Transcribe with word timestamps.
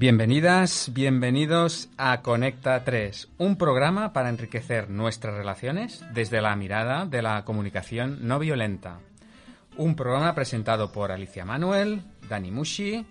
Bienvenidas, 0.00 0.92
bienvenidos 0.94 1.90
a 1.98 2.22
Conecta 2.22 2.84
3, 2.84 3.28
un 3.36 3.56
programa 3.56 4.14
para 4.14 4.30
enriquecer 4.30 4.88
nuestras 4.88 5.34
relaciones 5.34 6.02
desde 6.14 6.40
la 6.40 6.56
mirada 6.56 7.04
de 7.04 7.20
la 7.20 7.44
comunicación 7.44 8.26
no 8.26 8.38
violenta. 8.38 9.00
Un 9.76 9.96
programa 9.96 10.34
presentado 10.34 10.90
por 10.90 11.12
Alicia 11.12 11.44
Manuel, 11.44 12.00
Dani 12.30 12.50
Mushi 12.50 13.04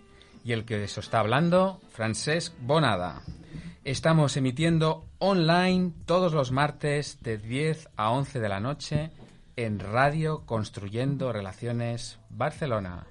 y 0.43 0.51
el 0.51 0.65
que 0.65 0.83
os 0.83 0.97
está 0.97 1.19
hablando, 1.19 1.79
Francesc 1.91 2.55
Bonada. 2.59 3.21
Estamos 3.83 4.35
emitiendo 4.35 5.05
online 5.19 5.91
todos 6.07 6.33
los 6.33 6.51
martes 6.51 7.21
de 7.21 7.37
10 7.37 7.87
a 7.97 8.09
11 8.09 8.39
de 8.39 8.49
la 8.49 8.59
noche 8.59 9.11
en 9.57 9.77
Radio 9.77 10.43
Construyendo 10.47 11.31
Relaciones 11.31 12.17
Barcelona. 12.31 13.05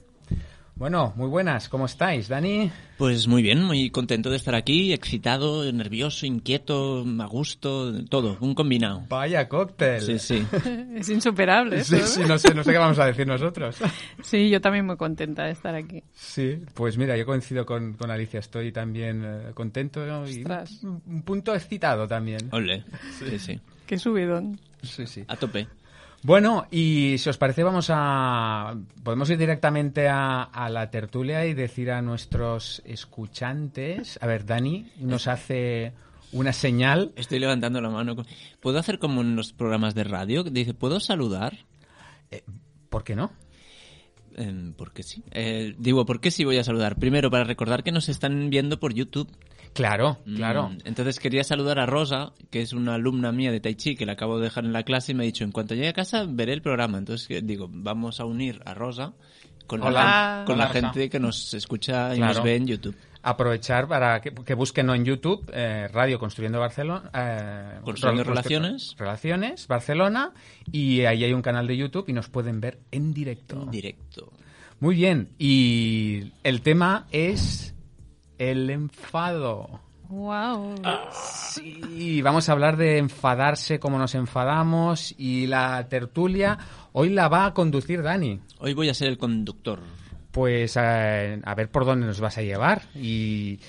Bueno, 0.79 1.13
muy 1.17 1.27
buenas, 1.27 1.69
¿cómo 1.69 1.87
estáis, 1.87 2.29
Dani? 2.29 2.71
Pues 2.99 3.27
muy 3.27 3.43
bien, 3.43 3.65
muy 3.65 3.91
contento 3.91 4.31
de 4.31 4.37
estar 4.37 4.55
aquí, 4.55 4.93
excitado, 4.93 5.71
nervioso, 5.73 6.25
inquieto, 6.25 7.05
a 7.19 7.27
gusto, 7.27 8.05
todo, 8.05 8.39
un 8.41 8.55
combinado. 8.55 9.03
Vaya 9.09 9.49
cóctel. 9.49 10.01
Sí, 10.01 10.21
sí. 10.21 10.47
es 10.95 11.09
insuperable. 11.09 11.83
Sí, 11.83 11.99
sí, 12.05 12.21
no 12.29 12.39
sé, 12.39 12.55
no 12.55 12.63
sé 12.63 12.71
qué 12.71 12.79
vamos 12.79 12.99
a 13.01 13.07
decir 13.07 13.27
nosotros. 13.27 13.77
Sí, 14.23 14.49
yo 14.51 14.61
también 14.61 14.87
muy 14.87 14.97
contenta 14.97 15.47
de 15.47 15.51
estar 15.51 15.75
aquí. 15.75 16.05
Sí, 16.13 16.63
pues 16.75 16.97
mira, 16.97 17.17
yo 17.17 17.27
coincido 17.27 17.67
con, 17.67 17.95
con 17.95 18.13
Alicia, 18.13 18.39
estoy 18.39 18.71
también 18.71 19.25
eh, 19.25 19.51
contento 19.55 20.07
¿no? 20.07 20.29
y 20.29 20.45
un 20.85 21.23
punto 21.23 21.57
excitado 21.57 22.07
también. 22.07 22.51
Ole, 22.53 22.85
sí, 23.19 23.37
sí. 23.41 23.61
Qué 23.85 23.99
subidón. 23.99 24.61
Sí, 24.83 25.09
sí. 25.09 25.25
A 25.27 25.35
tope. 25.35 25.67
Bueno, 26.23 26.67
y 26.71 27.17
si 27.19 27.29
os 27.29 27.39
parece, 27.39 27.63
vamos 27.63 27.89
a. 27.91 28.77
Podemos 29.03 29.31
ir 29.31 29.39
directamente 29.39 30.09
a, 30.09 30.43
a 30.43 30.69
la 30.69 30.91
tertulia 30.91 31.47
y 31.47 31.55
decir 31.55 31.91
a 31.91 32.03
nuestros 32.03 32.83
escuchantes. 32.85 34.19
A 34.21 34.27
ver, 34.27 34.45
Dani 34.45 34.91
nos 34.99 35.29
hace 35.29 35.93
una 36.33 36.53
señal. 36.53 37.13
Estoy 37.17 37.39
levantando 37.39 37.81
la 37.81 37.91
mano. 37.91 38.17
¿Puedo 38.61 38.79
hacer 38.79 38.99
como 38.99 39.21
en 39.21 39.37
los 39.37 39.53
programas 39.53 39.95
de 39.95 40.05
radio? 40.05 40.43
Dice, 40.43 40.75
¿puedo 40.75 41.01
saludar? 41.01 41.59
¿Por 42.91 43.05
qué 43.05 43.15
no? 43.15 43.31
Eh, 44.37 44.73
porque 44.77 45.03
sí. 45.03 45.23
Eh, 45.33 45.75
digo, 45.79 46.07
¿por 46.07 46.21
qué 46.21 46.31
sí 46.31 46.45
voy 46.45 46.59
a 46.59 46.65
saludar? 46.65 46.97
Primero, 46.97 47.31
para 47.31 47.45
recordar 47.45 47.83
que 47.83 47.93
nos 47.93 48.09
están 48.09 48.51
viendo 48.51 48.79
por 48.79 48.95
YouTube. 48.95 49.29
Claro, 49.75 50.19
claro. 50.37 50.71
Mm, 50.71 50.79
Entonces 50.85 51.21
quería 51.21 51.45
saludar 51.45 51.79
a 51.79 51.87
Rosa, 51.87 52.33
que 52.51 52.63
es 52.63 52.73
una 52.73 52.95
alumna 52.95 53.31
mía 53.33 53.53
de 53.53 53.61
Tai 53.61 53.75
Chi, 53.75 53.95
que 53.97 54.07
la 54.07 54.13
acabo 54.13 54.39
de 54.39 54.45
dejar 54.45 54.65
en 54.65 54.73
la 54.73 54.83
clase 54.83 55.13
y 55.13 55.15
me 55.15 55.23
ha 55.25 55.27
dicho, 55.27 55.45
en 55.45 55.53
cuanto 55.53 55.75
llegue 55.75 55.89
a 55.89 55.93
casa 55.93 56.25
veré 56.29 56.53
el 56.53 56.63
programa. 56.63 56.99
Entonces 56.99 57.29
digo, 57.47 57.69
vamos 57.71 58.21
a 58.21 58.25
unir 58.25 58.61
a 58.65 58.75
Rosa 58.75 59.13
con 59.67 59.83
Hola. 59.83 60.03
la, 60.03 60.43
con 60.47 60.55
Hola, 60.57 60.65
la 60.65 60.73
Rosa. 60.73 60.81
gente 60.93 61.11
que 61.11 61.21
nos 61.21 61.53
escucha 61.55 62.15
y 62.15 62.19
Claro. 62.19 62.35
nos 62.35 62.43
ve 62.43 62.57
en 62.57 62.67
YouTube. 62.67 62.97
Aprovechar 63.23 63.87
para 63.89 64.21
que, 64.21 64.33
que 64.33 64.55
busquen 64.55 64.89
en 64.91 65.05
YouTube 65.05 65.51
eh, 65.53 65.89
Radio 65.93 66.19
Construyendo 66.19 66.59
Barcelona. 66.61 67.11
eh, 67.13 67.81
Construyendo 67.83 68.25
Ro- 68.25 68.31
Relaciones. 68.31 68.95
Relaciones, 68.97 69.67
Barcelona. 69.69 70.33
Y 70.73 71.01
ahí 71.03 71.25
hay 71.25 71.33
un 71.33 71.43
canal 71.43 71.67
de 71.67 71.77
YouTube 71.77 72.05
y 72.09 72.13
nos 72.13 72.29
pueden 72.31 72.61
ver 72.61 72.79
en 72.91 73.13
directo. 73.13 73.63
En 73.63 73.71
directo. 73.71 74.33
Muy 74.81 74.95
bien. 74.95 75.31
Y 75.39 76.33
el 76.45 76.63
tema 76.63 77.07
es 77.11 77.75
el 78.39 78.71
enfado. 78.71 79.81
Wow. 80.09 80.77
Sí, 81.13 82.23
vamos 82.23 82.49
a 82.49 82.53
hablar 82.53 82.79
de 82.79 82.97
enfadarse, 82.97 83.79
cómo 83.79 83.99
nos 83.99 84.15
enfadamos 84.15 85.15
y 85.19 85.47
la 85.47 85.87
tertulia 85.89 86.57
hoy 86.93 87.11
la 87.11 87.29
va 87.29 87.47
a 87.47 87.55
conducir 87.55 88.03
Dani. 88.03 88.41
Hoy 88.59 88.73
voy 88.73 88.89
a 88.89 88.95
ser 88.95 89.09
el 89.09 89.19
conductor. 89.19 89.81
Pues 90.31 90.77
eh, 90.81 91.41
a 91.45 91.55
ver 91.55 91.71
por 91.71 91.85
dónde 91.85 92.07
nos 92.07 92.21
vas 92.21 92.39
a 92.39 92.43
llevar 92.43 92.83
y 92.95 93.61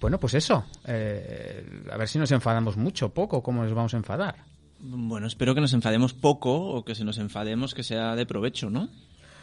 bueno, 0.00 0.18
pues 0.20 0.34
eso, 0.34 0.66
eh, 0.86 1.64
a 1.90 1.96
ver 1.96 2.08
si 2.08 2.18
nos 2.18 2.30
enfadamos 2.30 2.76
mucho, 2.76 3.14
poco, 3.14 3.42
cómo 3.42 3.62
nos 3.62 3.72
vamos 3.72 3.94
a 3.94 3.96
enfadar. 3.96 4.36
Bueno, 4.80 5.26
espero 5.26 5.54
que 5.54 5.62
nos 5.62 5.72
enfademos 5.72 6.12
poco 6.12 6.54
o 6.54 6.84
que 6.84 6.94
si 6.94 7.04
nos 7.04 7.16
enfademos 7.16 7.72
que 7.72 7.82
sea 7.82 8.14
de 8.16 8.26
provecho, 8.26 8.68
¿no? 8.68 8.90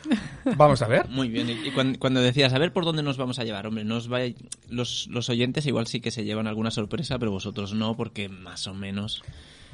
Vamos 0.57 0.81
a 0.81 0.87
ver. 0.87 1.07
Muy 1.09 1.29
bien. 1.29 1.49
Y, 1.49 1.53
y 1.67 1.71
cuan- 1.71 1.95
cuando, 1.95 2.21
decías, 2.21 2.53
a 2.53 2.59
ver 2.59 2.73
por 2.73 2.85
dónde 2.85 3.03
nos 3.03 3.17
vamos 3.17 3.39
a 3.39 3.43
llevar, 3.43 3.67
hombre, 3.67 3.83
nos 3.83 4.11
va 4.11 4.19
los, 4.69 5.07
los 5.09 5.29
oyentes 5.29 5.65
igual 5.65 5.87
sí 5.87 5.99
que 6.01 6.11
se 6.11 6.23
llevan 6.23 6.47
alguna 6.47 6.71
sorpresa, 6.71 7.19
pero 7.19 7.31
vosotros 7.31 7.73
no, 7.73 7.95
porque 7.95 8.29
más 8.29 8.67
o 8.67 8.73
menos 8.73 9.23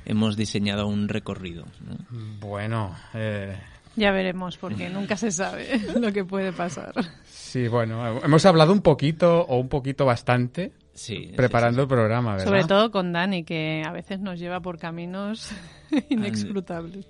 hemos 0.05 0.37
diseñado 0.37 0.87
un 0.87 1.07
recorrido. 1.09 1.65
¿no? 1.85 1.97
Bueno, 2.39 2.95
eh, 3.13 3.57
Ya 3.95 4.11
veremos, 4.11 4.57
porque 4.57 4.89
nunca 4.89 5.17
se 5.17 5.31
sabe 5.31 5.79
lo 5.99 6.11
que 6.13 6.23
puede 6.25 6.51
pasar. 6.53 6.93
sí, 7.25 7.67
bueno, 7.67 8.19
hemos 8.23 8.45
hablado 8.45 8.71
un 8.73 8.81
poquito 8.81 9.41
o 9.41 9.57
un 9.59 9.69
poquito 9.69 10.05
bastante 10.05 10.71
Sí. 10.93 11.31
preparando 11.35 11.83
el 11.83 11.87
programa, 11.87 12.31
¿verdad? 12.31 12.45
Sobre 12.47 12.63
todo 12.63 12.89
con 12.89 13.13
Dani, 13.13 13.43
que 13.43 13.83
a 13.85 13.91
veces 13.91 14.19
nos 14.19 14.39
lleva 14.39 14.61
por 14.61 14.79
caminos 14.79 15.51
inexcrutables. 16.09 17.05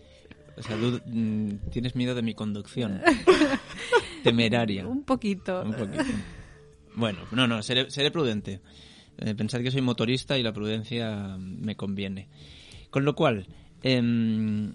O 0.57 0.63
sea, 0.63 0.75
tú, 0.77 0.99
mm, 1.05 1.69
tienes 1.71 1.95
miedo 1.95 2.15
de 2.15 2.21
mi 2.23 2.33
conducción. 2.33 3.01
Temeraria. 4.23 4.85
Un 4.87 5.03
poquito. 5.03 5.61
Un 5.63 5.73
poquito. 5.73 6.03
Bueno, 6.95 7.19
no, 7.31 7.47
no, 7.47 7.61
seré, 7.61 7.89
seré 7.91 8.11
prudente. 8.11 8.59
Eh, 9.19 9.35
pensad 9.35 9.61
que 9.61 9.71
soy 9.71 9.81
motorista 9.81 10.37
y 10.37 10.43
la 10.43 10.53
prudencia 10.53 11.37
me 11.39 11.75
conviene. 11.75 12.27
Con 12.89 13.05
lo 13.05 13.15
cual, 13.15 13.47
em, 13.83 14.73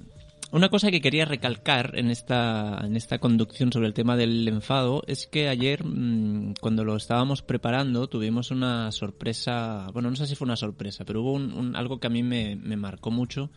una 0.53 0.69
cosa 0.69 0.91
que 0.91 1.01
quería 1.01 1.25
recalcar 1.25 1.93
en 1.99 2.11
esta, 2.11 2.81
en 2.85 2.95
esta 2.97 3.19
conducción 3.19 3.73
sobre 3.73 3.87
el 3.89 3.95
tema 3.95 4.17
del 4.17 4.47
enfado 4.49 5.03
es 5.07 5.27
que 5.27 5.49
ayer, 5.49 5.85
mm, 5.85 6.55
cuando 6.61 6.85
lo 6.85 6.97
estábamos 6.97 7.43
preparando, 7.43 8.07
tuvimos 8.09 8.51
una 8.51 8.91
sorpresa, 8.93 9.89
bueno, 9.93 10.11
no 10.11 10.17
sé 10.17 10.27
si 10.27 10.35
fue 10.35 10.45
una 10.47 10.57
sorpresa, 10.57 11.05
pero 11.05 11.23
hubo 11.23 11.33
un- 11.33 11.53
un- 11.53 11.77
algo 11.77 11.99
que 11.99 12.07
a 12.07 12.11
mí 12.11 12.23
me, 12.23 12.57
me 12.57 12.77
marcó 12.77 13.11
mucho, 13.11 13.51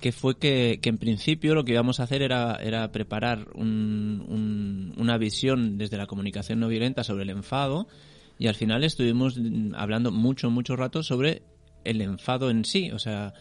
que 0.00 0.12
fue 0.12 0.38
que, 0.38 0.78
que 0.80 0.88
en 0.88 0.98
principio 0.98 1.54
lo 1.54 1.64
que 1.64 1.72
íbamos 1.72 1.98
a 2.00 2.04
hacer 2.04 2.22
era, 2.22 2.56
era 2.62 2.90
preparar 2.92 3.48
un- 3.54 4.24
un- 4.28 4.94
una 4.96 5.18
visión 5.18 5.76
desde 5.78 5.96
la 5.96 6.06
comunicación 6.06 6.60
no 6.60 6.68
violenta 6.68 7.02
sobre 7.04 7.24
el 7.24 7.30
enfado 7.30 7.88
y 8.38 8.46
al 8.46 8.54
final 8.54 8.84
estuvimos 8.84 9.36
mm, 9.38 9.74
hablando 9.74 10.12
mucho, 10.12 10.50
mucho 10.50 10.76
rato 10.76 11.02
sobre 11.02 11.42
el 11.84 12.00
enfado 12.00 12.50
en 12.50 12.64
sí, 12.64 12.90
o 12.92 12.98
sea, 12.98 13.32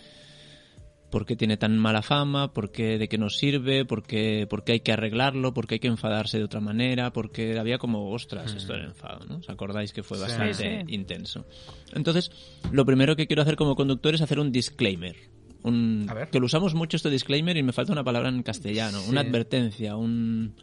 por 1.12 1.26
qué 1.26 1.36
tiene 1.36 1.56
tan 1.58 1.78
mala 1.78 2.02
fama, 2.02 2.54
por 2.54 2.72
qué, 2.72 2.98
de 2.98 3.08
qué 3.08 3.18
nos 3.18 3.38
sirve, 3.38 3.86
por 3.86 4.04
qué, 4.04 4.46
por 4.50 4.64
qué 4.66 4.74
hay 4.74 4.80
que 4.82 4.92
arreglarlo, 4.92 5.54
por 5.54 5.66
qué 5.68 5.76
hay 5.76 5.80
que 5.80 5.88
enfadarse 5.88 6.38
de 6.38 6.44
otra 6.44 6.60
manera, 6.60 7.14
porque 7.14 7.58
había 7.58 7.78
como, 7.78 8.12
ostras, 8.12 8.54
esto 8.56 8.74
del 8.74 8.86
enfado, 8.86 9.26
¿no? 9.26 9.38
¿Os 9.38 9.50
acordáis 9.50 9.94
que 9.94 10.04
fue 10.04 10.20
bastante 10.20 10.54
Sí, 10.56 10.64
sí. 10.88 10.94
intenso? 10.94 11.46
Entonces, 11.94 12.30
lo 12.72 12.86
primero 12.86 13.16
que 13.16 13.26
quiero 13.28 13.42
hacer 13.42 13.56
como 13.56 13.76
conductor 13.76 14.16
es 14.16 14.22
hacer 14.22 14.40
un 14.40 14.52
disclaimer. 14.52 15.16
Un, 15.64 16.06
A 16.10 16.14
ver. 16.14 16.30
que 16.30 16.40
lo 16.40 16.46
usamos 16.46 16.74
mucho 16.76 16.98
este 16.98 17.10
disclaimer 17.10 17.58
y 17.58 17.64
me 17.64 17.74
falta 17.74 17.92
una 17.92 18.04
palabra 18.04 18.30
en 18.30 18.44
castellano, 18.44 19.00
Sí. 19.02 19.10
una 19.10 19.22
advertencia, 19.22 19.96
un... 19.96 20.54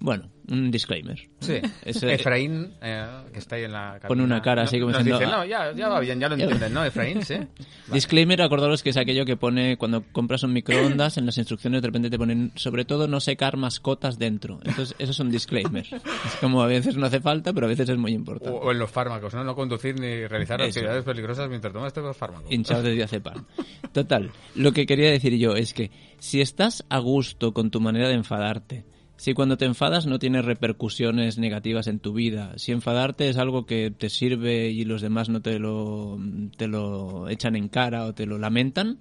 Bueno, 0.00 0.30
un 0.48 0.70
disclaimer. 0.70 1.18
Sí, 1.40 1.54
Ese- 1.84 2.14
Efraín, 2.14 2.72
eh, 2.80 3.04
que 3.32 3.40
está 3.40 3.56
ahí 3.56 3.64
en 3.64 3.72
la 3.72 3.98
Pone 4.06 4.22
una 4.22 4.40
cara 4.40 4.62
así 4.62 4.78
como 4.78 4.92
nos 4.92 5.04
diciendo, 5.04 5.18
dice, 5.18 5.32
"Ah". 5.34 5.38
no, 5.38 5.44
ya, 5.44 5.72
ya 5.72 5.88
va 5.88 5.98
bien, 5.98 6.20
ya 6.20 6.28
lo 6.28 6.36
entienden, 6.36 6.72
¿no, 6.72 6.84
Efraín? 6.84 7.24
Sí. 7.24 7.34
Disclaimer, 7.92 8.40
acordaros 8.42 8.82
que 8.84 8.90
es 8.90 8.96
aquello 8.96 9.24
que 9.24 9.36
pone 9.36 9.76
cuando 9.76 10.04
compras 10.12 10.44
un 10.44 10.52
microondas, 10.52 11.16
en 11.18 11.26
las 11.26 11.36
instrucciones 11.36 11.82
de 11.82 11.88
repente 11.88 12.10
te 12.10 12.18
ponen, 12.18 12.52
sobre 12.54 12.84
todo, 12.84 13.08
no 13.08 13.18
secar 13.20 13.56
mascotas 13.56 14.18
dentro. 14.20 14.60
Entonces, 14.64 14.94
eso 15.00 15.10
es 15.10 15.18
un 15.18 15.30
disclaimer. 15.30 15.84
Es 15.92 16.34
como 16.40 16.62
a 16.62 16.66
veces 16.68 16.96
no 16.96 17.06
hace 17.06 17.20
falta, 17.20 17.52
pero 17.52 17.66
a 17.66 17.68
veces 17.68 17.88
es 17.88 17.98
muy 17.98 18.12
O, 18.12 18.14
importante. 18.14 18.56
o 18.62 18.70
en 18.70 18.78
los 18.78 18.90
fármacos, 18.90 19.34
¿no? 19.34 19.42
No 19.42 19.56
conducir 19.56 19.98
ni 19.98 20.26
realizar 20.28 20.60
Eso. 20.60 20.68
actividades 20.68 21.04
peligrosas 21.04 21.48
mientras 21.48 21.72
tomas 21.72 21.88
estos 21.88 22.16
fármacos. 22.16 22.52
Hinchados 22.52 22.84
de 22.84 22.92
diazepam. 22.92 23.44
Total, 23.92 24.30
lo 24.54 24.72
que 24.72 24.86
quería 24.86 25.10
decir 25.10 25.36
yo 25.38 25.56
es 25.56 25.74
que 25.74 25.90
si 26.20 26.40
estás 26.40 26.84
a 26.88 26.98
gusto 26.98 27.52
con 27.52 27.70
tu 27.72 27.80
manera 27.80 28.06
de 28.08 28.14
enfadarte, 28.14 28.84
si 29.18 29.34
cuando 29.34 29.56
te 29.56 29.64
enfadas 29.64 30.06
no 30.06 30.20
tienes 30.20 30.44
repercusiones 30.44 31.38
negativas 31.38 31.88
en 31.88 31.98
tu 31.98 32.12
vida, 32.12 32.52
si 32.56 32.70
enfadarte 32.70 33.28
es 33.28 33.36
algo 33.36 33.66
que 33.66 33.90
te 33.90 34.10
sirve 34.10 34.70
y 34.70 34.84
los 34.84 35.02
demás 35.02 35.28
no 35.28 35.42
te 35.42 35.58
lo, 35.58 36.18
te 36.56 36.68
lo 36.68 37.28
echan 37.28 37.56
en 37.56 37.68
cara 37.68 38.04
o 38.04 38.14
te 38.14 38.26
lo 38.26 38.38
lamentan, 38.38 39.00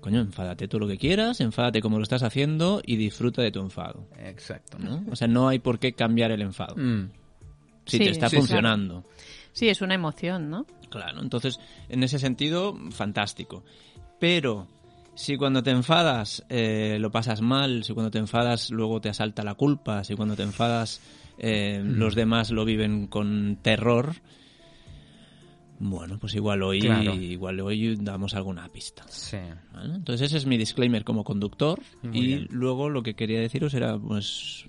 coño, 0.00 0.20
enfádate 0.20 0.68
tú 0.68 0.78
lo 0.78 0.88
que 0.88 0.96
quieras, 0.96 1.42
enfádate 1.42 1.82
como 1.82 1.98
lo 1.98 2.02
estás 2.02 2.22
haciendo 2.22 2.80
y 2.82 2.96
disfruta 2.96 3.42
de 3.42 3.52
tu 3.52 3.60
enfado. 3.60 4.08
Exacto. 4.18 4.78
¿no? 4.78 5.04
O 5.10 5.16
sea, 5.16 5.28
no 5.28 5.48
hay 5.48 5.58
por 5.58 5.78
qué 5.78 5.92
cambiar 5.92 6.30
el 6.30 6.40
enfado. 6.40 6.74
Mm. 6.76 7.10
Si 7.84 7.98
Sí, 7.98 8.04
te 8.04 8.10
está 8.10 8.30
sí, 8.30 8.36
funcionando. 8.36 9.04
Sí, 9.52 9.68
es 9.68 9.82
una 9.82 9.94
emoción, 9.94 10.48
¿no? 10.48 10.66
Claro, 10.88 11.20
entonces, 11.20 11.60
en 11.90 12.02
ese 12.02 12.18
sentido, 12.18 12.74
fantástico. 12.90 13.64
Pero, 14.18 14.66
si 15.18 15.36
cuando 15.36 15.64
te 15.64 15.72
enfadas 15.72 16.44
eh, 16.48 16.96
lo 17.00 17.10
pasas 17.10 17.40
mal, 17.40 17.82
si 17.82 17.92
cuando 17.92 18.10
te 18.12 18.18
enfadas 18.18 18.70
luego 18.70 19.00
te 19.00 19.08
asalta 19.08 19.42
la 19.42 19.54
culpa, 19.54 20.04
si 20.04 20.14
cuando 20.14 20.36
te 20.36 20.44
enfadas 20.44 21.00
eh, 21.38 21.82
los 21.84 22.14
demás 22.14 22.52
lo 22.52 22.64
viven 22.64 23.08
con 23.08 23.58
terror, 23.60 24.14
bueno, 25.80 26.18
pues 26.18 26.34
igual 26.34 26.62
hoy, 26.62 26.80
Claro. 26.80 27.14
igual 27.14 27.60
hoy 27.60 27.96
damos 27.96 28.34
alguna 28.34 28.68
pista. 28.68 29.04
Sí. 29.08 29.38
¿vale? 29.72 29.94
Entonces 29.96 30.26
ese 30.28 30.38
es 30.38 30.46
mi 30.46 30.56
disclaimer 30.56 31.04
como 31.04 31.24
conductor 31.24 31.80
Muy 32.02 32.18
y 32.18 32.26
bien. 32.26 32.48
luego 32.50 32.88
lo 32.88 33.02
que 33.02 33.14
quería 33.14 33.40
deciros 33.40 33.74
era, 33.74 33.96
pues, 33.98 34.66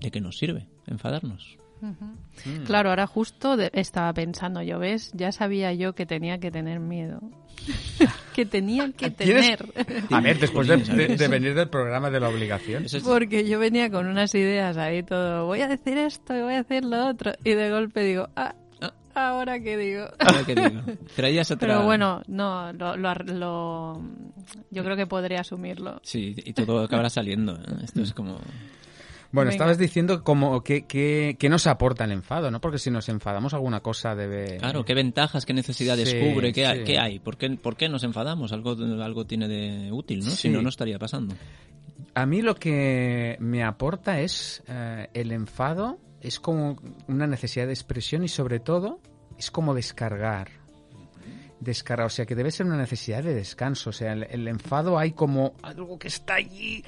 ¿de 0.00 0.10
qué 0.10 0.20
nos 0.20 0.38
sirve 0.38 0.66
enfadarnos? 0.86 1.56
Mm. 1.80 2.64
Claro, 2.64 2.88
ahora 2.90 3.06
justo 3.06 3.56
de- 3.56 3.70
estaba 3.74 4.12
pensando 4.14 4.62
yo, 4.62 4.78
¿ves? 4.78 5.12
Ya 5.14 5.30
sabía 5.32 5.72
yo 5.74 5.94
que 5.94 6.06
tenía 6.06 6.38
que 6.40 6.50
tener 6.50 6.80
miedo. 6.80 7.20
que 8.36 8.44
tenía 8.44 8.92
que 8.92 9.10
¿Tienes- 9.10 9.56
tener. 9.56 10.06
A 10.10 10.20
ver, 10.20 10.38
después 10.38 10.68
de, 10.68 10.76
de- 10.76 11.16
de 11.16 11.28
venir 11.28 11.54
del 11.54 11.70
programa 11.70 12.10
de 12.10 12.20
la 12.20 12.28
obligación. 12.28 12.84
Porque 13.02 13.48
yo 13.48 13.58
venía 13.58 13.90
con 13.90 14.06
unas 14.06 14.34
ideas 14.34 14.76
ahí 14.76 15.02
todo, 15.02 15.46
voy 15.46 15.62
a 15.62 15.68
decir 15.68 15.96
esto 15.96 16.36
y 16.36 16.42
voy 16.42 16.52
a 16.52 16.62
decir 16.62 16.84
lo 16.84 17.06
otro. 17.08 17.32
Y 17.44 17.54
de 17.54 17.70
golpe 17.70 18.02
digo, 18.02 18.28
ah, 18.36 18.54
Ah. 18.82 18.92
ahora 19.14 19.58
qué 19.60 19.78
digo. 19.78 20.04
ahora 20.18 20.44
que 20.44 20.54
digo. 20.54 20.82
Traías 21.14 21.50
otra... 21.50 21.66
Pero 21.66 21.84
bueno, 21.84 22.20
no, 22.26 22.70
lo, 22.74 22.94
lo 22.98 23.14
lo- 23.14 24.02
yo 24.70 24.84
creo 24.84 24.96
que 24.96 25.06
podré 25.06 25.38
asumirlo. 25.38 25.98
Sí, 26.02 26.34
y 26.36 26.52
todo 26.52 26.82
acabará 26.84 27.08
saliendo. 27.08 27.54
¿eh? 27.54 27.84
Esto 27.84 28.02
es 28.02 28.12
como... 28.12 28.38
Bueno, 29.36 29.50
Venga. 29.50 29.56
estabas 29.56 29.76
diciendo 29.76 30.24
como 30.24 30.64
que, 30.64 30.86
que, 30.86 31.36
que 31.38 31.50
nos 31.50 31.66
aporta 31.66 32.04
el 32.04 32.12
enfado, 32.12 32.50
¿no? 32.50 32.58
Porque 32.58 32.78
si 32.78 32.90
nos 32.90 33.06
enfadamos 33.10 33.52
alguna 33.52 33.80
cosa 33.80 34.14
debe... 34.14 34.56
Claro, 34.56 34.86
qué 34.86 34.94
ventajas, 34.94 35.44
qué 35.44 35.52
necesidades 35.52 36.08
Sí, 36.08 36.18
cubre, 36.18 36.54
qué, 36.54 36.64
hay, 36.66 36.78
sí. 36.78 36.84
qué 36.84 36.98
hay. 36.98 37.18
¿Por 37.18 37.36
qué, 37.36 37.50
por 37.50 37.76
qué 37.76 37.90
nos 37.90 38.02
enfadamos? 38.02 38.52
Algo, 38.52 38.70
algo 38.72 39.26
tiene 39.26 39.46
de 39.46 39.92
útil, 39.92 40.20
¿no? 40.20 40.30
Sí. 40.30 40.36
Si 40.36 40.48
no, 40.48 40.62
no 40.62 40.70
estaría 40.70 40.98
pasando. 40.98 41.34
A 42.14 42.24
mí 42.24 42.40
lo 42.40 42.54
que 42.54 43.36
me 43.38 43.62
aporta 43.62 44.20
es 44.20 44.62
eh, 44.68 45.08
el 45.12 45.32
enfado, 45.32 45.98
es 46.22 46.40
como 46.40 46.78
una 47.06 47.26
necesidad 47.26 47.66
de 47.66 47.74
expresión 47.74 48.24
y 48.24 48.28
sobre 48.28 48.58
todo 48.58 49.00
es 49.36 49.50
como 49.50 49.74
descargar. 49.74 50.48
Descargar, 51.60 52.06
o 52.06 52.10
sea 52.10 52.26
que 52.26 52.34
debe 52.34 52.50
ser 52.50 52.66
una 52.66 52.76
necesidad 52.76 53.22
de 53.22 53.34
descanso. 53.34 53.90
O 53.90 53.92
sea, 53.92 54.12
el, 54.12 54.48
enfado 54.48 54.98
hay 54.98 55.12
como 55.12 55.54
algo 55.62 55.98
que 55.98 56.08
está 56.08 56.34
allí 56.34 56.84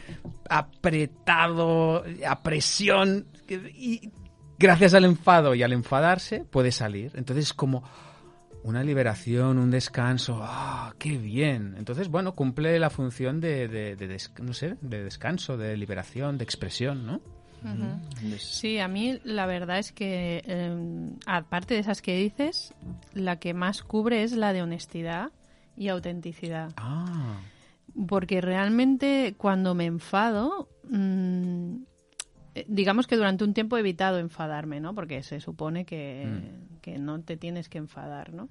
apretado, 0.48 2.04
a 2.26 2.42
presión, 2.42 3.26
y 3.48 4.10
gracias 4.58 4.94
al 4.94 5.04
enfado 5.04 5.54
y 5.54 5.62
al 5.62 5.72
enfadarse 5.72 6.44
puede 6.44 6.72
salir. 6.72 7.12
Entonces 7.14 7.46
es 7.46 7.54
como 7.54 7.82
una 8.62 8.82
liberación, 8.82 9.58
un 9.58 9.70
descanso, 9.70 10.40
¡ah, 10.42 10.94
qué 10.98 11.16
bien! 11.16 11.74
Entonces, 11.78 12.08
bueno, 12.08 12.34
cumple 12.34 12.78
la 12.78 12.90
función 12.90 13.40
de, 13.40 13.68
de, 13.68 14.18
no 14.42 14.52
sé, 14.52 14.76
de 14.80 15.04
descanso, 15.04 15.56
de 15.56 15.76
liberación, 15.76 16.38
de 16.38 16.44
expresión, 16.44 17.06
¿no? 17.06 17.20
Sí, 18.38 18.78
a 18.78 18.88
mí 18.88 19.18
la 19.24 19.46
verdad 19.46 19.78
es 19.78 19.92
que, 19.92 20.42
eh, 20.44 21.10
aparte 21.26 21.74
de 21.74 21.80
esas 21.80 22.02
que 22.02 22.16
dices, 22.16 22.74
la 23.14 23.38
que 23.38 23.54
más 23.54 23.82
cubre 23.82 24.22
es 24.22 24.32
la 24.32 24.52
de 24.52 24.62
honestidad 24.62 25.30
y 25.76 25.88
autenticidad. 25.88 26.72
Ah, 26.76 27.40
Porque 28.06 28.40
realmente 28.40 29.34
cuando 29.36 29.74
me 29.74 29.86
enfado, 29.86 30.68
mm, 30.88 31.76
eh, 32.54 32.64
digamos 32.68 33.06
que 33.06 33.16
durante 33.16 33.44
un 33.44 33.54
tiempo 33.54 33.76
he 33.76 33.80
evitado 33.80 34.18
enfadarme, 34.18 34.80
¿no? 34.80 34.94
Porque 34.94 35.22
se 35.22 35.40
supone 35.40 35.84
que, 35.84 36.26
que 36.80 36.98
no 36.98 37.20
te 37.20 37.36
tienes 37.36 37.68
que 37.68 37.78
enfadar, 37.78 38.32
¿no? 38.32 38.48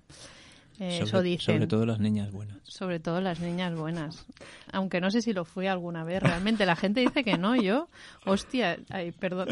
Eh, 0.79 0.97
eso 0.97 1.07
sobre, 1.07 1.29
dicen. 1.29 1.55
sobre 1.55 1.67
todo 1.67 1.85
las 1.85 1.99
niñas 1.99 2.31
buenas. 2.31 2.57
Sobre 2.63 2.99
todo 2.99 3.19
las 3.19 3.39
niñas 3.39 3.75
buenas. 3.75 4.25
Aunque 4.71 5.01
no 5.01 5.09
sé 5.09 5.21
si 5.21 5.33
lo 5.33 5.43
fui 5.43 5.67
alguna 5.67 6.03
vez. 6.03 6.21
Realmente 6.21 6.65
la 6.65 6.75
gente 6.75 7.01
dice 7.01 7.23
que 7.23 7.37
no. 7.37 7.55
Yo, 7.55 7.89
hostia, 8.25 8.77
ay, 8.89 9.11
perdón. 9.11 9.47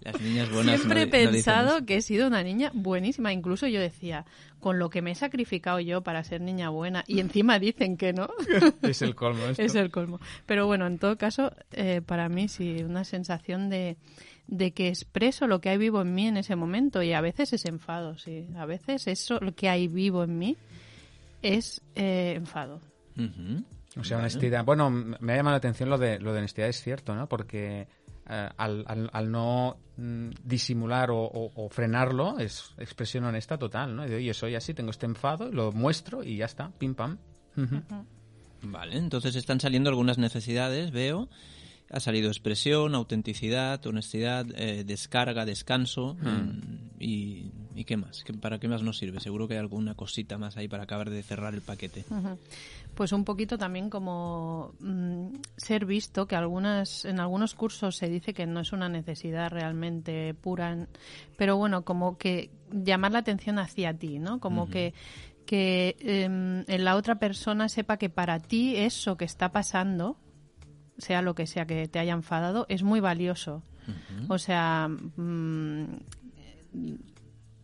Las 0.00 0.20
niñas 0.20 0.50
buenas 0.50 0.76
Siempre 0.76 1.02
he 1.02 1.06
no 1.06 1.10
pensado 1.10 1.76
eso. 1.78 1.86
que 1.86 1.96
he 1.96 2.02
sido 2.02 2.26
una 2.28 2.42
niña 2.42 2.70
buenísima. 2.72 3.32
Incluso 3.32 3.66
yo 3.66 3.80
decía, 3.80 4.24
con 4.60 4.78
lo 4.78 4.88
que 4.88 5.02
me 5.02 5.10
he 5.10 5.14
sacrificado 5.14 5.80
yo 5.80 6.02
para 6.02 6.22
ser 6.24 6.40
niña 6.40 6.70
buena. 6.70 7.04
Y 7.06 7.20
encima 7.20 7.58
dicen 7.58 7.96
que 7.96 8.12
no. 8.12 8.28
es 8.82 9.02
el 9.02 9.14
colmo 9.14 9.44
esto. 9.46 9.62
es 9.62 9.74
el 9.74 9.90
colmo. 9.90 10.20
Pero 10.46 10.66
bueno, 10.66 10.86
en 10.86 10.98
todo 10.98 11.18
caso, 11.18 11.52
eh, 11.72 12.02
para 12.04 12.28
mí 12.28 12.48
sí, 12.48 12.82
una 12.84 13.04
sensación 13.04 13.68
de, 13.68 13.96
de 14.48 14.72
que 14.72 14.88
expreso 14.88 15.46
lo 15.46 15.60
que 15.60 15.68
hay 15.68 15.78
vivo 15.78 16.00
en 16.02 16.14
mí 16.14 16.26
en 16.26 16.36
ese 16.38 16.56
momento. 16.56 17.02
Y 17.02 17.12
a 17.12 17.20
veces 17.20 17.52
es 17.52 17.64
enfado, 17.66 18.18
sí. 18.18 18.48
A 18.56 18.66
veces 18.66 19.06
eso, 19.06 19.38
lo 19.40 19.54
que 19.54 19.68
hay 19.68 19.86
vivo 19.88 20.24
en 20.24 20.36
mí, 20.38 20.56
es 21.42 21.80
eh, 21.94 22.32
enfado. 22.36 22.80
O 23.96 24.04
sea, 24.04 24.18
honestidad. 24.18 24.64
Bueno, 24.64 24.90
me 24.90 25.32
ha 25.32 25.36
llamado 25.36 25.52
la 25.54 25.58
atención 25.58 25.88
lo 25.90 25.98
de, 25.98 26.18
lo 26.18 26.32
de 26.32 26.38
honestidad, 26.38 26.68
es 26.68 26.82
cierto, 26.82 27.14
¿no? 27.14 27.28
Porque 27.28 27.88
eh, 28.28 28.48
al, 28.56 28.84
al- 28.86 29.10
al 29.12 29.30
no 29.30 29.76
mm, 29.96 30.30
disimular 30.44 31.10
o, 31.10 31.18
o- 31.22 31.52
o 31.54 31.68
frenarlo 31.68 32.38
es 32.38 32.74
expresión 32.78 33.24
honesta 33.24 33.58
total, 33.58 33.96
¿no? 33.96 34.06
Y 34.06 34.08
de, 34.10 34.16
oye, 34.16 34.34
soy 34.34 34.54
así, 34.54 34.72
tengo 34.74 34.90
este 34.90 35.06
enfado, 35.06 35.50
lo 35.50 35.72
muestro 35.72 36.22
y 36.22 36.36
ya 36.36 36.44
está, 36.46 36.70
pim 36.78 36.94
pam. 36.94 37.18
Vale, 38.62 38.96
entonces 38.96 39.34
están 39.36 39.60
saliendo 39.60 39.88
algunas 39.90 40.18
necesidades, 40.18 40.90
veo. 40.90 41.28
Ha 41.90 42.00
salido 42.00 42.28
expresión, 42.28 42.94
autenticidad, 42.94 43.84
honestidad, 43.86 44.46
eh, 44.56 44.84
descarga, 44.84 45.44
descanso. 45.46 46.16
mm, 46.20 47.00
y, 47.00 47.50
¿Y 47.74 47.84
qué 47.84 47.96
más? 47.96 48.24
¿Qué- 48.24 48.32
¿Para 48.34 48.58
qué 48.58 48.66
más 48.66 48.82
nos 48.82 48.98
sirve? 48.98 49.20
Seguro 49.20 49.46
que 49.46 49.54
hay 49.54 49.60
alguna 49.60 49.94
cosita 49.94 50.36
más 50.36 50.56
ahí 50.56 50.66
para 50.66 50.82
acabar 50.82 51.10
de 51.10 51.22
cerrar 51.22 51.54
el 51.54 51.60
paquete. 51.62 52.04
Pues 52.96 53.12
un 53.12 53.24
poquito 53.24 53.56
también 53.56 53.88
como 53.88 54.74
mm, 54.80 55.28
ser 55.56 55.86
visto, 55.86 56.26
que 56.26 56.34
algunas, 56.34 57.04
en 57.04 57.20
algunos 57.20 57.54
cursos 57.54 57.96
se 57.96 58.08
dice 58.08 58.34
que 58.34 58.46
no 58.46 58.58
es 58.58 58.72
una 58.72 58.88
necesidad 58.88 59.48
realmente 59.50 60.34
pura, 60.34 60.72
en- 60.72 60.88
pero 61.36 61.56
bueno, 61.56 61.84
como 61.84 62.18
que 62.18 62.50
llamar 62.72 63.12
la 63.12 63.20
atención 63.20 63.60
hacia 63.60 63.94
ti, 63.94 64.18
¿no? 64.18 64.40
Como 64.40 64.66
que 64.68 64.92
que 65.46 65.96
em, 66.00 66.64
la 66.82 66.94
otra 66.96 67.18
persona 67.18 67.68
sepa 67.70 67.96
que 67.96 68.10
para 68.10 68.38
ti 68.40 68.76
eso 68.76 69.16
que 69.16 69.24
está 69.24 69.50
pasando, 69.50 70.18
sea 70.98 71.22
lo 71.22 71.34
que 71.34 71.46
sea 71.46 71.66
que 71.66 71.88
te 71.88 71.98
haya 71.98 72.12
enfadado, 72.12 72.66
es 72.68 72.82
muy 72.82 73.00
valioso. 73.00 73.62
O 74.28 74.36
sea, 74.36 74.88
mm, 74.88 75.84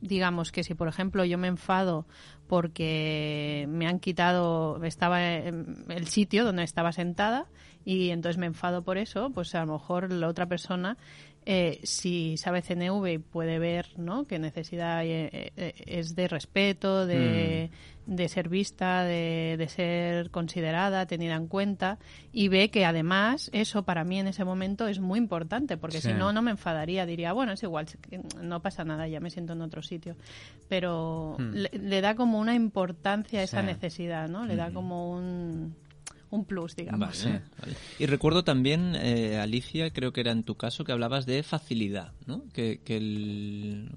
digamos 0.00 0.52
que 0.52 0.62
si 0.62 0.74
por 0.74 0.88
ejemplo 0.88 1.24
yo 1.24 1.38
me 1.38 1.48
enfado 1.48 2.06
porque 2.46 3.66
me 3.68 3.86
han 3.86 3.98
quitado 4.00 4.82
estaba 4.84 5.22
en 5.22 5.84
el 5.88 6.06
sitio 6.08 6.44
donde 6.44 6.62
estaba 6.62 6.92
sentada 6.92 7.46
y 7.84 8.10
entonces 8.10 8.38
me 8.38 8.46
enfado 8.46 8.82
por 8.82 8.98
eso 8.98 9.30
pues 9.30 9.54
a 9.54 9.64
lo 9.64 9.72
mejor 9.72 10.12
la 10.12 10.28
otra 10.28 10.46
persona 10.46 10.98
eh, 11.46 11.80
si 11.82 12.36
sabe 12.36 12.62
CNV 12.62 13.06
y 13.06 13.18
puede 13.18 13.58
ver 13.58 13.86
¿no? 13.98 14.24
que 14.26 14.38
necesidad 14.38 15.04
eh, 15.04 15.52
eh, 15.56 15.72
es 15.86 16.14
de 16.16 16.26
respeto 16.28 17.06
de, 17.06 17.70
de 18.06 18.28
ser 18.28 18.48
vista 18.48 19.04
de, 19.04 19.56
de 19.58 19.68
ser 19.68 20.30
considerada 20.30 21.06
tenida 21.06 21.34
en 21.34 21.46
cuenta 21.48 21.98
y 22.32 22.48
ve 22.48 22.70
que 22.70 22.84
además 22.86 23.50
eso 23.52 23.82
para 23.82 24.04
mí 24.04 24.18
en 24.18 24.28
ese 24.28 24.44
momento 24.44 24.88
es 24.88 25.00
muy 25.00 25.18
importante 25.18 25.76
porque 25.76 26.00
Sí. 26.00 26.08
si 26.08 26.14
no 26.14 26.32
no 26.32 26.40
me 26.42 26.50
enfadaría 26.52 27.04
diría 27.06 27.32
bueno 27.32 27.52
es 27.52 27.62
igual 27.62 27.86
no 28.40 28.60
pasa 28.60 28.84
nada 28.84 29.06
ya 29.06 29.20
me 29.20 29.30
siento 29.30 29.52
en 29.52 29.60
otro 29.62 29.82
sitio 29.82 30.16
pero 30.68 31.36
le, 31.38 31.70
le 31.72 32.00
da 32.00 32.14
como 32.14 32.38
una 32.38 32.54
importancia 32.54 33.40
a 33.40 33.42
esa 33.42 33.60
necesidad 33.62 34.28
no 34.28 34.46
le 34.46 34.56
da 34.56 34.70
como 34.70 35.10
un 35.10 35.74
un 36.34 36.44
plus 36.44 36.74
digamos 36.76 37.24
Vale, 37.24 37.42
vale. 37.60 37.74
Y 37.98 38.06
recuerdo 38.06 38.44
también, 38.44 38.94
eh, 38.96 39.38
Alicia, 39.38 39.90
creo 39.90 40.12
que 40.12 40.20
era 40.20 40.32
en 40.32 40.42
tu 40.44 40.56
caso, 40.56 40.84
que 40.84 40.92
hablabas 40.92 41.26
de 41.26 41.42
facilidad, 41.42 42.12
¿no? 42.26 42.44
Que, 42.52 42.80
que 42.84 42.96
el... 42.96 43.88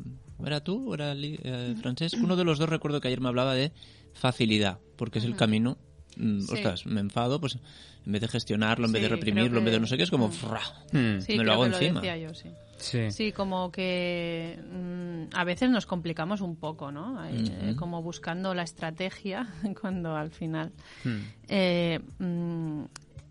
¿Era 0.46 0.64
tú 0.64 0.92
o 0.92 0.94
era 0.94 1.12
Ali- 1.12 1.40
eh, 1.44 1.76
Francesc? 1.82 2.16
Uno 2.22 2.36
de 2.36 2.44
los 2.44 2.60
dos 2.60 2.70
recuerdo 2.70 3.02
que 3.02 3.08
ayer 3.08 3.20
me 3.22 3.28
hablaba 3.30 3.56
de 3.56 3.72
facilidad, 4.14 4.80
porque 4.96 5.20
es 5.20 5.26
el 5.26 5.36
camino... 5.36 5.78
mm, 6.16 6.42
Sí. 6.42 6.54
Ostras, 6.54 6.86
me 6.86 7.02
enfado, 7.02 7.40
pues 7.42 7.58
en 8.06 8.12
vez 8.12 8.22
de 8.22 8.28
gestionarlo, 8.28 8.86
en 8.86 8.92
vez 8.94 9.02
de 9.02 9.10
reprimirlo, 9.10 9.60
en 9.60 9.66
vez 9.66 9.74
de 9.74 9.80
no 9.80 9.88
sé 9.88 9.98
qué, 9.98 10.04
es 10.04 10.12
como... 10.12 10.28
Mm. 10.30 10.32
¡fra! 10.32 10.62
Mm. 10.92 11.22
Sí, 11.22 11.38
me 11.38 11.44
lo 11.44 11.54
hago 11.54 11.66
encima. 11.66 11.96
lo 11.96 12.02
decía 12.02 12.18
yo, 12.18 12.34
sí. 12.78 13.12
Sí. 13.12 13.32
Como 13.32 13.72
que 13.72 14.60
mm, 14.72 15.36
a 15.36 15.44
veces 15.44 15.70
nos 15.70 15.86
complicamos 15.86 16.42
un 16.42 16.56
poco, 16.56 16.92
¿no? 16.92 17.24
Eh, 17.26 17.76
como 17.78 18.02
buscando 18.02 18.54
la 18.54 18.64
estrategia 18.64 19.48
cuando 19.82 20.16
al 20.16 20.32
final. 20.32 20.72
Mm. 21.04 21.18
Eh, 21.48 22.00
mm, 22.20 22.84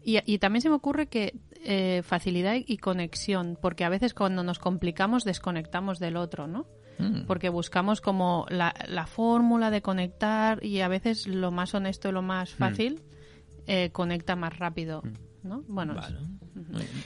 y, 0.04 0.18
y 0.24 0.38
también 0.38 0.62
se 0.62 0.68
me 0.68 0.76
ocurre 0.76 1.08
que 1.08 1.34
eh, 1.68 2.02
facilidad 2.04 2.54
y 2.64 2.76
conexión, 2.76 3.58
porque 3.60 3.84
a 3.84 3.88
veces 3.88 4.14
cuando 4.14 4.44
nos 4.44 4.60
complicamos 4.60 5.24
desconectamos 5.24 5.98
del 5.98 6.16
otro, 6.16 6.46
¿no? 6.46 6.66
Mm. 6.98 7.26
Porque 7.26 7.48
buscamos 7.48 8.00
como 8.00 8.46
la, 8.48 8.72
la 8.86 9.06
fórmula 9.06 9.72
de 9.72 9.82
conectar 9.82 10.64
y 10.64 10.80
a 10.80 10.88
veces 10.88 11.26
lo 11.26 11.50
más 11.50 11.74
honesto 11.74 12.08
y 12.08 12.12
lo 12.12 12.22
más 12.22 12.54
fácil 12.54 13.02
eh, 13.66 13.90
conecta 13.92 14.36
más 14.36 14.56
rápido, 14.58 15.02
¿no? 15.46 15.62
Bueno, 15.68 15.94
Vale. 15.94 16.18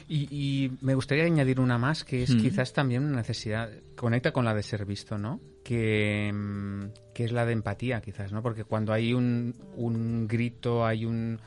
Y, 0.08 0.28
y 0.30 0.72
me 0.80 0.94
gustaría 0.94 1.24
añadir 1.24 1.60
una 1.60 1.76
más 1.78 2.04
que 2.04 2.22
es 2.22 2.34
Mm. 2.34 2.40
quizás 2.40 2.72
también 2.72 3.04
una 3.04 3.16
necesidad, 3.18 3.70
conecta 3.96 4.32
con 4.32 4.44
la 4.44 4.54
de 4.54 4.62
ser 4.62 4.84
visto, 4.86 5.18
¿no? 5.18 5.40
Que, 5.64 6.32
mm, 6.32 7.12
que 7.14 7.24
es 7.24 7.32
la 7.32 7.44
de 7.46 7.52
empatía, 7.52 8.00
quizás, 8.00 8.32
¿no? 8.32 8.42
Porque 8.42 8.64
cuando 8.64 8.92
hay 8.92 9.12
un, 9.12 9.54
un 9.76 10.26
grito, 10.26 10.84
hay 10.86 11.04
un, 11.04 11.38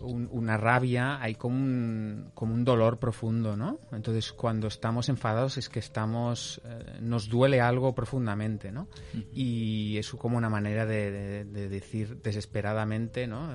un- 0.00 0.28
una 0.32 0.56
rabia, 0.56 1.20
hay 1.20 1.34
como 1.34 1.56
un, 1.56 2.30
como 2.34 2.54
un 2.54 2.64
dolor 2.64 2.98
profundo, 2.98 3.56
¿no? 3.56 3.78
Entonces, 3.92 4.32
cuando 4.32 4.66
estamos 4.68 5.08
enfadados 5.08 5.56
es 5.58 5.68
que 5.68 5.78
estamos, 5.78 6.60
eh, 6.64 6.98
nos 7.00 7.28
duele 7.28 7.60
algo 7.60 7.94
profundamente, 7.94 8.70
¿no? 8.72 8.88
Y 9.32 9.96
es 9.98 10.10
como 10.12 10.36
una 10.36 10.48
manera 10.48 10.86
de, 10.86 11.10
de- 11.10 11.44
de 11.44 11.68
decir 11.68 12.20
desesperadamente, 12.22 13.26
¿no? 13.26 13.48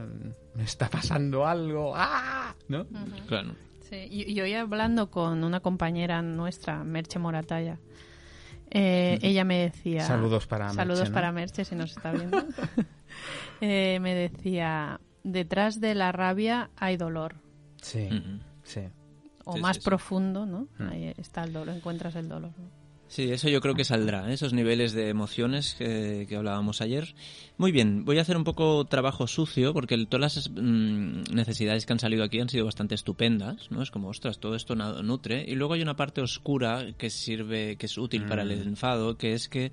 Me 0.55 0.63
está 0.63 0.89
pasando 0.89 1.45
algo, 1.47 1.93
¡ah! 1.95 2.55
¿No? 2.67 2.85
Claro. 3.27 3.51
sí. 3.81 3.89
Sí, 3.89 4.07
y, 4.09 4.31
y 4.31 4.41
hoy 4.41 4.53
hablando 4.55 5.12
con 5.12 5.43
una 5.43 5.59
compañera 5.59 6.21
nuestra, 6.21 6.83
Merche 6.83 7.19
Moratalla, 7.19 7.77
eh, 8.71 9.19
ella 9.21 9.43
me 9.43 9.59
decía... 9.59 10.01
Saludos 10.01 10.47
para 10.47 10.65
Merche, 10.65 10.77
Saludos 10.77 11.09
¿no? 11.09 11.13
para 11.13 11.31
Merche, 11.31 11.63
si 11.65 11.75
nos 11.75 11.91
está 11.91 12.12
viendo. 12.12 12.38
Eh, 13.62 14.00
me 14.01 14.15
decía, 14.15 15.00
detrás 15.24 15.80
de 15.80 15.96
la 15.96 16.12
rabia 16.12 16.70
hay 16.77 16.98
dolor. 16.98 17.36
Sí, 17.82 18.08
sí. 18.63 18.82
O 19.46 19.56
Sí, 19.56 19.60
más 19.62 19.75
sí, 19.77 19.82
sí. 19.82 19.86
profundo, 19.86 20.46
¿no? 20.46 20.68
Mm. 20.80 20.88
Ahí 20.89 21.13
está 21.18 21.44
el 21.44 21.51
dolor, 21.53 21.75
encuentras 21.75 22.15
el 22.15 22.30
dolor. 22.30 22.51
¿no? 22.58 22.84
Sí, 23.10 23.30
eso 23.32 23.48
yo 23.50 23.62
creo 23.62 23.75
que 23.75 23.84
saldrá, 23.84 24.30
¿eh? 24.32 24.34
esos 24.34 24.53
niveles 24.53 24.94
de 24.94 25.10
emociones 25.10 25.75
que, 25.77 26.25
que 26.27 26.36
hablábamos 26.36 26.82
ayer. 26.82 27.13
Muy 27.58 27.72
bien, 27.72 28.06
voy 28.06 28.18
a 28.18 28.22
hacer 28.22 28.38
un 28.38 28.44
poco 28.44 28.86
trabajo 28.86 29.27
sucio 29.27 29.72
porque 29.74 29.94
el- 29.94 30.08
todas 30.08 30.36
las 30.38 30.50
mm, 30.50 31.24
necesidades 31.34 31.86
que 31.86 31.94
han 31.94 32.00
salido 32.00 32.24
aquí 32.24 32.39
han 32.39 32.50
sido 32.50 32.65
bastante 32.65 32.96
estupendas, 32.96 33.70
¿no? 33.70 33.84
Es 33.84 33.92
como, 33.92 34.08
ostras, 34.08 34.39
todo 34.39 34.56
esto 34.56 34.75
nutre. 34.75 35.46
Y 35.48 35.53
luego 35.56 35.74
hay 35.74 35.82
una 35.84 35.96
parte 35.96 36.22
oscura 36.22 36.94
que 36.98 37.10
sirve, 37.12 37.75
que 37.75 37.86
es 37.86 37.98
útil 38.00 38.25
para 38.25 38.42
el 38.44 38.51
enfado, 38.51 39.15
que 39.18 39.34
es 39.34 39.48
que, 39.48 39.72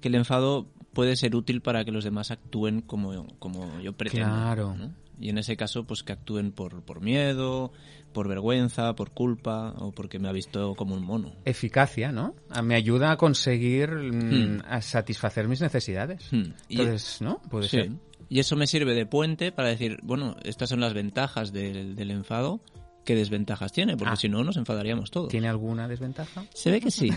que 0.00 0.08
el 0.08 0.16
enfado 0.16 0.66
puede 0.92 1.16
ser 1.16 1.34
útil 1.36 1.60
para 1.62 1.84
que 1.84 1.92
los 1.92 2.04
demás 2.04 2.30
actúen 2.30 2.80
como, 2.82 3.26
como 3.38 3.80
yo 3.80 3.92
pretendo. 3.92 4.26
Claro. 4.28 4.74
¿no? 4.76 4.92
Y 5.20 5.28
en 5.28 5.38
ese 5.38 5.56
caso, 5.56 5.84
pues 5.84 6.02
que 6.02 6.12
actúen 6.12 6.52
por, 6.52 6.82
por 6.82 7.00
miedo, 7.00 7.72
por 8.12 8.28
vergüenza, 8.28 8.94
por 8.94 9.10
culpa 9.12 9.72
o 9.78 9.92
porque 9.92 10.18
me 10.18 10.28
ha 10.28 10.32
visto 10.32 10.74
como 10.74 10.94
un 10.94 11.04
mono. 11.04 11.32
Eficacia, 11.44 12.10
¿no? 12.12 12.34
Ah, 12.50 12.62
Me 12.62 12.74
ayuda 12.74 13.12
a 13.12 13.16
conseguir 13.16 13.90
mm, 13.90 14.56
Hmm. 14.56 14.62
a 14.68 14.82
satisfacer 14.82 15.48
mis 15.48 15.60
necesidades. 15.60 16.26
Hmm. 16.32 16.52
Entonces, 16.68 17.20
¿no? 17.22 17.38
Puede 17.50 17.64
Sí. 17.68 17.76
ser. 17.76 17.90
Y 18.28 18.40
eso 18.40 18.56
me 18.56 18.66
sirve 18.66 18.94
de 18.94 19.04
puente 19.06 19.52
para 19.52 19.68
decir, 19.68 19.98
bueno, 20.02 20.36
estas 20.42 20.70
son 20.70 20.80
las 20.80 20.94
ventajas 20.94 21.52
del, 21.52 21.94
del 21.94 22.10
enfado. 22.10 22.60
¿Qué 23.04 23.14
desventajas 23.14 23.72
tiene? 23.72 23.96
Porque 23.96 24.12
Ah. 24.14 24.16
si 24.16 24.28
no, 24.28 24.42
nos 24.42 24.56
enfadaríamos 24.56 25.10
todos. 25.10 25.28
¿Tiene 25.28 25.48
alguna 25.48 25.86
desventaja? 25.88 26.44
Se 26.54 26.70
ve 26.70 26.80
que 26.80 26.90
sí. 26.90 27.10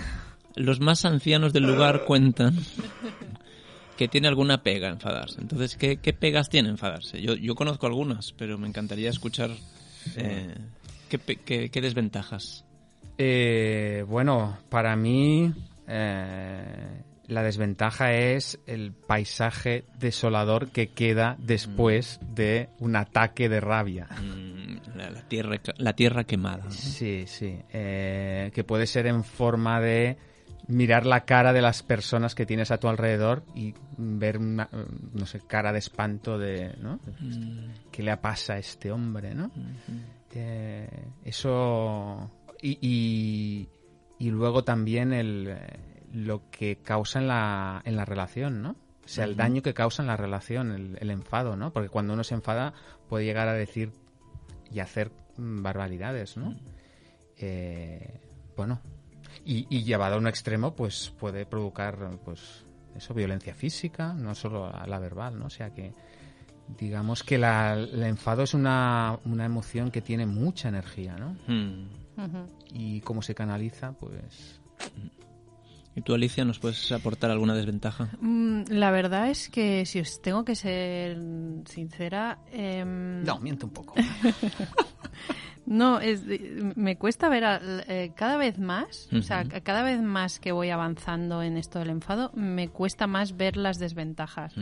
Los 0.56 0.80
más 0.80 1.06
ancianos 1.06 1.54
del 1.54 1.64
lugar 1.64 2.06
cuentan 2.06 2.56
que 3.98 4.08
tiene 4.08 4.28
alguna 4.28 4.62
pega 4.64 4.90
enfadarse. 4.90 5.40
Entonces, 5.42 5.76
¿qué, 5.78 5.98
qué 5.98 6.14
pegas 6.14 6.50
tiene 6.50 6.70
enfadarse? 6.70 7.22
Yo, 7.22 7.36
yo 7.36 7.56
conozco 7.56 7.86
algunas, 7.88 8.34
pero 8.34 8.58
me 8.58 8.68
encantaría 8.68 9.10
escuchar 9.10 9.52
eh, 10.16 10.54
qué, 11.10 11.18
qué- 11.20 11.70
qué 11.70 11.82
desventajas. 11.82 12.66
Eh, 13.18 14.04
bueno, 14.08 14.58
para 14.70 14.96
mí 14.96 15.54
eh, 15.88 17.02
la 17.28 17.44
desventaja 17.44 18.14
es 18.14 18.60
el 18.68 18.92
paisaje 18.92 19.86
desolador 19.98 20.70
que 20.70 20.88
queda 20.90 21.38
después 21.40 22.20
de 22.36 22.70
un 22.80 22.96
ataque 22.98 23.48
de 23.50 23.62
rabia. 23.62 24.08
Mm, 24.22 24.98
la, 24.98 25.10
la 25.10 25.22
tierra, 25.28 25.60
la 25.78 25.94
tierra 25.94 26.24
quemada. 26.26 26.66
¿no? 26.66 26.72
Sí, 26.72 27.24
sí. 27.28 27.56
Eh, 27.72 28.52
que 28.54 28.64
puede 28.66 28.86
ser 28.88 29.08
en 29.08 29.24
forma 29.24 29.80
de 29.80 30.18
mirar 30.68 31.06
la 31.06 31.26
cara 31.26 31.54
de 31.54 31.62
las 31.62 31.84
personas 31.84 32.36
que 32.36 32.46
tienes 32.46 32.72
a 32.72 32.80
tu 32.80 32.88
alrededor 32.88 33.44
y 33.54 33.74
ver 33.98 34.38
una, 34.38 34.70
no 35.14 35.26
sé, 35.26 35.42
cara 35.42 35.72
de 35.72 35.80
espanto 35.80 36.38
de, 36.38 36.76
¿no? 36.80 37.00
¿Qué 37.92 38.04
le 38.04 38.16
pasa 38.18 38.54
a 38.54 38.58
este 38.58 38.92
hombre, 38.92 39.36
no? 39.36 39.52
Eh, 40.38 40.88
eso 41.24 42.30
y, 42.62 42.78
y, 42.82 43.70
y 44.20 44.30
luego 44.32 44.64
también 44.64 45.14
el, 45.14 45.56
lo 46.12 46.50
que 46.50 46.78
causa 46.78 47.20
en 47.20 47.28
la, 47.28 47.82
en 47.86 47.96
la 47.96 48.06
relación, 48.06 48.62
¿no? 48.62 48.72
O 48.72 49.08
sea, 49.08 49.26
el 49.26 49.36
daño 49.36 49.62
que 49.62 49.76
causa 49.76 50.02
en 50.02 50.08
la 50.08 50.18
relación, 50.18 50.72
el, 50.72 50.98
el 51.00 51.12
enfado, 51.12 51.56
¿no? 51.56 51.72
Porque 51.72 51.90
cuando 51.90 52.14
uno 52.14 52.24
se 52.24 52.34
enfada 52.34 52.74
puede 53.08 53.24
llegar 53.24 53.48
a 53.48 53.54
decir 53.54 53.92
y 54.72 54.80
hacer 54.80 55.12
mm, 55.38 55.62
barbaridades, 55.62 56.38
¿no? 56.38 56.56
Eh, 57.38 58.20
bueno, 58.58 58.82
y, 59.46 59.68
y 59.70 59.84
llevado 59.84 60.16
a 60.16 60.18
un 60.18 60.28
extremo, 60.28 60.76
pues 60.76 61.14
puede 61.20 61.46
provocar, 61.46 61.98
pues, 62.24 62.66
eso, 62.96 63.14
violencia 63.14 63.54
física, 63.54 64.14
no 64.14 64.34
solo 64.36 64.66
a 64.66 64.88
la 64.88 65.00
verbal, 65.00 65.38
¿no? 65.38 65.46
O 65.46 65.50
sea 65.50 65.74
que, 65.74 65.94
digamos 66.80 67.24
que 67.24 67.38
la, 67.38 67.74
el 67.74 68.04
enfado 68.04 68.44
es 68.44 68.54
una, 68.54 69.20
una 69.26 69.46
emoción 69.46 69.92
que 69.92 70.02
tiene 70.02 70.26
mucha 70.26 70.70
energía, 70.70 71.16
¿no? 71.16 71.36
Mm. 71.48 71.88
Ujú. 72.18 72.48
Y 72.74 73.02
cómo 73.02 73.22
se 73.22 73.36
canaliza, 73.36 73.92
pues... 73.94 74.62
¿Y 75.96 76.02
tú, 76.02 76.14
Alicia, 76.14 76.44
nos 76.44 76.60
puedes 76.60 76.92
aportar 76.92 77.32
alguna 77.32 77.54
desventaja? 77.56 78.10
Mm, 78.20 78.64
La 78.70 78.92
verdad 78.92 79.30
es 79.30 79.50
que 79.50 79.86
si 79.86 80.00
os 80.02 80.22
tengo 80.22 80.44
que 80.44 80.56
ser 80.56 81.18
sincera, 81.66 82.40
em, 82.52 83.24
No, 83.24 83.40
miento 83.40 83.66
un 83.68 83.74
poco. 83.74 83.96
No, 85.68 86.00
es, 86.00 86.22
me 86.76 86.96
cuesta 86.98 87.28
ver 87.28 87.44
a- 87.44 87.60
eh, 87.88 88.12
cada 88.16 88.38
vez 88.38 88.60
más, 88.60 89.10
o 89.12 89.24
sea, 89.24 89.46
cada 89.64 89.82
vez 89.82 90.00
más 90.00 90.40
que 90.40 90.52
voy 90.52 90.70
avanzando 90.70 91.42
en 91.42 91.58
esto 91.58 91.80
del 91.80 91.90
enfado, 91.90 92.30
me 92.36 92.68
cuesta 92.70 93.08
más 93.08 93.36
ver 93.36 93.58
las 93.58 93.80
desventajas. 93.80 94.54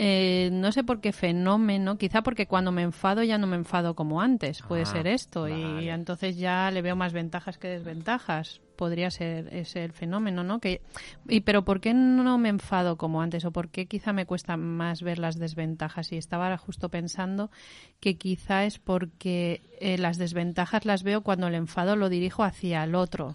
Eh, 0.00 0.50
no 0.52 0.70
sé 0.70 0.84
por 0.84 1.00
qué 1.00 1.12
fenómeno, 1.12 1.98
quizá 1.98 2.22
porque 2.22 2.46
cuando 2.46 2.70
me 2.70 2.82
enfado 2.82 3.24
ya 3.24 3.36
no 3.36 3.48
me 3.48 3.56
enfado 3.56 3.94
como 3.94 4.20
antes, 4.20 4.62
puede 4.62 4.82
Ah, 4.82 4.86
ser 4.86 5.08
esto, 5.08 5.48
y 5.48 5.88
entonces 5.88 6.36
ya 6.36 6.70
le 6.70 6.82
veo 6.82 6.94
más 6.94 7.12
ventajas 7.12 7.58
que 7.58 7.66
desventajas. 7.66 8.60
Podría 8.76 9.10
ser 9.10 9.52
ese 9.52 9.82
el 9.82 9.90
fenómeno, 9.92 10.44
¿no? 10.44 10.60
Que, 10.60 10.82
y, 11.28 11.40
pero 11.40 11.64
¿por 11.64 11.80
qué 11.80 11.94
no 11.94 12.38
me 12.38 12.48
enfado 12.48 12.96
como 12.96 13.20
antes? 13.22 13.44
¿O 13.44 13.50
por 13.50 13.70
qué 13.70 13.86
quizá 13.86 14.12
me 14.12 14.24
cuesta 14.24 14.56
más 14.56 15.02
ver 15.02 15.18
las 15.18 15.36
desventajas? 15.36 16.12
Y 16.12 16.16
estaba 16.16 16.44
ahora 16.44 16.58
justo 16.58 16.90
pensando 16.90 17.50
que 17.98 18.16
quizá 18.16 18.66
es 18.66 18.78
porque 18.78 19.62
eh, 19.80 19.98
las 19.98 20.16
desventajas 20.16 20.84
las 20.84 21.02
veo 21.02 21.22
cuando 21.22 21.48
el 21.48 21.56
enfado 21.56 21.96
lo 21.96 22.08
dirijo 22.08 22.44
hacia 22.44 22.84
el 22.84 22.94
otro. 22.94 23.34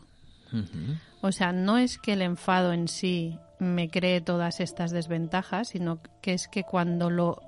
O 1.22 1.34
sea, 1.34 1.52
no 1.52 1.78
es 1.78 1.98
que 1.98 2.14
el 2.14 2.22
enfado 2.22 2.72
en 2.72 2.88
sí 2.88 3.38
me 3.64 3.90
cree 3.90 4.22
todas 4.22 4.60
estas 4.60 4.92
desventajas, 4.92 5.70
sino 5.70 6.00
que 6.22 6.34
es 6.34 6.48
que 6.48 6.64
cuando 6.64 7.10
lo 7.10 7.42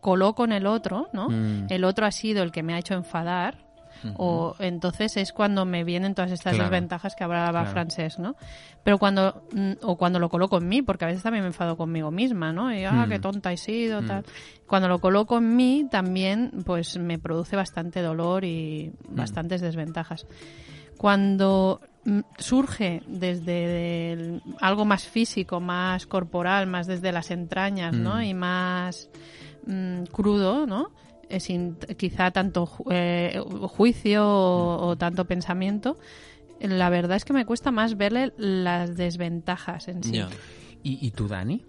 coloco 0.00 0.44
en 0.44 0.52
el 0.52 0.66
otro, 0.66 1.08
¿no? 1.12 1.28
Mm. 1.28 1.66
El 1.68 1.84
otro 1.84 2.06
ha 2.06 2.12
sido 2.12 2.42
el 2.42 2.50
que 2.50 2.62
me 2.62 2.74
ha 2.74 2.78
hecho 2.78 2.94
enfadar, 2.94 3.65
o 4.16 4.54
entonces 4.58 5.16
es 5.16 5.32
cuando 5.32 5.64
me 5.64 5.84
vienen 5.84 6.14
todas 6.14 6.30
estas 6.30 6.54
Claro. 6.54 6.70
desventajas 6.70 7.14
que 7.16 7.24
hablaba 7.24 7.50
Claro. 7.60 7.70
Francés, 7.70 8.18
¿no? 8.18 8.36
Pero 8.82 8.98
cuando, 8.98 9.42
mm, 9.52 9.72
o 9.82 9.96
cuando 9.96 10.18
lo 10.18 10.28
coloco 10.28 10.58
en 10.58 10.68
mí, 10.68 10.82
porque 10.82 11.04
a 11.04 11.08
veces 11.08 11.22
también 11.22 11.42
me 11.44 11.48
enfado 11.48 11.76
conmigo 11.76 12.10
misma, 12.10 12.52
¿no? 12.52 12.72
Y, 12.74 12.84
ah, 12.84 13.04
Mm. 13.06 13.08
qué 13.08 13.18
tonta 13.18 13.52
he 13.52 13.56
sido, 13.56 14.02
tal. 14.02 14.24
Cuando 14.66 14.88
lo 14.88 15.00
coloco 15.00 15.38
en 15.38 15.56
mí, 15.56 15.86
también, 15.90 16.50
pues 16.64 16.98
me 16.98 17.18
produce 17.18 17.56
bastante 17.56 18.00
dolor 18.02 18.44
y 18.44 18.92
bastantes 19.08 19.60
desventajas 19.60 20.26
cuando 20.96 21.80
mm, 22.04 22.20
surge 22.38 23.02
desde 23.08 24.12
el- 24.12 24.42
algo 24.60 24.84
más 24.84 25.04
físico, 25.08 25.58
más 25.60 26.06
corporal, 26.06 26.68
más 26.68 26.86
desde 26.86 27.10
las 27.10 27.32
entrañas, 27.32 27.94
¿no? 27.96 28.18
Mm. 28.18 28.22
Y 28.22 28.34
más 28.34 29.10
mm, 29.66 30.04
crudo, 30.12 30.66
¿no? 30.68 30.90
Eh, 31.28 31.40
sin 31.40 31.74
quizá 31.96 32.30
tanto 32.30 32.66
ju- 32.66 32.86
eh, 32.90 33.40
juicio 33.68 34.24
o, 34.24 34.86
o 34.88 34.96
tanto 34.96 35.24
pensamiento. 35.24 35.98
La 36.60 36.88
verdad 36.88 37.16
es 37.16 37.24
que 37.24 37.32
me 37.32 37.44
cuesta 37.44 37.70
más 37.72 37.96
verle 37.96 38.32
las 38.38 38.96
desventajas 38.96 39.88
en 39.88 40.02
sí. 40.04 40.20
¿Y, 40.82 41.04
y 41.06 41.10
tú, 41.10 41.26
Dani? 41.28 41.62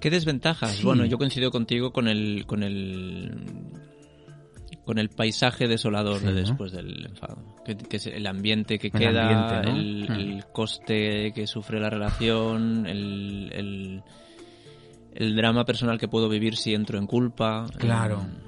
¿Qué 0.00 0.10
desventajas? 0.10 0.72
Sí. 0.76 0.84
Bueno, 0.84 1.04
yo 1.06 1.18
coincido 1.18 1.50
contigo 1.50 1.92
con 1.92 2.08
el 2.08 2.44
con 2.46 2.62
el 2.62 3.32
con 4.84 4.98
el 4.98 5.08
paisaje 5.08 5.66
desolador 5.66 6.18
Sí, 6.20 6.26
de 6.26 6.32
¿no? 6.32 6.38
después 6.40 6.72
del 6.72 7.06
enfado, 7.06 7.38
que, 7.64 7.74
que 7.74 7.96
es 7.96 8.06
el 8.06 8.26
ambiente 8.26 8.78
que 8.78 8.88
El 8.88 8.92
queda, 8.92 9.22
ambiente, 9.30 9.70
¿no? 9.70 9.76
el, 9.76 10.08
Mm. 10.08 10.12
el 10.36 10.44
coste 10.52 11.32
que 11.34 11.46
sufre 11.46 11.80
la 11.80 11.88
relación, 11.88 12.86
el, 12.86 13.50
el, 13.54 14.02
el 15.14 15.36
drama 15.36 15.64
personal 15.64 15.98
que 15.98 16.08
puedo 16.08 16.28
vivir 16.28 16.56
si 16.56 16.74
entro 16.74 16.98
en 16.98 17.06
culpa. 17.06 17.66
Claro. 17.78 18.22
Eh, 18.22 18.44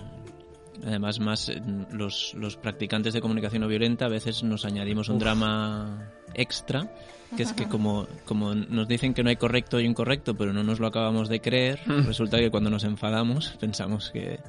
Además, 0.84 1.20
más 1.20 1.52
los, 1.90 2.34
los 2.34 2.56
practicantes 2.56 3.14
de 3.14 3.20
comunicación 3.20 3.62
no 3.62 3.68
violenta 3.68 4.06
a 4.06 4.08
veces 4.08 4.42
nos 4.42 4.64
añadimos 4.64 5.08
un 5.08 5.16
Uf. 5.16 5.22
drama 5.22 6.12
extra, 6.34 6.92
que 7.36 7.42
es 7.42 7.52
que 7.54 7.66
como, 7.66 8.06
como 8.24 8.54
nos 8.54 8.86
dicen 8.86 9.14
que 9.14 9.22
no 9.22 9.30
hay 9.30 9.36
correcto 9.36 9.80
y 9.80 9.84
incorrecto, 9.84 10.36
pero 10.36 10.52
no 10.52 10.62
nos 10.62 10.78
lo 10.78 10.86
acabamos 10.86 11.28
de 11.28 11.40
creer, 11.40 11.80
resulta 11.86 12.38
que 12.38 12.50
cuando 12.50 12.70
nos 12.70 12.84
enfadamos 12.84 13.56
pensamos 13.60 14.10
que... 14.10 14.40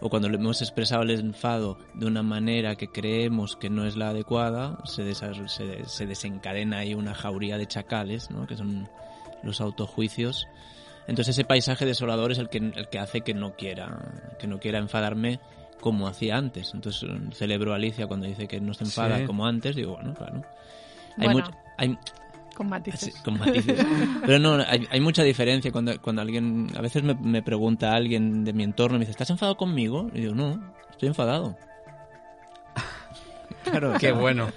O 0.00 0.10
cuando 0.10 0.28
le 0.28 0.36
hemos 0.36 0.60
expresado 0.60 1.02
el 1.02 1.10
enfado 1.12 1.78
de 1.94 2.04
una 2.04 2.22
manera 2.22 2.74
que 2.74 2.88
creemos 2.88 3.56
que 3.56 3.70
no 3.70 3.86
es 3.86 3.96
la 3.96 4.10
adecuada, 4.10 4.78
se, 4.84 5.14
se, 5.14 5.84
se 5.86 6.06
desencadena 6.06 6.78
ahí 6.78 6.94
una 6.94 7.14
jauría 7.14 7.56
de 7.56 7.66
chacales, 7.66 8.30
¿no? 8.30 8.46
que 8.46 8.56
son 8.56 8.88
los 9.42 9.60
autojuicios. 9.62 10.46
Entonces 11.06 11.36
ese 11.36 11.44
paisaje 11.44 11.84
desolador 11.86 12.32
es 12.32 12.38
el 12.38 12.48
que, 12.48 12.58
el 12.58 12.88
que 12.88 12.98
hace 12.98 13.20
que 13.20 13.34
no 13.34 13.54
quiera, 13.56 13.98
que 14.38 14.46
no 14.46 14.58
quiera 14.58 14.78
enfadarme 14.78 15.38
como 15.80 16.06
hacía 16.08 16.36
antes. 16.38 16.72
Entonces 16.74 17.02
eh, 17.08 17.18
celebro 17.32 17.72
a 17.72 17.76
Alicia 17.76 18.06
cuando 18.06 18.26
dice 18.26 18.48
que 18.48 18.60
no 18.60 18.72
se 18.74 18.84
enfada 18.84 19.18
Sí. 19.18 19.24
como 19.26 19.46
antes, 19.46 19.76
digo, 19.76 19.94
bueno, 19.96 20.14
claro. 20.14 20.42
Hay 21.18 21.28
Bueno, 21.28 21.40
much- 21.48 21.54
hay, 21.76 21.98
Con 22.56 22.68
matices. 22.68 23.00
sí, 23.14 23.22
con 23.22 23.38
matices. 23.38 23.84
Pero 24.26 24.38
no, 24.38 24.54
hay, 24.66 24.86
hay 24.90 25.00
mucha 25.00 25.22
diferencia 25.22 25.70
cuando, 25.72 26.00
cuando 26.00 26.22
alguien, 26.22 26.68
a 26.76 26.80
veces 26.80 27.02
me, 27.02 27.14
me 27.14 27.42
pregunta 27.42 27.92
alguien 27.94 28.44
de 28.44 28.52
mi 28.52 28.62
entorno, 28.64 28.94
me 28.94 29.00
dice, 29.00 29.10
¿estás 29.10 29.30
enfadado 29.30 29.56
conmigo? 29.56 30.10
Y 30.14 30.20
digo, 30.22 30.34
no, 30.34 30.72
estoy 30.90 31.08
enfadado. 31.08 31.56
Claro, 33.64 33.94
Qué 33.98 34.12
bueno, 34.12 34.48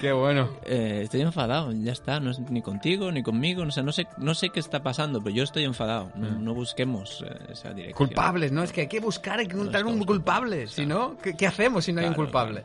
qué 0.00 0.12
bueno. 0.12 0.50
Eh, 0.64 1.00
estoy 1.04 1.20
enfadado, 1.22 1.72
ya 1.72 1.92
está, 1.92 2.20
no 2.20 2.30
es 2.30 2.38
ni 2.38 2.62
contigo 2.62 3.10
ni 3.12 3.22
conmigo, 3.22 3.64
no 3.64 3.70
sé, 3.70 3.82
no 3.82 3.92
sé, 3.92 4.06
no 4.18 4.34
sé 4.34 4.50
qué 4.50 4.60
está 4.60 4.82
pasando, 4.82 5.22
pero 5.22 5.34
yo 5.34 5.44
estoy 5.44 5.64
enfadado. 5.64 6.10
No, 6.14 6.30
no 6.30 6.54
busquemos 6.54 7.24
eh, 7.26 7.32
esa 7.52 7.70
dirección. 7.72 8.08
Culpables, 8.08 8.52
¿no? 8.52 8.62
Es 8.62 8.72
que 8.72 8.82
hay 8.82 8.88
que 8.88 9.00
buscar, 9.00 9.38
hay 9.38 9.46
que 9.46 9.54
encontrar 9.54 9.84
un 9.84 9.90
estamos 9.92 10.06
culpable. 10.06 10.66
Si 10.66 10.84
no, 10.86 11.16
¿qué, 11.22 11.36
qué 11.36 11.46
hacemos 11.46 11.84
si 11.84 11.92
no 11.92 12.00
hay 12.00 12.08
un 12.08 12.14
Claro, 12.14 12.24
culpable? 12.30 12.64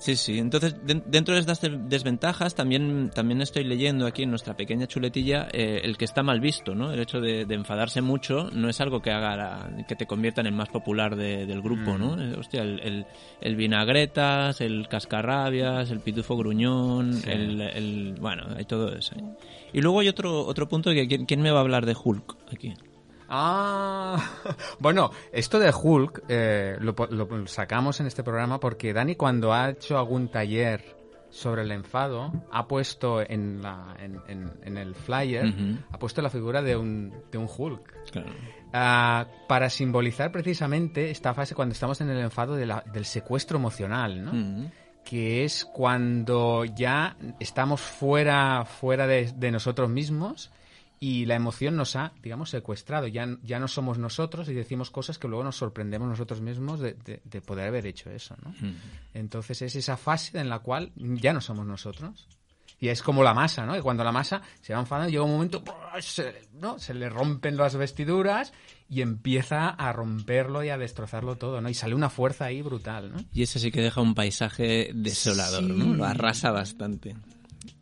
Sí, 0.00 0.16
sí. 0.16 0.38
Entonces, 0.38 0.74
de- 0.82 1.02
dentro 1.04 1.34
de 1.34 1.40
estas 1.40 1.60
de- 1.60 1.76
desventajas, 1.76 2.54
también, 2.54 3.10
también 3.14 3.42
estoy 3.42 3.64
leyendo 3.64 4.06
aquí 4.06 4.22
en 4.22 4.30
nuestra 4.30 4.56
pequeña 4.56 4.86
chuletilla 4.86 5.48
eh, 5.52 5.82
el 5.84 5.98
que 5.98 6.06
está 6.06 6.22
mal 6.22 6.40
visto, 6.40 6.74
¿no? 6.74 6.90
El 6.90 7.00
hecho 7.00 7.20
de, 7.20 7.44
de 7.44 7.54
enfadarse 7.54 8.00
mucho 8.00 8.48
no 8.50 8.70
es 8.70 8.80
algo 8.80 9.02
que 9.02 9.10
haga 9.10 9.36
la- 9.36 9.84
que 9.86 9.96
te 9.96 10.06
convierta 10.06 10.40
en 10.40 10.46
el 10.46 10.54
más 10.54 10.70
popular 10.70 11.16
de- 11.16 11.44
del 11.44 11.60
grupo, 11.60 11.98
¿no? 11.98 12.18
Eh, 12.18 12.34
hostia, 12.38 12.62
el, 12.62 12.80
el, 12.80 13.06
el 13.42 13.56
vinagretas, 13.56 14.62
el 14.62 14.88
cascarrabias, 14.88 15.90
el 15.90 16.00
pitufo 16.00 16.34
gruñón, 16.34 17.12
Sí. 17.12 17.30
el, 17.30 17.60
el- 17.60 18.14
Bueno, 18.18 18.44
hay 18.56 18.64
todo 18.64 18.96
eso. 18.96 19.14
¿eh? 19.16 19.22
Y 19.74 19.82
luego 19.82 20.00
hay 20.00 20.08
otro, 20.08 20.46
otro 20.46 20.66
punto 20.66 20.92
que... 20.92 21.06
¿quién, 21.08 21.26
quién 21.26 21.42
me 21.42 21.50
va 21.50 21.58
a 21.58 21.60
hablar 21.60 21.84
de 21.84 21.94
Hulk 22.02 22.36
aquí? 22.50 22.72
Ah, 23.30 24.18
bueno, 24.80 25.10
esto 25.32 25.58
de 25.58 25.72
Hulk 25.72 26.24
eh, 26.28 26.76
lo, 26.80 26.94
lo 27.10 27.46
sacamos 27.46 28.00
en 28.00 28.06
este 28.06 28.22
programa 28.24 28.58
porque 28.60 28.92
Dani 28.92 29.14
cuando 29.14 29.52
ha 29.52 29.70
hecho 29.70 29.96
algún 29.98 30.28
taller 30.28 30.98
sobre 31.30 31.62
el 31.62 31.70
enfado 31.70 32.32
ha 32.50 32.66
puesto 32.66 33.20
en, 33.22 33.62
la, 33.62 33.94
en, 34.00 34.20
en- 34.26 34.52
en 34.64 34.76
el 34.76 34.96
flyer, 34.96 35.54
ha 35.92 35.98
puesto 35.98 36.20
la 36.22 36.28
figura 36.28 36.60
de 36.60 36.76
un, 36.76 37.14
de 37.30 37.38
un 37.38 37.48
Hulk. 37.56 38.10
Claro. 38.10 38.30
Ah, 38.72 39.26
para 39.48 39.70
simbolizar 39.70 40.32
precisamente 40.32 41.10
esta 41.10 41.32
fase 41.32 41.54
cuando 41.54 41.72
estamos 41.72 42.00
en 42.00 42.10
el 42.10 42.18
enfado 42.18 42.56
de 42.56 42.66
la- 42.66 42.82
del 42.92 43.04
secuestro 43.04 43.58
emocional, 43.58 44.24
¿no? 44.24 44.32
Que 45.04 45.44
es 45.44 45.64
cuando 45.64 46.64
ya 46.64 47.16
estamos 47.38 47.80
fuera, 47.80 48.64
fuera 48.64 49.06
de, 49.06 49.32
de 49.36 49.50
nosotros 49.52 49.88
mismos 49.88 50.50
y 51.02 51.24
la 51.24 51.34
emoción 51.34 51.76
nos 51.76 51.96
ha, 51.96 52.12
digamos, 52.22 52.50
secuestrado. 52.50 53.06
Ya, 53.06 53.26
ya 53.42 53.58
no 53.58 53.68
somos 53.68 53.96
nosotros 53.98 54.48
y 54.50 54.54
decimos 54.54 54.90
cosas 54.90 55.18
que 55.18 55.28
luego 55.28 55.42
nos 55.42 55.56
sorprendemos 55.56 56.06
nosotros 56.08 56.40
mismos 56.42 56.78
de, 56.78 56.92
de- 56.92 57.22
de 57.24 57.40
poder 57.40 57.68
haber 57.68 57.86
hecho 57.86 58.10
eso, 58.10 58.36
¿no? 58.44 58.50
Mm. 58.50 58.74
Entonces 59.14 59.62
es 59.62 59.74
esa 59.76 59.96
fase 59.96 60.38
en 60.38 60.48
la 60.50 60.58
cual 60.58 60.92
ya 60.96 61.32
no 61.32 61.40
somos 61.40 61.66
nosotros. 61.66 62.28
Y 62.82 62.88
es 62.88 63.02
como 63.02 63.22
la 63.22 63.34
masa, 63.34 63.66
¿no? 63.66 63.76
Y 63.76 63.80
cuando 63.82 64.04
la 64.04 64.12
masa 64.12 64.40
se 64.62 64.72
va 64.72 64.80
enfadando, 64.80 65.10
llega 65.10 65.22
un 65.22 65.32
momento, 65.32 65.62
se, 66.00 66.48
¿no? 66.54 66.78
se 66.78 66.94
le 66.94 67.10
rompen 67.10 67.56
las 67.58 67.76
vestiduras 67.76 68.54
y 68.88 69.02
empieza 69.02 69.68
a 69.68 69.92
romperlo 69.92 70.64
y 70.64 70.70
a 70.70 70.78
destrozarlo 70.78 71.36
todo, 71.36 71.60
¿no? 71.60 71.68
Y 71.68 71.74
sale 71.74 71.94
una 71.94 72.08
fuerza 72.08 72.46
ahí 72.46 72.62
brutal, 72.62 73.12
¿no? 73.12 73.18
Y 73.34 73.42
ese 73.42 73.58
sí 73.58 73.70
que 73.70 73.82
deja 73.82 74.00
un 74.00 74.14
paisaje 74.14 74.92
desolador, 74.94 75.62
Sí. 75.64 75.72
¿no? 75.72 75.94
Lo 75.94 76.04
arrasa 76.06 76.50
bastante. 76.52 77.16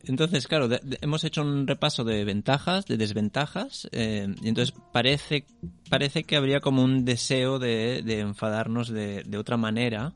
Entonces, 0.08 0.46
claro, 0.48 0.68
de- 0.68 0.80
de- 0.82 0.98
hemos 1.02 1.22
hecho 1.24 1.42
un 1.42 1.66
repaso 1.66 2.02
de 2.04 2.24
ventajas, 2.24 2.86
de 2.86 2.96
desventajas, 2.96 3.88
eh, 3.92 4.26
y 4.42 4.48
entonces 4.48 4.74
parece, 4.92 5.44
parece 5.88 6.24
que 6.24 6.36
habría 6.36 6.60
como 6.60 6.82
un 6.82 7.04
deseo 7.04 7.58
de, 7.58 8.02
de 8.02 8.20
enfadarnos 8.20 8.88
de, 8.88 9.24
otra 9.38 9.56
manera 9.56 10.12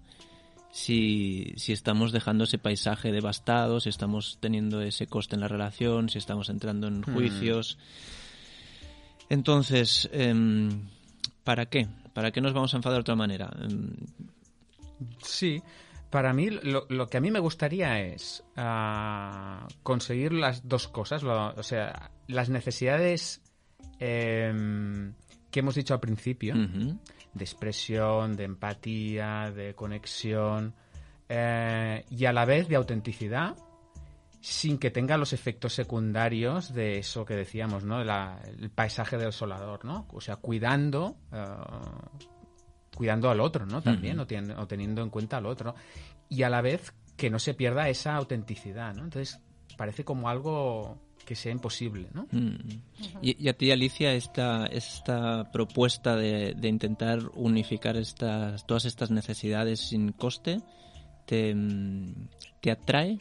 si, 0.71 1.53
si 1.57 1.73
estamos 1.73 2.13
dejando 2.13 2.45
ese 2.45 2.59
paisaje 2.59 3.13
devastado, 3.13 3.79
si 3.81 3.91
estamos 3.91 4.39
teniendo 4.41 4.81
ese 4.81 5.07
coste 5.07 5.35
en 5.35 5.41
la 5.43 5.49
relación, 5.49 6.09
si 6.09 6.17
estamos 6.19 6.49
entrando 6.49 6.89
en 6.89 7.03
juicios. 7.03 7.77
Entonces, 9.29 10.09
em, 10.13 10.89
¿para 11.45 11.67
qué? 11.67 11.89
¿Para 12.15 12.31
qué 12.31 12.41
nos 12.41 12.53
vamos 12.53 12.73
a 12.75 12.77
enfadar 12.79 12.97
de 12.99 13.01
otra 13.03 13.17
manera? 13.17 13.51
Em, 13.63 13.91
Sí, 15.23 15.61
para 16.13 16.33
mí 16.33 16.49
lo, 16.51 16.87
lo 16.89 17.09
que 17.09 17.17
a 17.17 17.21
mí 17.21 17.31
me 17.33 17.41
gustaría 17.41 18.01
es 18.01 18.45
ah, 18.57 19.67
conseguir 19.83 20.33
las 20.33 20.69
dos 20.69 20.87
cosas, 20.87 21.25
lo- 21.25 21.55
o 21.55 21.63
sea, 21.65 22.13
las 22.29 22.49
necesidades 22.51 23.43
em, 23.99 25.15
que 25.51 25.61
hemos 25.61 25.75
dicho 25.75 25.95
al 25.95 26.01
principio, 26.01 26.55
de 27.35 27.45
expresión, 27.45 28.37
de 28.37 28.45
empatía, 28.45 29.51
de 29.51 29.75
conexión, 29.75 30.75
eh, 31.29 32.05
y 32.11 32.25
a 32.27 32.33
la 32.33 32.45
vez 32.45 32.69
de 32.69 32.77
autenticidad, 32.77 33.57
sin 34.41 34.77
que 34.79 34.91
tenga 34.91 35.17
los 35.17 35.33
efectos 35.33 35.73
secundarios 35.73 36.75
de 36.75 36.99
eso 36.99 37.25
que 37.25 37.35
decíamos, 37.35 37.85
¿no? 37.85 38.03
La- 38.05 38.41
el 38.59 38.71
paisaje 38.71 39.17
desolador, 39.17 39.85
¿no? 39.85 40.07
O 40.13 40.21
sea, 40.21 40.37
cuidando, 40.37 41.17
eh, 41.33 41.47
cuidando 43.03 43.31
al 43.31 43.41
otro, 43.41 43.67
¿no? 43.67 43.83
También, 43.83 44.21
o, 44.21 44.27
teniendo 44.69 45.03
en 45.03 45.11
cuenta 45.11 45.39
al 45.39 45.47
otro. 45.47 45.75
Y 46.29 46.45
a 46.45 46.49
la 46.49 46.61
vez 46.61 46.95
que 47.17 47.31
no 47.31 47.41
se 47.41 47.53
pierda 47.53 47.89
esa 47.89 48.15
autenticidad, 48.15 48.95
¿no? 48.95 49.03
Entonces, 49.03 49.41
parece 49.77 50.05
como 50.05 50.29
algo 50.29 50.99
que 51.27 51.35
sea 51.35 51.51
imposible, 51.51 52.07
¿no? 52.15 52.29
Mm. 52.31 52.55
Y, 53.21 53.45
y 53.45 53.49
a 53.49 53.55
ti, 53.55 53.73
Alicia, 53.73 54.13
esta, 54.15 54.67
esta 54.67 55.51
propuesta 55.51 56.15
de, 56.15 56.55
de 56.57 56.69
intentar 56.69 57.19
unificar 57.35 57.97
estas, 57.97 58.65
todas 58.69 58.85
estas 58.85 59.11
necesidades 59.11 59.81
sin 59.81 60.13
coste, 60.13 60.61
¿te, 61.27 61.57
te 62.61 62.71
atrae? 62.71 63.19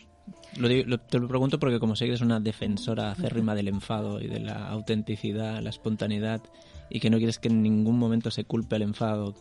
Lo- 0.57 0.99
te 0.99 1.17
lo 1.17 1.27
pregunto 1.27 1.57
porque 1.57 1.79
como 1.79 1.95
sé 1.95 2.05
que 2.05 2.11
eres 2.11 2.21
una 2.21 2.39
defensora 2.39 3.09
acérrima 3.11 3.55
del 3.55 3.67
enfado 3.69 4.21
y 4.21 4.27
de 4.27 4.41
la 4.41 4.67
autenticidad, 4.69 5.59
la 5.59 5.71
espontaneidad, 5.71 6.41
y 6.91 6.99
que 6.99 7.09
no 7.09 7.17
quieres 7.17 7.39
que 7.39 7.47
en 7.47 7.63
ningún 7.63 7.97
momento 7.97 8.29
se 8.29 8.43
culpe 8.43 8.75
el 8.75 8.83
enfado 8.83 9.33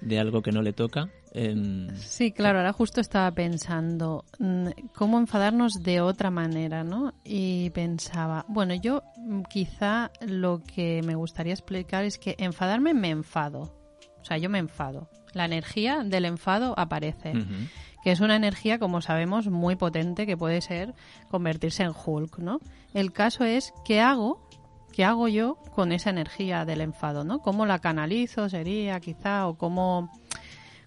de 0.00 0.18
algo 0.18 0.42
que 0.42 0.52
no 0.52 0.62
le 0.62 0.72
toca. 0.72 1.08
em, 1.32 1.88
Sí, 1.96 2.30
claro, 2.30 2.58
ahora 2.58 2.72
justo 2.72 3.00
estaba 3.00 3.30
pensando 3.32 4.24
mm, 4.38 4.68
cómo 4.94 5.18
enfadarnos 5.18 5.72
de 5.82 6.00
otra 6.00 6.30
manera, 6.30 6.84
¿no? 6.84 7.14
Y 7.24 7.70
pensaba, 7.70 8.44
bueno, 8.48 8.74
yo 8.74 9.02
mm, 9.16 9.42
quizá 9.48 10.10
lo 10.20 10.62
que 10.62 11.02
me 11.04 11.14
gustaría 11.14 11.52
explicar 11.52 12.04
es 12.04 12.18
que 12.18 12.36
enfadarme 12.38 12.94
me 12.94 13.10
enfado. 13.10 13.74
O 14.20 14.24
sea, 14.24 14.38
yo 14.38 14.48
me 14.48 14.58
enfado. 14.58 15.08
La 15.32 15.44
energía 15.46 16.04
del 16.04 16.24
enfado 16.26 16.74
aparece, 16.78 17.32
que 18.04 18.12
es 18.12 18.20
una 18.20 18.36
energía, 18.36 18.78
como 18.78 19.00
sabemos, 19.00 19.48
muy 19.48 19.76
potente 19.76 20.26
que 20.26 20.36
puede 20.36 20.60
ser 20.60 20.94
convertirse 21.28 21.82
en 21.82 21.92
Hulk, 21.92 22.38
¿no? 22.38 22.60
El 22.94 23.12
caso 23.12 23.44
es, 23.44 23.74
¿qué 23.84 24.00
hago? 24.00 24.48
¿Qué 24.94 25.04
hago 25.04 25.26
yo 25.26 25.56
con 25.74 25.90
esa 25.90 26.10
energía 26.10 26.64
del 26.64 26.80
enfado, 26.80 27.24
¿no? 27.24 27.40
¿Cómo 27.40 27.66
la 27.66 27.80
canalizo 27.80 28.48
sería 28.48 29.00
quizá 29.00 29.48
o 29.48 29.58
cómo 29.58 30.10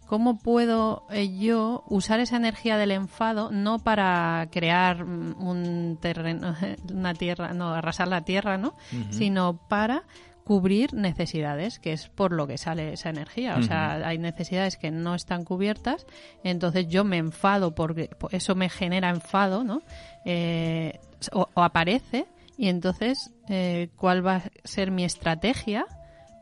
¿Cómo 0.06 0.40
puedo 0.40 1.06
eh, 1.12 1.38
yo 1.38 1.84
usar 1.90 2.22
esa 2.22 2.38
energía 2.38 2.78
del 2.78 2.92
enfado 2.92 3.52
no 3.52 3.80
para 3.80 4.48
crear 4.52 5.04
mm, 5.04 5.46
un 5.46 5.98
terreno, 6.00 6.56
una 6.94 7.14
tierra, 7.14 7.54
no, 7.54 7.74
arrasar 7.74 8.08
la 8.08 8.22
tierra, 8.22 8.58
¿no? 8.58 8.78
Sino 9.10 9.58
para 9.68 10.04
cubrir 10.46 10.94
necesidades, 10.94 11.78
que 11.78 11.92
es 11.92 12.08
por 12.08 12.32
lo 12.32 12.48
que 12.48 12.58
sale 12.58 12.94
esa 12.94 13.10
energía. 13.10 13.58
O 13.58 13.64
sea, 13.64 13.96
hay 13.96 14.18
necesidades 14.18 14.78
que 14.78 14.92
no 14.92 15.14
están 15.14 15.44
cubiertas, 15.44 16.08
entonces 16.42 16.88
yo 16.88 17.04
me 17.04 17.18
enfado 17.18 17.76
porque 17.76 18.10
eso 18.32 18.56
me 18.56 18.70
genera 18.70 19.10
enfado, 19.10 19.66
¿no? 19.66 19.82
Eh, 20.24 21.02
o, 21.34 21.50
o 21.54 21.62
aparece, 21.64 22.28
y 22.58 22.70
entonces, 22.70 23.32
eh, 23.50 23.90
¿cuál 23.96 24.26
va 24.26 24.38
a 24.38 24.44
ser 24.64 24.92
mi 24.92 25.04
estrategia? 25.04 25.86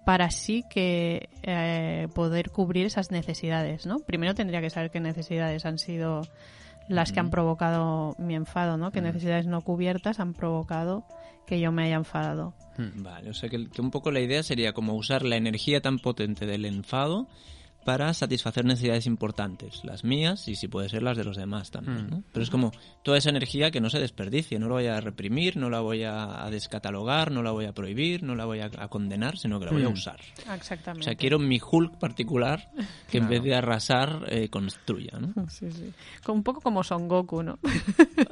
para 0.05 0.25
así 0.25 0.63
que 0.69 1.29
eh, 1.41 2.07
poder 2.13 2.51
cubrir 2.51 2.85
esas 2.85 3.09
necesidades, 3.09 3.87
¿no? 3.87 3.97
Primero 3.99 4.35
tendría 4.35 4.61
que 4.61 4.69
saber 4.69 4.91
qué 4.91 4.99
necesidades 4.99 5.65
han 5.65 5.79
sido 5.79 6.21
las 6.87 7.11
que 7.11 7.19
han 7.19 7.31
provocado 7.31 8.15
mi 8.19 8.35
enfado, 8.35 8.77
¿no? 8.77 8.91
Qué 8.91 9.01
necesidades 9.01 9.47
no 9.47 9.61
cubiertas 9.61 10.19
han 10.19 10.33
provocado 10.33 11.05
que 11.47 11.59
yo 11.59 11.71
me 11.71 11.85
haya 11.85 11.95
enfadado. 11.95 12.53
Vale, 12.77 13.31
o 13.31 13.33
sea 13.33 13.49
que, 13.49 13.67
que 13.67 13.81
un 13.81 13.89
poco 13.89 14.11
la 14.11 14.19
idea 14.19 14.43
sería 14.43 14.73
como 14.73 14.93
usar 14.93 15.23
la 15.23 15.37
energía 15.37 15.81
tan 15.81 15.97
potente 15.97 16.45
del 16.45 16.65
enfado 16.65 17.27
para 17.85 18.11
satisfacer 18.13 18.65
necesidades 18.65 19.05
importantes, 19.05 19.81
las 19.83 20.03
mías 20.03 20.47
y 20.47 20.55
si 20.55 20.67
puede 20.67 20.89
ser 20.89 21.03
las 21.03 21.15
de 21.15 21.23
los 21.23 21.37
demás 21.37 21.69
también, 21.69 22.09
¿no? 22.09 22.23
Pero 22.33 22.43
es 22.43 22.49
como 22.49 22.71
toda 23.03 23.17
esa 23.19 23.29
energía 23.29 23.69
que 23.69 23.79
no 23.79 23.89
se 23.91 23.99
desperdicie, 23.99 24.57
no 24.59 24.67
la 24.67 24.73
voy 24.73 24.87
a 24.87 24.99
reprimir, 24.99 25.55
no 25.55 25.69
la 25.69 25.79
voy 25.81 26.03
a, 26.03 26.47
descatalogar, 26.49 27.31
no 27.31 27.43
la 27.43 27.51
voy 27.51 27.65
a 27.65 27.73
prohibir, 27.73 28.23
no 28.23 28.33
la 28.35 28.45
voy 28.45 28.59
a, 28.61 28.71
a 28.77 28.87
condenar, 28.87 29.37
sino 29.37 29.59
que 29.59 29.65
la 29.67 29.71
voy 29.71 29.83
a 29.83 29.89
Mm. 29.89 29.93
usar. 29.93 30.19
O 30.49 30.53
Exactamente. 30.53 31.05
sea, 31.05 31.15
quiero 31.15 31.37
mi 31.37 31.59
Hulk 31.61 31.99
particular 31.99 32.71
que 33.09 33.19
en 33.19 33.25
Claro. 33.27 33.29
vez 33.29 33.43
de 33.43 33.55
arrasar, 33.55 34.25
eh, 34.29 34.49
construya, 34.49 35.19
¿no? 35.19 35.33
Sí, 35.49 35.71
sí. 35.71 35.93
Como- 36.23 36.37
Un 36.37 36.43
poco 36.43 36.61
como 36.61 36.83
Son 36.83 37.07
Goku, 37.07 37.43
¿no? 37.43 37.59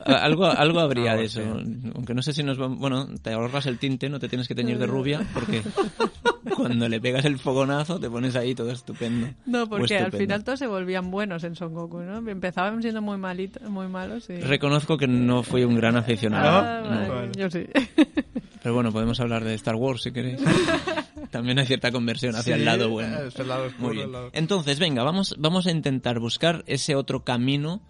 Algo, 0.06 0.46
algo 0.46 0.80
habría 0.80 1.12
Algo 1.12 1.22
de 1.22 1.28
eso. 1.28 1.42
así. 1.42 1.92
Aunque 1.96 2.14
no 2.16 2.22
sé 2.24 2.34
si 2.34 2.42
nos 2.44 2.60
va... 2.60 2.68
Bueno, 2.68 3.08
te 3.22 3.32
ahorras 3.32 3.68
el 3.68 3.78
tinte, 3.78 4.10
no 4.10 4.20
te 4.20 4.28
tienes 4.30 4.48
que 4.48 4.56
teñir 4.56 4.80
de 4.80 4.88
rubia, 4.88 5.22
porque 5.34 5.62
cuando 6.58 6.90
le 6.90 7.00
pegas 7.02 7.26
el 7.26 7.40
fogonazo 7.40 8.00
te 8.00 8.10
pones 8.10 8.36
ahí 8.36 8.54
todo 8.56 8.72
estupendo. 8.72 9.28
No, 9.46 9.68
porque 9.68 9.98
al 9.98 10.12
final 10.12 10.44
todos 10.44 10.60
se 10.60 10.68
volvían 10.68 11.10
buenos 11.12 11.44
en 11.44 11.56
Son 11.56 11.74
Goku, 11.74 12.00
¿no? 12.00 12.18
Empezaban 12.30 12.82
siendo 12.82 13.02
muy 13.02 13.18
malitos, 13.18 13.64
muy 13.70 13.88
malos 13.88 14.30
y... 14.30 14.38
Reconozco 14.38 14.98
que 14.98 15.08
no 15.08 15.44
fui 15.44 15.64
un 15.64 15.76
gran 15.76 15.96
aficionado. 15.96 16.60
Ah, 16.60 16.82
no. 17.08 17.14
vale. 17.16 17.32
Yo 17.38 17.50
sí. 17.50 17.66
Pero 18.64 18.76
bueno, 18.76 18.92
podemos 18.94 19.20
hablar 19.20 19.44
de 19.44 19.54
Star 19.56 19.76
Wars 19.76 20.04
si 20.04 20.12
queréis. 20.12 20.40
También 21.32 21.60
hay 21.60 21.66
cierta 21.66 21.92
conversión 21.92 22.36
hacia 22.36 22.56
el 22.56 22.64
lado 22.64 22.90
bueno. 22.90 23.18
es 23.24 23.38
el 23.40 23.48
lado 23.48 23.66
oscuro, 23.66 23.88
Muy 23.88 23.96
bien. 23.96 24.08
el 24.08 24.12
lado- 24.14 24.30
Entonces, 24.34 24.80
venga, 24.80 25.04
vamos, 25.04 25.36
vamos 25.38 25.68
a 25.68 25.72
intentar 25.72 26.20
buscar 26.20 26.64
ese 26.68 26.96
otro 26.96 27.24
camino 27.24 27.82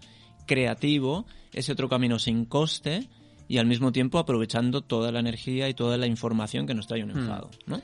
creativo, 0.46 1.26
ese 1.52 1.72
otro 1.72 1.88
camino 1.88 2.18
sin 2.18 2.44
coste 2.44 3.08
y 3.48 3.58
al 3.58 3.66
mismo 3.66 3.92
tiempo 3.92 4.18
aprovechando 4.18 4.80
toda 4.82 5.12
la 5.12 5.20
energía 5.20 5.68
y 5.68 5.74
toda 5.74 5.96
la 5.96 6.06
información 6.06 6.66
que 6.66 6.74
nos 6.74 6.86
trae 6.86 7.04
un 7.04 7.12
Hmm. 7.12 7.18
enfado, 7.18 7.50
¿no? 7.66 7.80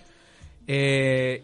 Eh, 0.72 1.42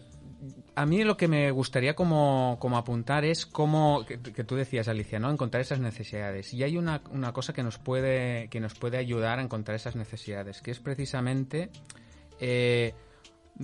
a 0.75 0.85
mí 0.85 1.03
lo 1.03 1.17
que 1.17 1.27
me 1.27 1.51
gustaría 1.51 1.95
como, 1.95 2.57
apuntar 2.77 3.25
es 3.25 3.45
cómo, 3.45 4.05
que, 4.05 4.43
tú 4.45 4.55
decías, 4.55 4.87
Alicia, 4.87 5.19
¿no? 5.19 5.29
Encontrar 5.29 5.59
esas 5.59 5.81
necesidades. 5.81 6.53
Y 6.53 6.63
hay 6.63 6.77
una, 6.77 7.01
cosa 7.33 7.51
que 7.51 7.61
nos, 7.61 7.77
puede, 7.77 8.47
que 8.47 8.61
nos 8.61 8.75
puede 8.75 8.97
ayudar 8.97 9.39
a 9.39 9.41
encontrar 9.41 9.75
esas 9.75 9.97
necesidades, 9.97 10.61
que 10.61 10.71
es 10.71 10.79
precisamente 10.79 11.71
eh, 12.39 12.93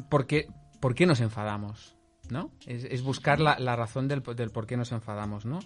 por, 0.10 0.28
qué, 0.28 0.49
nos 1.06 1.21
enfadamos, 1.21 1.95
¿no? 2.30 2.52
Es, 2.65 3.02
buscar 3.02 3.39
la, 3.39 3.76
razón 3.78 4.10
del, 4.10 4.21
por 4.21 4.67
qué 4.67 4.76
nos 4.76 4.91
enfadamos, 4.91 5.45
¿no? 5.45 5.60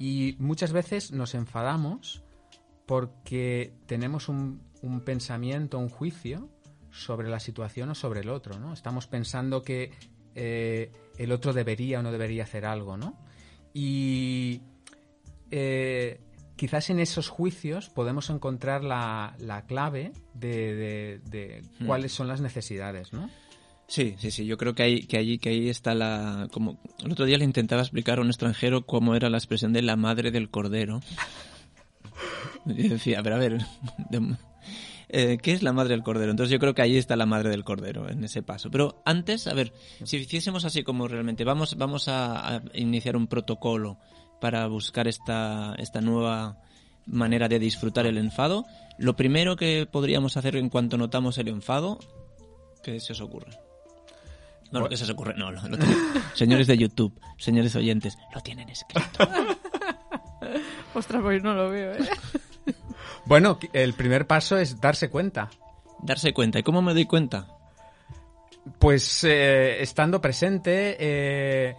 Y 0.00 0.34
muchas 0.40 0.72
veces 0.72 1.12
nos 1.12 1.36
enfadamos 1.36 2.24
porque 2.86 3.72
tenemos 3.86 4.28
un 4.28 4.58
pensamiento, 5.04 5.78
un 5.78 5.90
juicio 5.90 6.48
sobre 6.94 7.28
la 7.28 7.40
situación 7.40 7.90
o 7.90 7.94
sobre 7.94 8.20
el 8.20 8.28
otro, 8.30 8.58
¿no? 8.58 8.72
Estamos 8.72 9.06
pensando 9.06 9.62
que 9.62 9.90
eh, 10.34 10.90
el 11.18 11.32
otro 11.32 11.52
debería 11.52 11.98
o 12.00 12.02
no 12.02 12.12
debería 12.12 12.44
hacer 12.44 12.64
algo, 12.64 12.96
¿no? 12.96 13.18
Y 13.72 14.60
eh, 15.50 16.20
quizás 16.56 16.90
en 16.90 17.00
esos 17.00 17.28
juicios 17.28 17.90
podemos 17.90 18.30
encontrar 18.30 18.84
la, 18.84 19.34
la 19.38 19.66
clave 19.66 20.12
de, 20.34 20.74
de- 20.74 21.20
de 21.30 21.62
Hmm. 21.80 21.86
cuáles 21.86 22.12
son 22.12 22.28
las 22.28 22.40
necesidades, 22.40 23.12
¿no? 23.12 23.28
Sí, 23.86 24.14
sí, 24.18 24.30
sí. 24.30 24.46
Yo 24.46 24.56
creo 24.56 24.74
que 24.74 24.82
ahí, 24.82 25.06
que 25.06 25.18
allí, 25.18 25.38
que 25.38 25.50
ahí 25.50 25.68
está 25.68 25.94
la. 25.94 26.48
Como 26.52 26.80
el 27.04 27.12
otro 27.12 27.26
día 27.26 27.36
le 27.36 27.44
intentaba 27.44 27.82
explicar 27.82 28.18
a 28.18 28.22
un 28.22 28.28
extranjero 28.28 28.86
cómo 28.86 29.14
era 29.14 29.28
la 29.28 29.36
expresión 29.36 29.72
de 29.74 29.82
la 29.82 29.96
madre 29.96 30.30
del 30.30 30.48
cordero. 30.50 31.00
Y 32.66 32.88
decía, 32.88 33.18
a 33.18 33.22
ver, 33.22 33.58
de- 34.10 34.36
eh, 35.08 35.38
¿qué 35.42 35.52
es 35.52 35.62
la 35.62 35.72
madre 35.72 35.94
del 35.94 36.02
cordero? 36.02 36.30
Entonces 36.30 36.52
yo 36.52 36.58
creo 36.58 36.74
que 36.74 36.82
ahí 36.82 36.96
está 36.96 37.16
la 37.16 37.26
madre 37.26 37.50
del 37.50 37.64
cordero 37.64 38.08
en 38.08 38.24
ese 38.24 38.42
paso. 38.42 38.70
Pero 38.70 39.02
antes, 39.04 39.46
a 39.46 39.54
ver, 39.54 39.72
si 40.04 40.16
hiciésemos 40.16 40.64
así 40.64 40.82
como 40.82 41.08
realmente, 41.08 41.44
vamos, 41.44 41.76
vamos 41.76 42.08
a, 42.08 42.56
a 42.56 42.62
iniciar 42.74 43.16
un 43.16 43.26
protocolo 43.26 43.98
para 44.40 44.66
buscar 44.66 45.08
esta, 45.08 45.74
esta 45.78 46.00
nueva 46.00 46.58
manera 47.06 47.48
de 47.48 47.58
disfrutar 47.58 48.06
el 48.06 48.18
enfado. 48.18 48.66
Lo 48.98 49.16
primero 49.16 49.56
que 49.56 49.86
podríamos 49.90 50.36
hacer 50.36 50.56
en 50.56 50.68
cuanto 50.68 50.96
notamos 50.96 51.38
el 51.38 51.48
enfado, 51.48 51.98
¿qué 52.82 53.00
se 53.00 53.12
os 53.12 53.20
ocurre? 53.20 53.58
No, 54.70 54.80
lo 54.80 54.88
que 54.88 54.96
se 54.96 55.04
os 55.04 55.10
ocurre, 55.10 55.34
no, 55.36 55.50
lo, 55.50 55.60
señores 56.34 56.66
de 56.66 56.76
YouTube, 56.76 57.18
señores 57.38 57.76
oyentes, 57.76 58.18
lo 58.34 58.40
tienen 58.40 58.68
escrito. 58.68 59.08
Ostras, 60.94 61.22
pues 61.22 61.42
no 61.42 61.54
lo 61.54 61.70
veo, 61.70 61.94
¿eh? 61.94 62.08
Bueno, 63.26 63.58
el 63.72 63.94
primer 63.94 64.26
paso 64.26 64.58
es 64.58 64.80
darse 64.80 65.08
cuenta. 65.10 65.50
Darse 66.02 66.32
cuenta. 66.34 66.58
¿Y 66.58 66.62
cómo 66.62 66.82
me 66.82 66.92
doy 66.94 67.06
cuenta? 67.06 67.46
Pues 68.78 69.24
eh, 69.24 69.82
estando 69.82 70.20
presente 70.20 70.96
eh, 70.98 71.76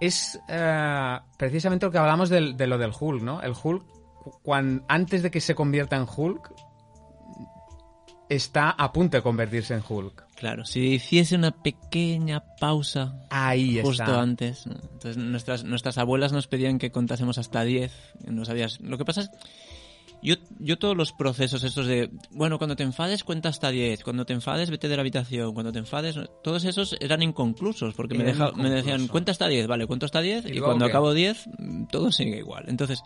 es 0.00 0.38
eh, 0.48 1.18
precisamente 1.36 1.86
lo 1.86 1.92
que 1.92 1.98
hablamos 1.98 2.28
del- 2.28 2.56
de 2.56 2.66
lo 2.66 2.78
del 2.78 2.92
Hulk, 2.98 3.22
¿no? 3.22 3.40
El 3.42 3.52
Hulk, 3.62 3.84
cuan- 4.42 4.84
antes 4.88 5.22
de 5.22 5.30
que 5.30 5.40
se 5.40 5.54
convierta 5.54 5.96
en 5.96 6.06
Hulk, 6.14 6.52
está 8.28 8.70
a 8.70 8.92
punto 8.92 9.16
de 9.16 9.22
convertirse 9.22 9.74
en 9.74 9.82
Hulk. 9.86 10.26
Claro, 10.36 10.64
si 10.64 10.94
hiciese 10.94 11.36
una 11.36 11.50
pequeña 11.50 12.42
pausa 12.58 13.26
Ahí 13.28 13.80
justo 13.82 14.02
está. 14.04 14.20
antes. 14.20 14.66
Entonces 14.66 15.16
nuestras, 15.18 15.64
nuestras 15.64 15.98
abuelas 15.98 16.32
nos 16.32 16.46
pedían 16.46 16.78
que 16.78 16.90
contásemos 16.90 17.36
hasta 17.38 17.62
10. 17.62 17.92
y 18.26 18.30
No 18.30 18.44
sabías. 18.44 18.80
Lo 18.80 18.96
que 18.96 19.04
pasa 19.04 19.22
es. 19.22 19.30
Yo, 20.22 20.34
yo 20.58 20.78
todos 20.78 20.96
los 20.96 21.12
procesos 21.12 21.64
estos 21.64 21.86
de, 21.86 22.10
bueno, 22.30 22.58
cuando 22.58 22.76
te 22.76 22.82
enfades 22.82 23.24
cuenta 23.24 23.48
hasta 23.48 23.70
10, 23.70 24.04
cuando 24.04 24.26
te 24.26 24.34
enfades 24.34 24.68
vete 24.70 24.88
de 24.88 24.96
la 24.96 25.00
habitación, 25.00 25.54
cuando 25.54 25.72
te 25.72 25.78
enfades, 25.78 26.16
todos 26.42 26.64
esos 26.64 26.94
eran 27.00 27.22
inconclusos, 27.22 27.94
porque 27.94 28.14
me, 28.14 28.24
deja- 28.24 28.52
me 28.52 28.68
decían, 28.70 29.08
cuenta 29.08 29.32
hasta 29.32 29.48
10, 29.48 29.66
vale, 29.66 29.86
cuento 29.86 30.04
hasta 30.06 30.20
10, 30.20 30.44
¿Y 30.44 30.48
y, 30.48 30.52
luego 30.52 30.66
cuando 30.66 30.84
qué? 30.86 30.90
acabo 30.92 31.14
10, 31.14 31.46
mm, 31.58 31.84
todo 31.86 32.12
sigue 32.12 32.36
igual. 32.38 32.64
Entonces, 32.68 33.02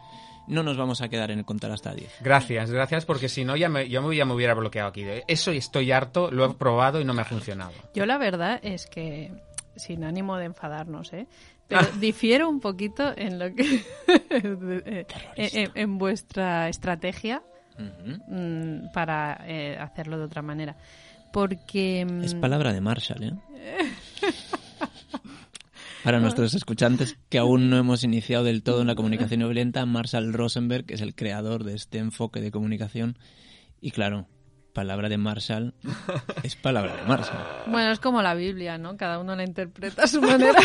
no 0.48 0.62
nos 0.64 0.76
vamos 0.76 1.00
a 1.02 1.08
quedar 1.08 1.30
en 1.30 1.38
el 1.38 1.44
contar 1.44 1.70
hasta 1.70 1.94
10. 1.94 2.12
Gracias, 2.20 2.70
gracias, 2.70 3.04
porque 3.04 3.28
si 3.28 3.44
no 3.44 3.56
ya 3.56 3.68
me, 3.68 3.88
yo 3.88 4.02
me- 4.02 4.16
ya 4.16 4.24
me 4.24 4.34
hubiera 4.34 4.54
bloqueado 4.54 4.88
aquí. 4.88 5.04
Eso 5.28 5.52
y 5.52 5.58
estoy 5.58 5.92
harto, 5.92 6.30
lo 6.32 6.44
he 6.44 6.54
probado 6.54 7.00
y 7.00 7.04
no 7.04 7.14
me 7.14 7.22
ha 7.22 7.26
funcionado. 7.26 7.72
Yo 7.94 8.06
la 8.06 8.18
verdad 8.18 8.58
es 8.62 8.86
que, 8.86 9.32
sin 9.76 10.04
ánimo 10.04 10.36
de 10.36 10.46
enfadarnos, 10.46 11.12
¿eh? 11.12 11.26
Pero 11.68 11.86
difiero 11.98 12.48
un 12.48 12.60
poquito 12.60 13.12
en 13.16 13.38
lo 13.38 13.54
que... 13.54 13.82
en, 14.30 15.06
en- 15.36 15.70
en 15.74 15.98
vuestra 15.98 16.68
estrategia 16.68 17.42
mm, 17.78 18.92
para 18.92 19.40
eh, 19.46 19.76
hacerlo 19.78 20.18
de 20.18 20.24
otra 20.24 20.42
manera. 20.42 20.76
Porque... 21.32 22.06
mm, 22.08 22.22
Es 22.22 22.34
palabra 22.34 22.72
de 22.72 22.80
Marshall, 22.80 23.22
¿eh? 23.24 23.32
Para 26.04 26.20
nuestros 26.20 26.52
escuchantes 26.52 27.16
que 27.30 27.38
aún 27.38 27.70
no 27.70 27.78
hemos 27.78 28.04
iniciado 28.04 28.44
del 28.44 28.62
todo 28.62 28.82
en 28.82 28.86
la 28.88 28.94
comunicación 28.94 29.40
no 29.40 29.46
violenta, 29.46 29.86
Marshall 29.86 30.34
Rosenberg 30.34 30.84
es 30.88 31.00
el 31.00 31.14
creador 31.14 31.64
de 31.64 31.74
este 31.74 31.96
enfoque 31.96 32.42
de 32.42 32.50
comunicación. 32.50 33.16
Y 33.80 33.90
claro, 33.90 34.26
palabra 34.74 35.08
de 35.08 35.16
Marshall 35.16 35.72
es 36.42 36.56
palabra 36.56 36.94
de 36.96 37.02
Marshall. 37.04 37.38
Bueno, 37.68 37.90
es 37.90 38.00
como 38.00 38.20
la 38.20 38.34
Biblia, 38.34 38.76
¿no? 38.76 38.98
Cada 38.98 39.18
uno 39.18 39.34
la 39.34 39.44
interpreta 39.44 40.02
a 40.02 40.06
su 40.06 40.20
manera. 40.20 40.60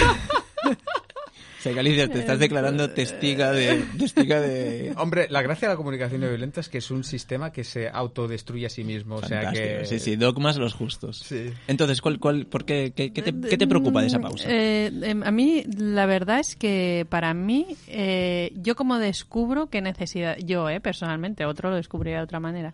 O 1.59 1.61
sea, 1.61 1.73
Galicia, 1.73 2.07
te 2.07 2.19
estás 2.19 2.39
declarando 2.39 2.89
testiga 2.89 3.51
de... 3.51 3.83
Testiga 3.97 4.39
de... 4.39 4.93
Hombre, 4.95 5.27
la 5.29 5.41
gracia 5.41 5.67
de 5.67 5.73
la 5.73 5.77
comunicación 5.77 6.21
no 6.21 6.29
violenta 6.29 6.61
es 6.61 6.69
que 6.69 6.77
es 6.77 6.89
un 6.89 7.03
sistema 7.03 7.51
que 7.51 7.65
se 7.65 7.89
autodestruye 7.89 8.65
a 8.65 8.69
sí 8.69 8.85
mismo. 8.85 9.15
O 9.15 9.25
sea 9.25 9.51
que... 9.51 9.85
Sí, 9.85 9.99
sí, 9.99 10.15
dogmas 10.15 10.55
los 10.55 10.73
justos. 10.73 11.19
Sí. 11.19 11.51
Entonces, 11.67 11.99
¿cuál, 11.99 12.17
cuál, 12.17 12.45
por 12.45 12.63
qué, 12.63 12.93
qué, 12.95 13.11
qué 13.11 13.21
te, 13.21 13.37
qué 13.37 13.57
te 13.57 13.67
preocupa 13.67 13.99
de 13.99 14.07
esa 14.07 14.19
pausa? 14.19 14.47
Eh, 14.49 14.89
em, 15.03 15.21
a 15.21 15.31
mí, 15.31 15.65
la 15.77 16.05
verdad 16.05 16.39
es 16.39 16.55
que 16.55 17.05
para 17.09 17.33
mí, 17.33 17.67
eh, 17.87 18.53
yo 18.55 18.77
como 18.77 18.97
descubro 18.97 19.67
qué 19.67 19.81
necesidad, 19.81 20.37
yo, 20.37 20.69
eh, 20.69 20.79
personalmente, 20.79 21.43
otro 21.43 21.71
lo 21.71 21.75
descubriría 21.75 22.19
de 22.19 22.23
otra 22.23 22.39
manera, 22.39 22.73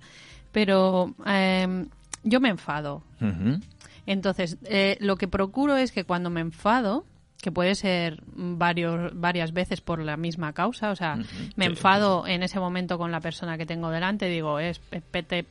pero 0.51 1.15
em, 1.25 1.87
yo 2.23 2.39
me 2.39 2.49
enfado. 2.49 3.01
Ujú. 3.19 3.59
Entonces, 4.05 4.57
eh, 4.65 4.97
lo 4.99 5.15
que 5.15 5.27
procuro 5.27 5.75
es 5.75 5.91
que 5.91 6.03
cuando 6.03 6.29
me 6.29 6.41
enfado, 6.41 7.03
que 7.45 7.51
puede 7.51 7.75
ser 7.75 8.23
varios, 8.25 9.11
varias 9.13 9.53
veces 9.53 9.79
por 9.79 9.99
la 9.99 10.17
misma 10.17 10.51
causa, 10.53 10.89
o 10.89 10.95
sea, 10.95 11.15
me 11.15 11.25
Sí, 11.65 11.71
enfado 11.71 12.25
en 12.25 12.41
ese 12.41 12.59
momento 12.59 12.97
con 12.97 13.11
la 13.11 13.19
persona 13.19 13.55
que 13.55 13.67
tengo 13.67 13.91
delante, 13.91 14.25
digo, 14.29 14.57
es, 14.57 14.81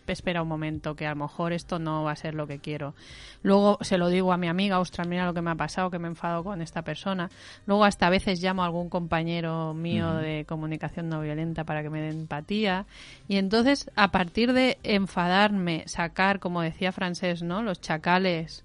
espera 0.09 0.43
un 0.43 0.49
momento, 0.49 0.97
que 0.97 1.07
a 1.07 1.11
lo 1.11 1.23
mejor 1.23 1.53
esto 1.53 1.79
no 1.79 2.03
va 2.03 2.11
a 2.11 2.17
ser 2.17 2.35
lo 2.35 2.49
que 2.49 2.59
quiero. 2.59 2.97
Luego 3.45 3.79
se 3.81 3.97
lo 3.97 4.09
digo 4.09 4.33
a 4.33 4.37
mi 4.37 4.49
amiga, 4.49 4.81
ostras, 4.81 5.07
mira 5.07 5.25
lo 5.25 5.35
que 5.35 5.41
me 5.41 5.53
ha 5.53 5.55
pasado, 5.55 5.89
que 5.89 6.01
me 6.01 6.09
enfado 6.09 6.43
con 6.43 6.63
esta 6.63 6.83
persona. 6.83 7.31
Luego 7.65 7.85
hasta 7.85 8.09
a 8.09 8.11
veces 8.11 8.43
llamo 8.43 8.63
a 8.63 8.67
algún 8.67 8.89
compañero 8.89 9.73
mío 9.73 10.15
de 10.15 10.45
comunicación 10.49 11.09
no 11.09 11.21
violenta 11.21 11.63
para 11.63 11.85
que 11.85 11.91
me 11.91 12.01
dé 12.01 12.09
empatía. 12.09 12.87
Y 13.29 13.37
entonces, 13.37 13.89
a 13.95 14.11
partir 14.11 14.53
de 14.53 14.79
enfadarme, 14.83 15.85
sacar, 15.87 16.41
como 16.41 16.61
decía 16.61 16.91
Francés, 16.91 17.45
¿no? 17.45 17.63
Los 17.63 17.81
chacales 17.81 18.65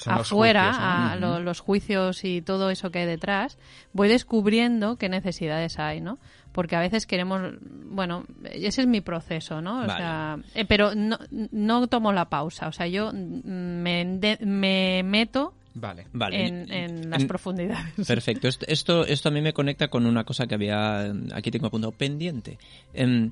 Son 0.00 0.16
los 0.16 0.26
afuera, 0.32 0.64
juicios, 0.72 0.80
¿no? 0.80 1.10
a 1.10 1.16
lo- 1.16 1.40
los 1.40 1.60
juicios 1.60 2.24
y 2.24 2.42
todo 2.42 2.70
eso 2.70 2.90
que 2.90 3.00
hay 3.00 3.06
detrás, 3.06 3.58
voy 3.92 4.08
descubriendo 4.08 4.96
qué 4.96 5.08
necesidades 5.08 5.78
hay, 5.78 6.00
¿no? 6.00 6.18
Porque 6.52 6.74
a 6.74 6.80
veces 6.80 7.06
queremos, 7.06 7.40
bueno, 7.62 8.24
ese 8.50 8.80
es 8.82 8.86
mi 8.88 9.00
proceso, 9.00 9.60
¿no? 9.60 9.82
O 9.84 9.86
Vale. 9.86 9.96
sea, 9.96 10.38
eh, 10.54 10.64
pero 10.64 10.94
no, 10.96 11.18
no 11.52 11.86
tomo 11.86 12.12
la 12.12 12.28
pausa, 12.28 12.66
o 12.68 12.72
sea, 12.72 12.86
yo 12.88 13.12
mm, 13.12 13.48
me, 13.82 14.38
me 14.40 15.02
meto 15.04 15.54
Vale. 15.74 16.08
Vale. 16.12 16.46
en, 16.46 16.72
en 16.72 17.10
las 17.10 17.22
En- 17.22 17.28
profundidades. 17.28 18.06
Perfecto. 18.06 18.48
Esto, 18.48 18.64
esto, 18.66 19.06
esto 19.06 19.28
a 19.28 19.32
mí 19.32 19.40
me 19.40 19.52
conecta 19.52 19.86
con 19.88 20.04
una 20.06 20.24
cosa 20.24 20.48
que 20.48 20.56
había, 20.56 21.12
aquí 21.32 21.52
tengo 21.52 21.68
apuntado, 21.68 21.92
pendiente. 21.92 22.58
Em, 22.92 23.30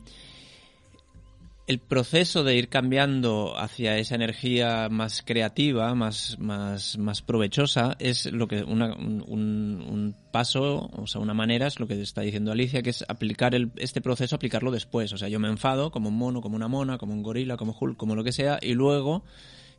el 1.69 1.79
proceso 1.79 2.43
de 2.45 2.57
ir 2.57 2.69
cambiando 2.69 3.57
hacia 3.59 3.97
esa 3.99 4.15
energía 4.15 4.89
más 4.91 5.23
creativa, 5.23 5.95
más, 5.95 6.39
más, 6.39 6.99
más 6.99 7.23
provechosa, 7.23 7.95
es 8.01 8.33
lo 8.33 8.49
que 8.49 8.65
una- 8.65 8.95
un, 8.97 9.23
un- 9.29 10.17
paso, 10.31 10.91
o 10.93 11.07
sea, 11.07 11.21
una 11.21 11.35
manera, 11.35 11.67
es 11.67 11.79
lo 11.81 11.87
que 11.87 12.01
está 12.01 12.21
diciendo 12.23 12.53
Alicia, 12.53 12.83
que 12.83 12.91
es 12.91 13.05
aplicar 13.09 13.55
el, 13.55 13.71
este 13.77 14.01
proceso, 14.01 14.37
aplicarlo 14.37 14.71
después. 14.71 15.13
O 15.13 15.19
sea, 15.19 15.29
yo 15.29 15.39
me 15.41 15.49
enfado 15.49 15.91
como 15.91 16.09
un 16.11 16.17
mono, 16.17 16.41
como 16.41 16.57
una 16.57 16.69
mona, 16.69 16.99
como 16.99 17.13
un 17.15 17.23
gorila, 17.23 17.57
como 17.57 17.77
Hulk, 17.79 17.97
como 17.97 18.15
lo 18.15 18.25
que 18.25 18.33
sea, 18.33 18.59
y 18.61 18.75
luego 18.75 19.25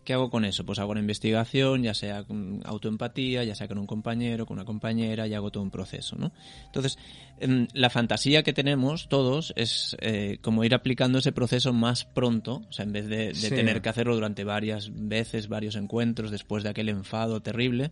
¿Qué 0.10 0.14
hago 0.14 0.32
con 0.32 0.44
eso? 0.44 0.66
Pues 0.66 0.80
hago 0.80 0.90
una 0.90 1.02
investigación, 1.02 1.84
ya 1.84 1.94
sea 1.94 2.24
con 2.24 2.62
autoempatía, 2.66 3.44
ya 3.44 3.54
sea 3.54 3.68
con 3.68 3.78
un 3.78 3.86
compañero, 3.86 4.48
con 4.48 4.58
una 4.58 4.66
compañera, 4.66 5.28
y 5.28 5.36
hago 5.36 5.52
todo 5.52 5.62
un 5.62 5.70
proceso, 5.70 6.16
¿no? 6.18 6.32
Entonces, 6.66 6.98
em, 7.40 7.68
la 7.74 7.92
fantasía 7.92 8.42
que 8.42 8.52
tenemos 8.52 9.08
todos 9.08 9.54
es 9.56 9.96
eh, 10.02 10.40
como 10.42 10.64
ir 10.64 10.74
aplicando 10.74 11.20
ese 11.20 11.32
proceso 11.32 11.74
más 11.74 12.06
pronto, 12.06 12.64
o 12.68 12.72
sea, 12.74 12.86
en 12.86 12.92
vez 12.92 13.08
de, 13.08 13.18
de 13.28 13.34
Sí. 13.36 13.50
tener 13.52 13.84
que 13.84 13.90
hacerlo 13.90 14.16
durante 14.16 14.44
varias 14.44 14.90
veces, 14.92 15.48
varios 15.48 15.76
encuentros, 15.76 16.32
después 16.32 16.64
de 16.64 16.70
aquel 16.70 16.90
enfado 16.90 17.44
terrible, 17.44 17.92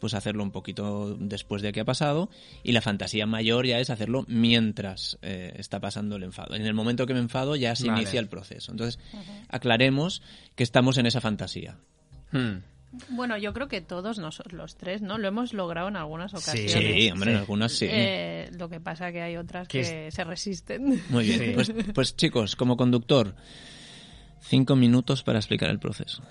pues 0.00 0.14
hacerlo 0.14 0.42
un 0.42 0.50
poquito 0.50 1.16
después 1.18 1.62
de 1.62 1.72
que 1.72 1.80
ha 1.80 1.84
pasado 1.84 2.30
y 2.62 2.72
la 2.72 2.80
fantasía 2.80 3.26
mayor 3.26 3.66
ya 3.66 3.78
es 3.78 3.90
hacerlo 3.90 4.24
mientras 4.28 5.18
eh, 5.22 5.54
está 5.56 5.80
pasando 5.80 6.16
el 6.16 6.22
enfado. 6.22 6.54
En 6.54 6.66
el 6.66 6.74
momento 6.74 7.06
que 7.06 7.14
me 7.14 7.20
enfado 7.20 7.56
ya 7.56 7.74
se 7.76 7.88
Vale. 7.88 8.02
inicia 8.02 8.20
el 8.20 8.28
proceso. 8.28 8.72
Entonces, 8.72 8.98
aclaremos 9.48 10.22
que 10.54 10.62
estamos 10.62 10.98
en 10.98 11.06
esa 11.06 11.20
fantasía. 11.20 11.76
Hmm. 12.32 12.58
Bueno, 13.10 13.36
yo 13.36 13.52
creo 13.52 13.68
que 13.68 13.80
todos 13.80 14.18
nosotros, 14.18 14.52
los 14.54 14.76
tres, 14.76 15.02
¿no? 15.02 15.18
Lo 15.18 15.28
hemos 15.28 15.52
logrado 15.52 15.88
en 15.88 15.96
algunas 15.96 16.32
ocasiones. 16.32 16.72
Sí, 16.72 17.10
hombre, 17.10 17.32
en 17.32 17.38
algunas 17.38 17.72
sí. 17.72 17.86
Eh, 17.90 18.50
lo 18.56 18.68
que 18.68 18.80
pasa 18.80 19.12
que 19.12 19.22
hay 19.22 19.36
otras 19.36 19.68
Que 19.68 19.82
que 19.82 20.10
se 20.10 20.24
resisten. 20.24 21.02
Muy 21.10 21.24
bien. 21.24 21.38
Sí. 21.38 21.50
Pues, 21.54 21.72
pues 21.94 22.16
chicos, 22.16 22.56
como 22.56 22.76
conductor, 22.76 23.34
cinco 24.40 24.76
minutos 24.76 25.22
para 25.22 25.38
explicar 25.38 25.68
el 25.70 25.78
proceso. 25.78 26.22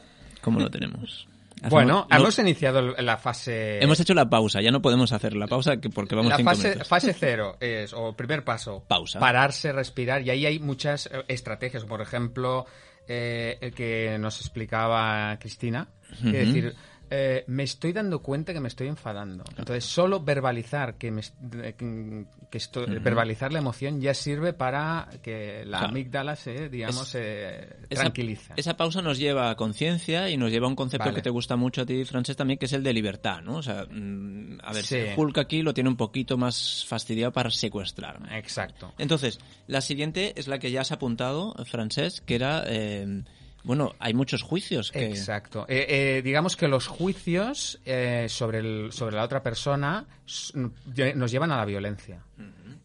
¿Cómo 0.42 0.60
lo 0.60 0.70
tenemos? 0.70 1.28
Hacemos- 1.62 1.72
Bueno, 1.72 2.08
no- 2.10 2.18
hemos 2.18 2.38
iniciado 2.40 2.82
la 2.82 3.18
fase... 3.18 3.82
hemos 3.82 4.00
hecho 4.00 4.14
la 4.14 4.30
pausa, 4.30 4.62
ya 4.62 4.72
no 4.72 4.82
podemos 4.82 5.12
hacer 5.14 5.36
la 5.36 5.48
pausa 5.48 5.78
que- 5.78 5.90
porque 5.90 6.14
vamos 6.16 6.30
la 6.32 6.38
cinco 6.38 6.50
fase, 6.52 6.68
minutos. 6.70 6.88
fase 6.88 7.14
cero 7.14 7.58
es, 7.60 7.94
o 7.94 8.14
primer 8.16 8.44
paso, 8.44 8.84
Pausa. 8.88 9.20
pararse, 9.20 9.72
respirar, 9.72 10.22
y 10.22 10.30
ahí 10.32 10.46
hay 10.46 10.60
muchas 10.60 11.08
eh, 11.08 11.24
estrategias, 11.30 11.86
por 11.86 12.02
ejemplo, 12.02 12.66
eh, 13.08 13.58
el 13.62 13.74
que 13.74 14.18
nos 14.20 14.40
explicaba 14.42 15.38
Cristina, 15.40 15.88
que 16.22 16.28
Ujú. 16.28 16.32
decir, 16.38 16.76
eh, 17.10 17.44
me 17.48 17.64
estoy 17.64 17.94
dando 17.94 18.20
cuenta 18.22 18.54
que 18.54 18.60
me 18.60 18.68
estoy 18.68 18.88
enfadando. 18.88 19.44
Entonces, 19.58 19.86
solo 19.86 20.20
verbalizar 20.22 20.96
que, 20.96 21.12
me, 21.12 21.22
est- 21.22 21.36
que 21.78 22.26
que 22.50 22.58
estoy, 22.58 22.86
verbalizar 23.00 23.52
la 23.52 23.60
emoción 23.60 24.00
ya 24.00 24.14
sirve 24.14 24.54
para 24.54 25.10
que 25.22 25.64
la 25.66 25.80
Claro. 25.80 25.92
amígdala 25.92 26.36
se, 26.36 26.70
digamos, 26.70 27.14
Es- 27.16 27.68
tranquiliza. 27.90 28.54
Esa, 28.56 28.78
pausa 28.78 29.02
nos 29.02 29.18
lleva 29.18 29.50
a 29.50 29.56
conciencia 29.56 30.30
y 30.30 30.38
nos 30.38 30.52
lleva 30.52 30.66
a 30.68 30.70
un 30.70 30.76
concepto 30.76 31.06
Vale. 31.06 31.16
que 31.16 31.22
te 31.22 31.30
gusta 31.30 31.56
mucho 31.56 31.82
a 31.82 31.86
ti, 31.86 32.06
Francesc, 32.06 32.38
también, 32.38 32.58
que 32.60 32.66
es 32.66 32.74
el 32.74 32.84
de 32.84 32.94
libertad, 32.94 33.42
¿no? 33.42 33.58
O 33.58 33.64
sea, 33.64 33.86
mm, 33.90 34.60
a 34.64 34.74
ver, 34.74 34.84
Sí. 34.86 34.98
Hulk 35.16 35.38
aquí 35.40 35.62
lo 35.62 35.74
tiene 35.74 35.90
un 35.90 35.98
poquito 35.98 36.38
más 36.38 36.86
fastidiado 36.88 37.32
para 37.32 37.50
secuestrarme. 37.50 38.38
Exacto. 38.38 38.94
Entonces, 38.98 39.40
la 39.68 39.82
siguiente 39.82 40.34
es 40.38 40.48
la 40.48 40.60
que 40.60 40.72
ya 40.72 40.82
has 40.82 40.92
apuntado, 40.92 41.54
Francesc, 41.66 42.24
que 42.26 42.36
era, 42.36 42.64
eh, 42.68 43.24
bueno, 43.66 43.94
hay 44.00 44.14
muchos 44.14 44.42
juicios 44.44 44.92
que... 44.92 45.06
Exacto. 45.08 45.66
Eh, 45.68 45.86
eh, 45.90 46.22
digamos 46.24 46.56
que 46.56 46.68
los 46.68 46.88
juicios 46.88 47.80
eh, 47.86 48.28
sobre, 48.30 48.60
el- 48.60 48.92
sobre 48.92 49.16
la 49.16 49.24
otra 49.24 49.42
persona 49.44 50.06
nos 51.16 51.32
llevan 51.32 51.52
a 51.52 51.58
la 51.58 51.66
violencia. 51.66 52.22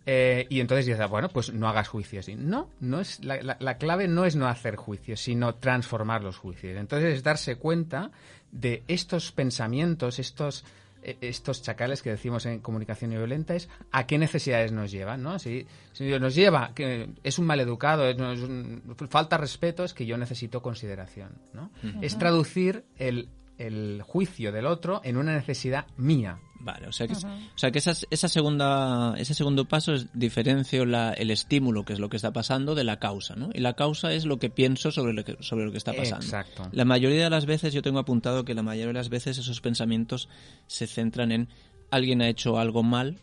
Eh, 0.07 0.47
y 0.49 0.61
entonces 0.61 0.87
dices, 0.87 1.09
bueno, 1.09 1.29
pues 1.29 1.53
no 1.53 1.69
hagas 1.69 1.89
juicios. 1.89 2.29
Y 2.29 2.35
no, 2.35 2.71
no 2.81 3.01
es 3.01 3.23
la, 3.23 3.41
la- 3.43 3.57
la 3.61 3.77
clave 3.77 4.09
no 4.09 4.25
es 4.25 4.35
no 4.35 4.49
hacer 4.49 4.77
juicios, 4.77 5.21
sino 5.21 5.55
transformar 5.55 6.23
los 6.25 6.37
juicios. 6.39 6.77
Entonces 6.77 7.15
es 7.17 7.23
darse 7.23 7.57
cuenta 7.57 8.11
de 8.51 8.83
estos 8.89 9.31
pensamientos, 9.31 10.19
estos 10.19 10.65
estos 11.03 11.63
chacales 11.63 12.03
que 12.03 12.11
decimos 12.11 12.45
en 12.47 12.61
comunicación 12.61 13.13
no 13.13 13.17
violenta 13.19 13.55
es 13.55 13.69
a 13.91 14.07
qué 14.07 14.19
necesidades 14.19 14.73
nos 14.73 14.91
llevan, 14.91 15.23
¿no? 15.23 15.39
Si, 15.39 15.67
si 15.93 16.05
nos 16.19 16.35
lleva 16.35 16.73
que 16.75 17.09
es 17.23 17.39
un 17.39 17.47
maleducado, 17.47 18.07
es, 18.09 18.17
es 18.17 18.41
un- 18.41 18.83
falta 19.09 19.37
respeto, 19.39 19.85
es 19.85 19.95
que 19.95 20.07
yo 20.07 20.17
necesito 20.19 20.61
consideración, 20.63 21.31
¿no? 21.55 21.71
Es 22.03 22.19
traducir 22.19 22.85
el, 22.99 23.29
el 23.59 24.03
juicio 24.07 24.53
del 24.53 24.67
otro 24.67 25.01
en 25.05 25.17
una 25.17 25.35
necesidad 25.35 25.87
mía. 25.97 26.39
Vale, 26.63 26.89
o 26.89 26.93
sea 26.93 27.09
que, 27.09 27.15
o 27.15 27.59
sea 27.59 27.71
que 27.71 27.79
esa, 27.79 27.95
esa 28.11 28.29
segunda, 28.29 29.15
ese 29.17 29.33
segundo 29.33 29.65
paso 29.65 29.95
es 29.95 30.07
diferencio 30.13 30.85
la, 30.85 31.13
el 31.15 31.31
estímulo, 31.31 31.85
que 31.85 31.95
es 31.95 31.99
lo 31.99 32.11
que 32.11 32.17
está 32.17 32.33
pasando, 32.33 32.75
de 32.75 32.85
la 32.85 32.99
causa, 32.99 33.35
¿no? 33.35 33.49
Y 33.55 33.61
la 33.61 33.73
causa 33.73 34.13
es 34.13 34.27
lo 34.27 34.39
que 34.39 34.51
pienso 34.51 34.91
sobre 34.91 35.15
lo 35.15 35.25
que, 35.25 35.39
sobre 35.41 35.65
lo 35.65 35.73
que 35.73 35.79
está 35.79 35.95
pasando. 35.95 36.25
Exacto. 36.25 36.69
La 36.73 36.85
mayoría 36.85 37.25
de 37.25 37.31
las 37.31 37.47
veces, 37.47 37.73
yo 37.73 37.81
tengo 37.81 37.99
apuntado 37.99 38.45
que 38.45 38.55
la 38.55 38.63
mayoría 38.63 38.89
de 38.89 38.93
las 38.93 39.09
veces 39.09 39.39
esos 39.39 39.63
pensamientos 39.63 40.29
se 40.67 40.87
centran 40.87 41.33
en 41.33 41.49
alguien 41.91 42.21
ha 42.21 42.29
hecho 42.29 42.59
algo 42.59 42.83
mal 42.83 43.19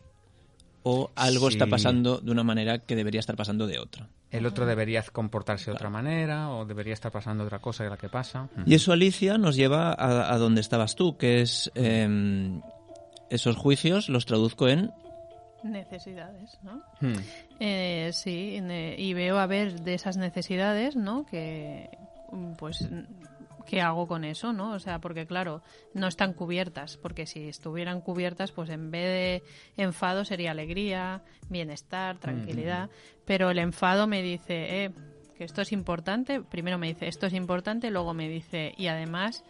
o 0.83 1.11
algo 1.15 1.49
está 1.49 1.67
pasando 1.67 2.19
de 2.19 2.31
una 2.31 2.43
manera 2.43 2.79
que 2.79 2.95
debería 2.95 3.19
estar 3.19 3.35
pasando 3.35 3.67
de 3.67 3.77
otra. 3.77 4.09
El 4.31 4.45
otro 4.45 4.65
debería 4.65 5.01
comportarse 5.03 5.71
de 5.71 5.75
otra 5.75 5.89
manera 5.89 6.49
o 6.49 6.65
debería 6.65 6.93
estar 6.93 7.11
pasando 7.11 7.45
otra 7.45 7.59
cosa 7.59 7.83
de 7.83 7.89
la 7.89 7.97
que 7.97 8.09
pasa. 8.09 8.49
Y 8.65 8.75
eso, 8.75 8.91
Alicia, 8.91 9.37
nos 9.37 9.55
lleva 9.55 9.93
a, 9.93 10.33
a 10.33 10.37
donde 10.37 10.61
estabas 10.61 10.95
tú, 10.95 11.17
que 11.17 11.41
es 11.41 11.71
em, 11.75 12.61
esos 13.29 13.55
juicios 13.55 14.09
los 14.09 14.25
traduzco 14.25 14.67
en 14.67 14.91
Necesidades, 15.63 16.59
¿no? 16.61 16.83
Hmm. 17.01 17.15
Eh, 17.59 18.11
sí, 18.13 18.59
ne- 18.61 18.95
y 18.97 19.13
veo 19.13 19.39
a 19.39 19.47
ver 19.47 19.81
de 19.81 19.95
esas 19.95 20.15
necesidades, 20.15 20.95
¿no? 20.95 21.25
Que, 21.25 21.89
pues, 22.57 22.87
¿qué 23.65 23.81
hago 23.81 24.07
con 24.07 24.23
eso, 24.23 24.53
no? 24.53 24.71
O 24.73 24.79
sea, 24.79 24.99
porque 24.99 25.25
claro, 25.25 25.61
no 25.93 26.07
están 26.07 26.33
cubiertas, 26.33 26.97
porque 26.97 27.25
si 27.25 27.49
estuvieran 27.49 28.01
cubiertas, 28.01 28.51
pues 28.51 28.69
en 28.69 28.91
vez 28.91 29.43
de 29.77 29.83
enfado 29.83 30.25
sería 30.25 30.51
alegría, 30.51 31.23
bienestar, 31.49 32.17
tranquilidad, 32.19 32.89
pero 33.25 33.49
el 33.49 33.57
enfado 33.59 34.05
me 34.07 34.21
dice, 34.21 34.85
eh, 34.85 34.91
que 35.37 35.43
esto 35.43 35.61
es 35.61 35.71
importante, 35.71 36.41
primero 36.41 36.77
me 36.77 36.87
dice, 36.87 37.07
esto 37.07 37.25
es 37.25 37.33
importante, 37.33 37.89
luego 37.91 38.13
me 38.13 38.29
dice, 38.29 38.73
y 38.77 38.87
además 38.87 39.43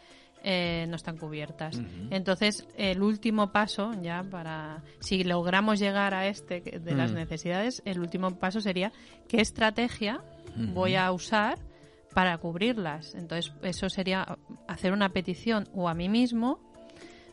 eh, 0.50 0.86
no 0.88 0.96
están 0.96 1.18
cubiertas. 1.18 1.78
Entonces, 2.10 2.66
el 2.78 3.02
último 3.02 3.52
paso, 3.52 3.92
ya 4.02 4.24
para, 4.24 4.82
si 5.02 5.26
logramos 5.26 5.78
llegar 5.78 6.14
a 6.14 6.26
este 6.28 6.62
de 6.62 6.96
las 6.96 7.12
Mm. 7.12 7.16
necesidades, 7.16 7.82
el 7.84 8.00
último 8.00 8.32
paso 8.40 8.62
sería 8.62 8.94
qué 9.28 9.42
estrategia 9.42 10.22
voy 10.74 10.96
a 10.96 11.12
usar 11.12 11.60
para 12.14 12.38
cubrirlas. 12.38 13.14
Entonces, 13.16 13.52
eso 13.62 13.90
sería 13.90 14.38
hacer 14.70 14.94
una 14.94 15.10
petición 15.10 15.68
o 15.74 15.90
a 15.90 15.94
mí 15.94 16.08
mismo, 16.08 16.60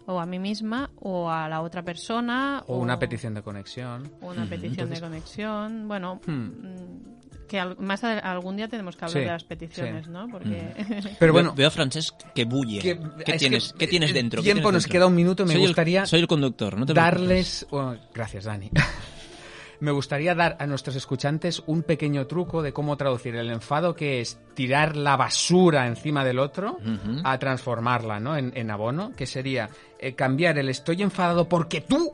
o 0.06 0.18
a 0.18 0.26
mí 0.26 0.40
misma, 0.40 0.90
o 1.00 1.30
a 1.30 1.48
la 1.48 1.62
otra 1.62 1.82
persona, 1.84 2.64
O 2.66 2.78
una 2.78 2.98
petición 2.98 3.32
de 3.34 3.42
conexión. 3.42 4.10
o 4.22 4.26
una 4.30 4.44
petición 4.44 4.88
Entonces- 4.88 5.00
de 5.00 5.06
conexión. 5.06 5.86
Bueno, 5.88 6.20
Hmm. 6.26 7.23
Que 7.54 7.60
al- 7.60 7.76
más 7.78 8.02
algún 8.02 8.56
día 8.56 8.66
tenemos 8.66 8.96
que 8.96 9.04
hablar 9.04 9.12
Sí, 9.12 9.20
de 9.20 9.26
las 9.30 9.44
peticiones, 9.44 10.06
sí. 10.06 10.10
¿no? 10.10 10.26
Porque 10.28 10.72
Pero 11.20 11.32
Veo- 11.32 11.32
bueno, 11.32 11.54
veo 11.54 11.68
a 11.68 11.70
Francesc 11.70 12.16
que 12.34 12.44
bulle. 12.44 12.80
que- 12.80 12.98
¿Qué, 13.24 13.32
es 13.32 13.38
tienes, 13.38 13.72
que 13.72 13.78
¿Qué 13.78 13.86
tienes 13.86 14.08
el 14.10 14.14
dentro? 14.14 14.40
¿Qué 14.42 14.46
tiempo 14.46 14.62
tienes 14.62 14.74
nos 14.74 14.82
dentro? 14.82 14.92
queda 14.92 15.06
un 15.06 15.14
minuto. 15.14 15.46
Me 15.46 15.52
Soy 15.52 15.62
el- 15.62 15.68
gustaría 15.68 16.04
soy 16.06 16.18
el 16.20 16.26
conductor, 16.26 16.76
no 16.76 16.84
te 16.84 16.92
preocupes. 16.94 17.20
darles... 17.20 17.66
oh, 17.70 17.94
gracias, 18.12 18.44
Dani. 18.44 18.70
Me 19.80 19.90
gustaría 19.92 20.34
dar 20.34 20.56
a 20.58 20.66
nuestros 20.66 20.96
escuchantes 20.96 21.62
un 21.66 21.82
pequeño 21.82 22.26
truco 22.26 22.62
de 22.62 22.72
cómo 22.72 22.96
traducir 22.96 23.36
el 23.36 23.50
enfado, 23.50 23.94
que 23.94 24.20
es 24.20 24.38
tirar 24.54 24.96
la 24.96 25.16
basura 25.16 25.86
encima 25.86 26.24
del 26.24 26.38
otro, 26.38 26.78
a 27.22 27.38
transformarla 27.38 28.18
¿no? 28.18 28.36
en, 28.36 28.52
en 28.56 28.70
abono, 28.70 29.12
que 29.16 29.26
sería 29.26 29.68
eh, 29.98 30.14
cambiar 30.14 30.58
el 30.58 30.68
estoy 30.70 31.02
enfadado 31.02 31.48
porque 31.48 31.80
tú 31.80 32.12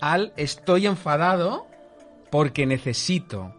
al 0.00 0.32
estoy 0.36 0.86
enfadado 0.86 1.66
porque 2.30 2.66
necesito. 2.66 3.52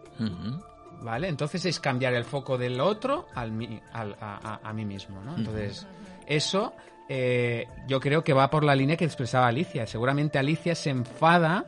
¿Vale? 1.02 1.28
Entonces 1.28 1.64
es 1.66 1.80
cambiar 1.80 2.14
el 2.14 2.24
foco 2.24 2.56
del 2.56 2.80
otro 2.80 3.26
al, 3.34 3.52
al- 3.92 4.16
a, 4.20 4.60
a- 4.62 4.68
a 4.68 4.72
mí 4.72 4.84
mismo, 4.84 5.20
¿no? 5.22 5.36
Entonces, 5.36 5.86
eso 6.26 6.74
eh, 7.08 7.66
yo 7.88 7.98
creo 8.00 8.22
que 8.22 8.32
va 8.32 8.48
por 8.48 8.62
la 8.62 8.74
línea 8.76 8.96
que 8.96 9.04
expresaba 9.04 9.48
Alicia. 9.48 9.86
Seguramente 9.86 10.38
Alicia 10.38 10.74
se 10.76 10.90
enfada 10.90 11.64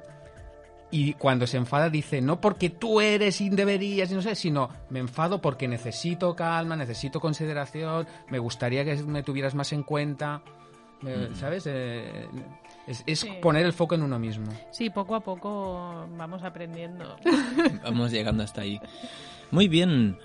y 0.92 1.14
cuando 1.14 1.48
se 1.48 1.56
enfada 1.56 1.90
dice, 1.90 2.20
no 2.20 2.40
porque 2.40 2.70
tú 2.70 3.00
eres 3.00 3.40
y 3.40 3.50
deberías, 3.50 4.12
y 4.12 4.14
no 4.14 4.22
sé, 4.22 4.36
sino 4.36 4.68
me 4.90 5.00
enfado 5.00 5.40
porque 5.40 5.66
necesito 5.66 6.36
calma, 6.36 6.76
necesito 6.76 7.18
consideración, 7.18 8.06
me 8.28 8.38
gustaría 8.38 8.84
que 8.84 8.94
me 9.02 9.24
tuvieras 9.24 9.56
más 9.56 9.72
en 9.72 9.82
cuenta, 9.82 10.42
me- 11.04 11.34
¿sabes? 11.36 11.64
Eh, 11.66 12.26
es 12.86 13.02
es 13.06 13.20
Sí. 13.20 13.28
poner 13.40 13.64
el 13.64 13.72
foco 13.72 13.94
en 13.94 14.02
uno 14.02 14.18
mismo. 14.18 14.46
sí, 14.72 14.90
poco 14.90 15.14
a 15.14 15.20
poco 15.20 16.06
vamos 16.16 16.42
aprendiendo. 16.42 17.16
Vamos 17.84 18.10
llegando 18.10 18.42
hasta 18.42 18.62
ahí. 18.62 18.80
Muy 19.50 19.68
bien. 19.68 20.18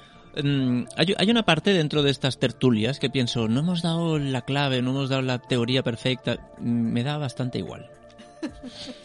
Mm, 0.43 0.83
Hay, 0.95 1.15
hay 1.17 1.31
una 1.31 1.43
parte 1.43 1.73
dentro 1.73 2.03
de 2.03 2.11
estas 2.11 2.37
tertulias 2.37 2.99
que 2.99 3.09
pienso, 3.09 3.47
no 3.47 3.61
hemos 3.61 3.81
dado 3.81 4.19
la 4.19 4.41
clave, 4.41 4.81
no 4.81 4.91
hemos 4.91 5.09
dado 5.09 5.21
la 5.23 5.39
teoría 5.39 5.83
perfecta. 5.83 6.37
Mm, 6.59 6.91
Me 6.93 7.03
da 7.03 7.17
bastante 7.17 7.57
igual. 7.59 7.89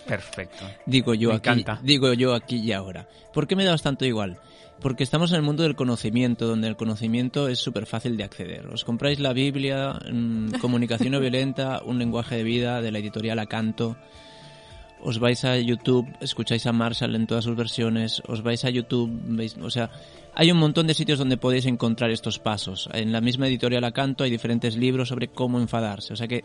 Perfecto. 0.06 0.64
Digo 0.86 1.14
yo 1.14 1.30
Me 1.30 1.36
aquí, 1.36 1.48
encanta. 1.48 1.80
digo 1.82 2.12
yo 2.12 2.34
aquí 2.34 2.56
y 2.58 2.72
ahora. 2.72 3.06
¿Por 3.32 3.46
qué 3.46 3.56
me 3.56 3.64
da 3.64 3.72
bastante 3.72 4.06
igual? 4.06 4.38
Porque 4.84 5.02
estamos 5.02 5.30
en 5.30 5.36
el 5.36 5.42
mundo 5.42 5.62
del 5.62 5.76
conocimiento, 5.76 6.46
donde 6.46 6.68
el 6.68 6.76
conocimiento 6.76 7.48
es 7.48 7.58
súper 7.58 7.86
fácil 7.86 8.18
de 8.18 8.24
acceder. 8.24 8.66
Os 8.66 8.84
compráis 8.84 9.18
la 9.18 9.32
Biblia, 9.32 9.98
mm, 10.12 10.50
Comunicación 10.60 11.12
no 11.12 11.20
violenta, 11.20 11.80
un 11.82 11.98
lenguaje 11.98 12.36
de 12.36 12.42
vida 12.42 12.82
de 12.82 12.92
la 12.92 12.98
editorial 12.98 13.38
Acanto, 13.38 13.96
os 15.00 15.18
vais 15.18 15.42
a 15.46 15.56
YouTube, 15.56 16.06
escucháis 16.20 16.66
a 16.66 16.72
Marshall 16.72 17.14
en 17.14 17.26
todas 17.26 17.44
sus 17.44 17.56
versiones, 17.56 18.22
os 18.28 18.42
vais 18.42 18.62
a 18.66 18.68
YouTube, 18.68 19.10
veis, 19.24 19.56
o 19.56 19.70
sea, 19.70 19.88
hay 20.34 20.50
un 20.50 20.58
montón 20.58 20.86
de 20.86 20.92
sitios 20.92 21.18
donde 21.18 21.38
podéis 21.38 21.64
encontrar 21.64 22.10
estos 22.10 22.38
pasos. 22.38 22.90
En 22.92 23.10
la 23.10 23.22
misma 23.22 23.46
editorial 23.46 23.84
Acanto 23.84 24.22
hay 24.22 24.30
diferentes 24.30 24.76
libros 24.76 25.08
sobre 25.08 25.28
cómo 25.28 25.60
enfadarse, 25.60 26.12
o 26.12 26.16
sea 26.16 26.28
que 26.28 26.44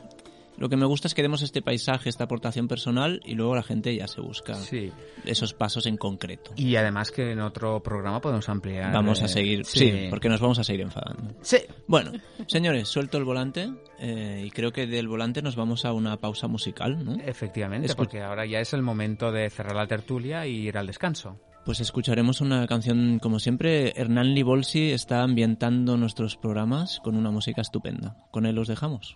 lo 0.60 0.70
que 0.70 0.76
me 0.78 0.86
gusta 0.86 1.08
es 1.08 1.14
que 1.16 1.22
demos 1.22 1.42
este 1.42 1.62
paisaje, 1.62 2.10
esta 2.10 2.26
aportación 2.26 2.68
personal 2.68 3.22
y 3.26 3.34
luego 3.36 3.56
la 3.56 3.64
gente 3.64 3.96
ya 3.96 4.08
se 4.08 4.20
busca 4.22 4.56
Sí. 4.56 4.92
esos 5.26 5.54
pasos 5.54 5.86
en 5.86 5.96
concreto. 5.98 6.52
Y 6.58 6.76
además 6.76 7.12
que 7.12 7.32
en 7.32 7.40
otro 7.40 7.82
programa 7.82 8.20
podemos 8.20 8.48
ampliar. 8.50 8.94
Vamos 8.94 9.22
a 9.22 9.26
eh, 9.26 9.30
seguir, 9.30 9.66
sí, 9.66 10.08
porque 10.10 10.28
nos 10.30 10.42
vamos 10.42 10.60
a 10.60 10.64
seguir 10.64 10.82
enfadando. 10.82 11.34
Sí. 11.42 11.58
Bueno, 11.88 12.12
señores, 12.48 12.90
suelto 12.90 13.18
el 13.18 13.24
volante 13.24 13.70
eh, 14.00 14.44
y 14.46 14.52
creo 14.52 14.72
que 14.72 14.86
del 14.86 15.08
volante 15.08 15.42
nos 15.42 15.56
vamos 15.56 15.86
a 15.86 15.94
una 15.94 16.18
pausa 16.18 16.48
musical, 16.48 17.04
¿no? 17.04 17.16
Efectivamente, 17.16 17.96
porque 17.96 18.22
ahora 18.22 18.46
ya 18.46 18.60
es 18.60 18.74
el 18.74 18.82
momento 18.82 19.32
de 19.32 19.50
cerrar 19.50 19.76
la 19.76 19.88
tertulia 19.88 20.46
y 20.46 20.68
ir 20.68 20.78
al 20.78 20.88
descanso. 20.88 21.40
Pues 21.66 21.80
escucharemos 21.82 22.42
una 22.42 22.66
canción, 22.68 23.20
como 23.20 23.40
siempre, 23.40 23.94
Hernán 24.00 24.34
Libolsi 24.34 24.92
está 24.92 25.22
ambientando 25.24 25.98
nuestros 25.98 26.36
programas 26.36 27.00
con 27.04 27.16
una 27.16 27.32
música 27.32 27.62
estupenda. 27.62 28.18
Con 28.32 28.46
él 28.46 28.56
los 28.56 28.68
dejamos. 28.68 29.16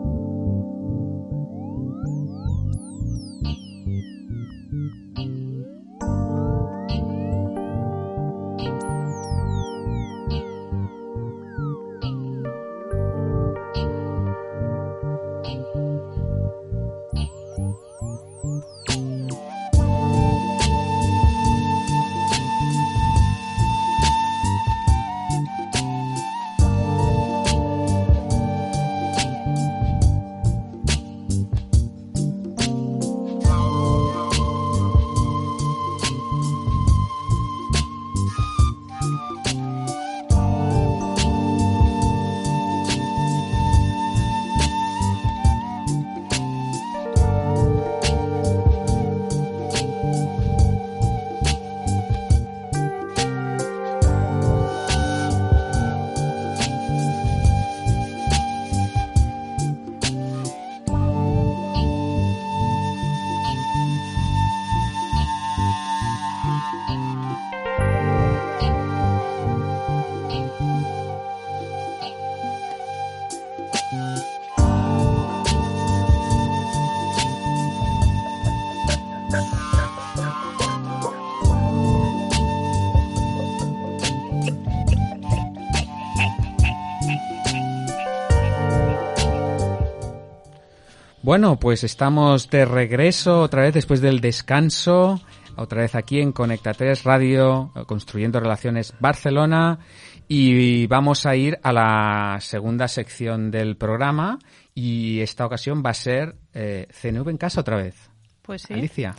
Bueno, 91.31 91.57
pues 91.57 91.85
estamos 91.85 92.49
de 92.49 92.65
regreso 92.65 93.39
otra 93.39 93.61
vez 93.61 93.73
después 93.73 94.01
del 94.01 94.19
descanso, 94.19 95.21
otra 95.55 95.79
vez 95.79 95.95
aquí 95.95 96.19
en 96.19 96.33
Conecta 96.33 96.73
3 96.73 97.05
Radio, 97.05 97.71
construyendo 97.87 98.41
relaciones 98.41 98.93
Barcelona 98.99 99.79
y 100.27 100.87
vamos 100.87 101.25
a 101.25 101.37
ir 101.37 101.57
a 101.63 101.71
la 101.71 102.37
segunda 102.41 102.89
sección 102.89 103.49
del 103.49 103.77
programa 103.77 104.39
y 104.75 105.21
esta 105.21 105.45
ocasión 105.45 105.81
va 105.85 105.91
a 105.91 105.93
ser 105.93 106.35
eh, 106.53 106.87
CNV 106.91 107.29
en 107.29 107.37
casa 107.37 107.61
otra 107.61 107.77
vez. 107.77 108.09
Pues 108.41 108.63
sí. 108.63 108.73
Alicia. 108.73 109.15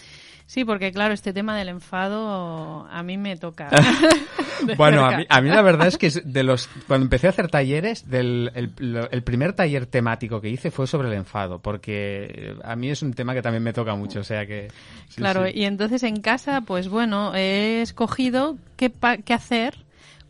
Sí, 0.52 0.66
porque 0.66 0.92
claro, 0.92 1.14
este 1.14 1.32
tema 1.32 1.56
del 1.56 1.70
enfado 1.70 2.86
a 2.90 3.02
mí 3.02 3.16
me 3.16 3.38
toca. 3.38 3.70
Bueno, 4.76 5.04
a 5.04 5.16
mí, 5.16 5.26
a 5.28 5.40
mí 5.40 5.48
la 5.48 5.60
verdad 5.60 5.88
es 5.88 5.98
que 5.98 6.08
de 6.24 6.44
los 6.44 6.68
cuando 6.86 7.04
empecé 7.06 7.26
a 7.26 7.30
hacer 7.30 7.48
talleres, 7.48 8.08
del, 8.08 8.52
el, 8.54 9.22
primer 9.24 9.54
taller 9.54 9.86
temático 9.86 10.40
que 10.40 10.50
hice 10.50 10.70
fue 10.70 10.86
sobre 10.86 11.08
el 11.08 11.14
enfado, 11.14 11.58
porque 11.58 12.54
a 12.62 12.76
mí 12.76 12.88
es 12.88 13.02
un 13.02 13.12
tema 13.12 13.34
que 13.34 13.42
también 13.42 13.64
me 13.64 13.72
toca 13.72 13.96
mucho, 13.96 14.20
o 14.20 14.24
sea 14.24 14.46
que... 14.46 14.68
sí, 15.08 15.16
Claro, 15.16 15.46
sí. 15.46 15.52
y 15.56 15.64
entonces 15.64 16.04
en 16.04 16.20
casa, 16.20 16.60
pues 16.60 16.88
bueno, 16.88 17.34
he 17.34 17.82
escogido 17.82 18.56
qué, 18.76 18.88
pa- 18.88 19.16
qué 19.16 19.34
hacer 19.34 19.74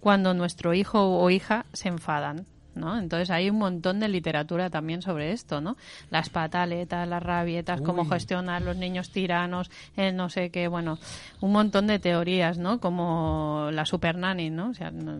cuando 0.01 0.33
nuestro 0.33 0.73
hijo 0.73 1.19
o 1.19 1.29
hija 1.29 1.67
se 1.75 1.89
enfadan. 1.89 2.47
¿No? 2.75 2.99
Entonces 2.99 3.29
hay 3.31 3.51
un 3.51 3.59
montón 3.59 4.01
de 4.01 4.09
literatura 4.09 4.71
también 4.71 5.03
sobre 5.03 5.33
esto, 5.33 5.61
¿no? 5.61 5.77
Las 6.11 6.31
pataletas, 6.31 7.07
las 7.07 7.23
rabietas, 7.23 7.81
cómo 7.83 8.03
gestionar 8.07 8.63
los 8.63 8.77
niños 8.79 9.11
tiranos, 9.11 9.71
el 9.95 10.17
no 10.17 10.31
sé 10.31 10.49
qué, 10.51 10.69
bueno, 10.69 10.99
un 11.43 11.53
montón 11.53 11.87
de 11.87 11.99
teorías, 11.99 12.57
¿no? 12.57 12.81
Como 12.81 13.69
la 13.73 13.85
Super 13.85 14.17
Nanny, 14.17 14.49
¿no? 14.49 14.71
O 14.71 14.75
sea, 14.75 14.91
no, 14.91 15.19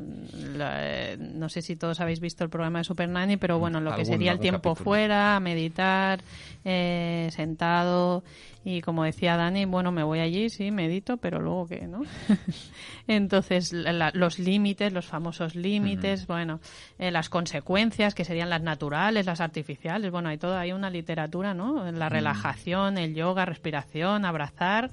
la- 0.57 0.77
eh, 0.81 1.17
no 1.19 1.51
sé 1.51 1.61
si 1.61 1.77
todos 1.77 2.01
habéis 2.01 2.21
visto 2.21 2.43
el 2.43 2.49
programa 2.49 2.79
de 2.79 2.85
Super 2.85 3.09
Nanny, 3.11 3.37
pero 3.37 3.59
bueno, 3.59 3.81
lo 3.81 3.95
que 3.97 4.05
sería 4.07 4.33
el 4.33 4.39
tiempo 4.41 4.71
capítulo. 4.71 4.85
fuera, 4.85 5.39
meditar, 5.41 6.21
eh, 6.65 7.29
sentado 7.33 8.25
y 8.65 8.81
como 8.81 9.05
decía 9.05 9.37
Dani, 9.37 9.65
bueno, 9.65 9.91
me 9.93 10.03
voy 10.03 10.21
allí, 10.21 10.49
sí, 10.51 10.71
medito, 10.71 11.17
pero 11.17 11.41
luego 11.41 11.67
qué, 11.67 11.87
¿no? 11.89 12.03
Entonces, 13.09 13.73
la- 13.73 14.11
los 14.15 14.39
límites, 14.39 14.93
los 14.93 15.07
famosos 15.07 15.55
límites, 15.55 16.27
bueno, 16.27 16.61
eh, 16.99 17.11
las 17.11 17.29
consecuencias 17.29 18.15
que 18.15 18.25
serían 18.25 18.51
las 18.51 18.63
naturales, 18.63 19.27
las 19.27 19.41
artificiales, 19.41 20.11
bueno, 20.11 20.29
hay 20.29 20.39
todo, 20.39 20.57
hay 20.57 20.73
una 20.73 20.91
literatura, 20.91 21.55
¿no? 21.55 21.91
La 21.93 22.09
relajación, 22.09 22.99
el 22.99 23.15
yoga, 23.15 23.45
respiración, 23.45 24.25
abrazar, 24.25 24.91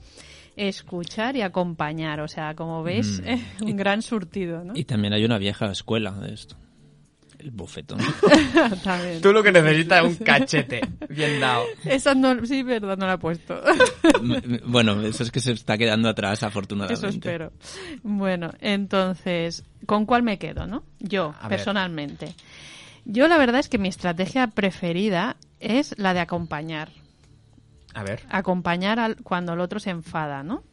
escuchar 0.55 1.36
y 1.36 1.41
acompañar, 1.41 2.19
o 2.21 2.27
sea, 2.27 2.55
como 2.55 2.84
veis, 2.84 3.21
un 3.62 3.75
gran 3.77 4.01
surtido, 4.01 4.63
¿no? 4.63 4.73
Y 4.75 4.86
también 4.86 5.13
hay 5.13 5.23
una 5.25 5.38
vieja 5.38 5.71
escuela 5.71 6.12
de 6.12 6.34
esto. 6.34 6.55
El 7.39 7.52
bofetón. 7.52 7.99
Tú 9.21 9.32
lo 9.32 9.41
que 9.41 9.52
necesitas 9.54 10.04
es 10.04 10.19
un 10.19 10.25
cachete 10.25 10.82
bien 11.10 11.39
dado. 11.39 11.63
Esa 11.86 12.13
no, 12.13 12.45
sí, 12.45 12.63
verdad, 12.63 12.97
no 12.97 13.08
la 13.08 13.13
he 13.13 13.17
puesto. 13.17 13.62
Bueno, 14.65 15.02
eso 15.02 15.23
es 15.23 15.32
que 15.32 15.39
se 15.39 15.54
está 15.54 15.78
quedando 15.78 16.10
atrás, 16.10 16.43
afortunadamente. 16.43 17.08
Eso 17.08 17.08
espero. 17.08 17.54
Bueno, 18.04 18.52
entonces, 18.60 19.63
¿con 19.86 20.06
cuál 20.06 20.23
me 20.23 20.38
quedo, 20.38 20.67
no? 20.67 20.84
Yo, 20.99 21.34
A 21.39 21.47
ver. 21.47 21.58
personalmente. 21.58 22.36
Yo 23.06 23.28
la 23.30 23.38
verdad 23.38 23.62
es 23.62 23.69
que 23.69 23.78
mi 23.78 23.88
estrategia 23.88 24.47
preferida 24.47 25.38
es 25.62 25.97
la 25.97 26.13
de 26.13 26.19
acompañar. 26.19 26.89
A 27.93 28.04
ver. 28.04 28.21
Acompañar 28.30 28.99
al, 28.99 29.15
cuando 29.23 29.54
el 29.54 29.62
otro 29.62 29.80
se 29.80 29.91
enfada, 29.91 30.43
¿no? 30.43 30.63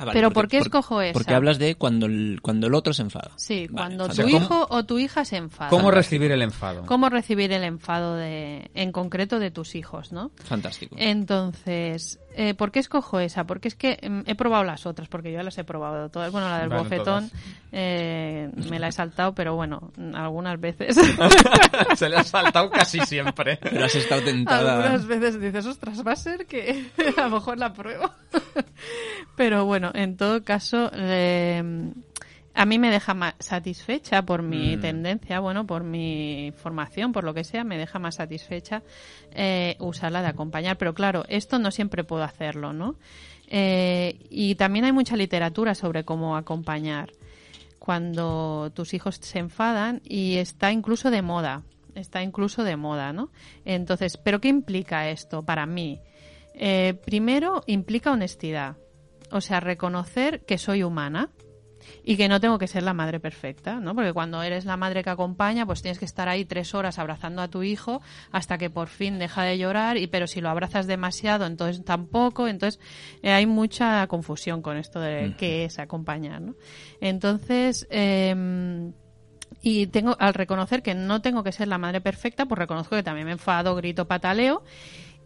Ah, 0.00 0.06
vale, 0.06 0.12
Pero 0.18 0.30
porque- 0.30 0.34
¿por 0.34 0.48
qué 0.48 0.58
por- 0.58 0.66
escojo 0.68 1.02
esa? 1.02 1.12
Porque 1.12 1.34
hablas 1.34 1.58
de 1.58 1.74
cuando 1.74 2.06
el, 2.06 2.38
cuando 2.40 2.66
el 2.68 2.74
otro 2.74 2.94
se 2.94 3.02
enfada. 3.02 3.32
Sí, 3.36 3.66
Vale, 3.70 3.96
cuando 3.98 4.08
tu 4.08 4.26
hijo 4.28 4.66
o 4.70 4.84
tu 4.84 4.98
hija 4.98 5.24
se 5.26 5.36
enfada. 5.36 5.68
¿Cómo 5.68 5.90
recibir 5.90 6.32
el 6.32 6.40
enfado? 6.40 6.86
¿Cómo 6.86 7.10
recibir 7.10 7.52
el 7.52 7.64
enfado 7.64 8.16
de, 8.16 8.70
en 8.74 8.92
concreto 8.92 9.38
de 9.38 9.50
tus 9.50 9.74
hijos, 9.74 10.10
no? 10.12 10.30
Fantástico. 10.42 10.96
Entonces, 10.98 12.18
eh, 12.42 12.54
¿por 12.54 12.72
qué 12.72 12.78
escojo 12.78 13.20
esa? 13.20 13.44
Porque 13.44 13.68
es 13.68 13.74
que 13.74 13.98
mm, 14.02 14.20
he 14.24 14.34
probado 14.34 14.64
las 14.64 14.86
otras, 14.86 15.08
porque 15.08 15.30
yo 15.30 15.36
ya 15.36 15.42
las 15.42 15.58
he 15.58 15.64
probado 15.64 16.08
todas. 16.08 16.32
Bueno, 16.32 16.48
la 16.48 16.60
del 16.60 16.70
Bueno, 16.70 16.84
bofetón 16.84 17.30
eh, 17.70 18.50
me 18.70 18.78
la 18.78 18.88
he 18.88 18.92
saltado, 18.92 19.34
pero 19.34 19.54
bueno, 19.56 19.92
mm, 19.98 20.14
algunas 20.14 20.58
veces. 20.58 20.98
Se 21.96 22.08
le 22.08 22.16
ha 22.16 22.24
saltado 22.24 22.70
casi 22.70 22.98
siempre. 23.00 23.58
Pero 23.60 23.84
has 23.84 23.94
estado 23.94 24.22
tentada. 24.22 24.76
algunas 24.76 25.06
veces 25.06 25.38
dices, 25.38 25.66
ostras, 25.66 26.02
va 26.06 26.12
a 26.12 26.16
ser 26.16 26.46
que 26.46 26.90
a 27.18 27.28
lo 27.28 27.28
mejor 27.28 27.58
la 27.58 27.74
pruebo. 27.74 28.10
pero 29.36 29.66
bueno, 29.66 29.90
en 29.92 30.16
todo 30.16 30.42
caso, 30.42 30.90
eh, 30.94 31.92
a 32.54 32.66
mí 32.66 32.78
me 32.78 32.90
deja 32.90 33.14
más 33.14 33.34
satisfecha 33.38 34.22
por 34.22 34.42
mi 34.42 34.76
Mm. 34.76 34.80
tendencia, 34.80 35.40
bueno, 35.40 35.66
por 35.66 35.84
mi 35.84 36.52
formación, 36.56 37.12
por 37.12 37.24
lo 37.24 37.32
que 37.32 37.44
sea, 37.44 37.64
me 37.64 37.78
deja 37.78 37.98
más 37.98 38.16
satisfecha 38.16 38.82
eh, 39.32 39.76
usarla 39.78 40.22
de 40.22 40.28
acompañar. 40.28 40.76
Pero 40.76 40.92
claro, 40.94 41.24
esto 41.28 41.58
no 41.58 41.70
siempre 41.70 42.04
puedo 42.04 42.24
hacerlo, 42.24 42.72
¿no? 42.72 42.96
Eh, 43.48 44.18
y 44.30 44.54
también 44.56 44.84
hay 44.84 44.92
mucha 44.92 45.16
literatura 45.16 45.74
sobre 45.74 46.04
cómo 46.04 46.36
acompañar 46.36 47.12
cuando 47.78 48.70
tus 48.74 48.94
hijos 48.94 49.16
se 49.20 49.38
enfadan 49.38 50.02
y 50.04 50.36
está 50.36 50.70
incluso 50.70 51.10
de 51.10 51.22
moda, 51.22 51.62
está 51.94 52.22
incluso 52.22 52.62
de 52.62 52.76
moda, 52.76 53.12
¿no? 53.12 53.30
Entonces, 53.64 54.16
¿pero 54.16 54.40
qué 54.40 54.48
implica 54.48 55.08
esto 55.10 55.42
para 55.42 55.66
mí? 55.66 56.00
Eh, 56.54 56.94
primero, 57.04 57.62
implica 57.66 58.12
honestidad, 58.12 58.76
o 59.30 59.40
sea, 59.40 59.60
reconocer 59.60 60.44
que 60.44 60.58
soy 60.58 60.82
humana 60.82 61.30
y 62.04 62.16
que 62.16 62.28
no 62.28 62.40
tengo 62.40 62.58
que 62.58 62.66
ser 62.66 62.82
la 62.82 62.94
madre 62.94 63.20
perfecta, 63.20 63.80
¿no? 63.80 63.94
Porque 63.94 64.12
cuando 64.12 64.42
eres 64.42 64.64
la 64.64 64.76
madre 64.76 65.02
que 65.02 65.10
acompaña, 65.10 65.66
pues 65.66 65.82
tienes 65.82 65.98
que 65.98 66.04
estar 66.04 66.28
ahí 66.28 66.44
tres 66.44 66.74
horas 66.74 66.98
abrazando 66.98 67.42
a 67.42 67.48
tu 67.48 67.62
hijo 67.62 68.00
hasta 68.32 68.58
que 68.58 68.70
por 68.70 68.88
fin 68.88 69.18
deja 69.18 69.42
de 69.42 69.58
llorar, 69.58 69.96
y 69.96 70.06
pero 70.06 70.26
si 70.26 70.40
lo 70.40 70.48
abrazas 70.48 70.86
demasiado, 70.86 71.46
entonces 71.46 71.84
tampoco, 71.84 72.48
entonces 72.48 72.80
eh, 73.22 73.32
hay 73.32 73.46
mucha 73.46 74.06
confusión 74.06 74.62
con 74.62 74.76
esto 74.76 75.00
de 75.00 75.34
qué 75.36 75.64
es 75.64 75.78
acompañar, 75.78 76.40
¿no? 76.40 76.54
Entonces, 77.00 77.86
em, 77.90 78.92
y 79.62 79.86
tengo 79.88 80.16
al 80.18 80.34
reconocer 80.34 80.82
que 80.82 80.94
no 80.94 81.20
tengo 81.20 81.42
que 81.42 81.52
ser 81.52 81.68
la 81.68 81.78
madre 81.78 82.00
perfecta, 82.00 82.46
pues 82.46 82.58
reconozco 82.58 82.96
que 82.96 83.02
también 83.02 83.26
me 83.26 83.32
enfado, 83.32 83.74
grito, 83.74 84.06
pataleo 84.06 84.62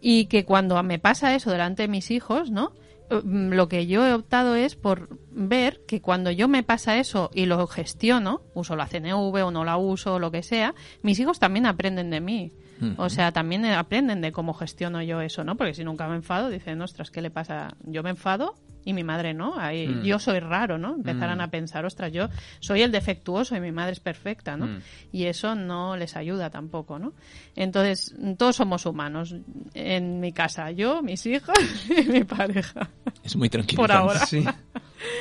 y 0.01 0.25
que 0.25 0.45
cuando 0.45 0.81
me 0.83 0.99
pasa 0.99 1.33
eso 1.35 1.51
delante 1.51 1.83
de 1.83 1.87
mis 1.87 2.11
hijos, 2.11 2.51
¿no? 2.51 2.73
Eh, 3.09 3.21
Lo 3.23 3.67
que 3.67 3.87
yo 3.87 4.05
he 4.05 4.13
optado 4.13 4.55
es 4.55 4.75
por 4.75 5.19
ver 5.31 5.81
que 5.87 6.01
cuando 6.01 6.31
yo 6.31 6.47
me 6.47 6.63
pasa 6.63 6.97
eso 6.97 7.29
y 7.33 7.45
lo 7.45 7.65
gestiono, 7.67 8.41
uso 8.53 8.75
la 8.75 8.87
CNV 8.87 9.45
o 9.45 9.51
no 9.51 9.63
la 9.63 9.77
uso 9.77 10.15
o 10.15 10.19
lo 10.19 10.31
que 10.31 10.43
sea, 10.43 10.73
mis 11.01 11.19
hijos 11.19 11.39
también 11.39 11.65
aprenden 11.65 12.09
de 12.09 12.21
mí. 12.21 12.51
O 12.97 13.07
sea, 13.09 13.31
también 13.31 13.63
aprenden 13.65 14.19
de 14.19 14.33
cómo 14.33 14.53
gestiono 14.53 15.01
yo 15.01 15.21
eso, 15.21 15.45
¿no? 15.45 15.55
Porque 15.55 15.73
si 15.73 15.85
nunca 15.85 16.09
me 16.09 16.15
enfado, 16.15 16.49
dicen, 16.49 16.81
ostras, 16.81 17.09
¿qué 17.09 17.21
le 17.21 17.31
pasa? 17.31 17.77
Yo 17.85 18.03
me 18.03 18.09
enfado 18.09 18.55
y 18.85 18.93
mi 18.93 19.03
madre 19.03 19.33
no. 19.33 19.59
Ahí, 19.59 19.87
Mm. 19.87 20.03
Yo 20.03 20.19
soy 20.19 20.39
raro, 20.39 20.77
¿no? 20.77 20.95
Empezarán 20.95 21.39
Mm. 21.39 21.41
a 21.41 21.47
pensar, 21.49 21.85
ostras, 21.85 22.13
yo 22.13 22.29
soy 22.59 22.81
el 22.83 22.91
defectuoso 22.91 23.55
y 23.55 23.59
mi 23.59 23.71
madre 23.73 23.91
es 23.93 23.99
perfecta, 23.99 24.55
¿no? 24.55 24.67
Mm. 24.67 24.79
Y 25.11 25.25
eso 25.25 25.55
no 25.55 25.97
les 25.97 26.15
ayuda 26.15 26.49
tampoco, 26.49 26.97
¿no? 26.99 27.11
Entonces, 27.55 28.15
todos 28.37 28.55
somos 28.55 28.85
humanos. 28.85 29.35
En 29.73 30.19
mi 30.19 30.31
casa, 30.31 30.71
yo, 30.71 31.01
mis 31.01 31.25
hijos 31.25 31.55
y 31.89 32.09
mi 32.09 32.23
pareja. 32.23 32.89
Es 33.23 33.35
muy 33.35 33.49
tranquilo. 33.49 33.81
Por 33.81 33.91
ahora. 33.91 34.25
Sí. 34.25 34.45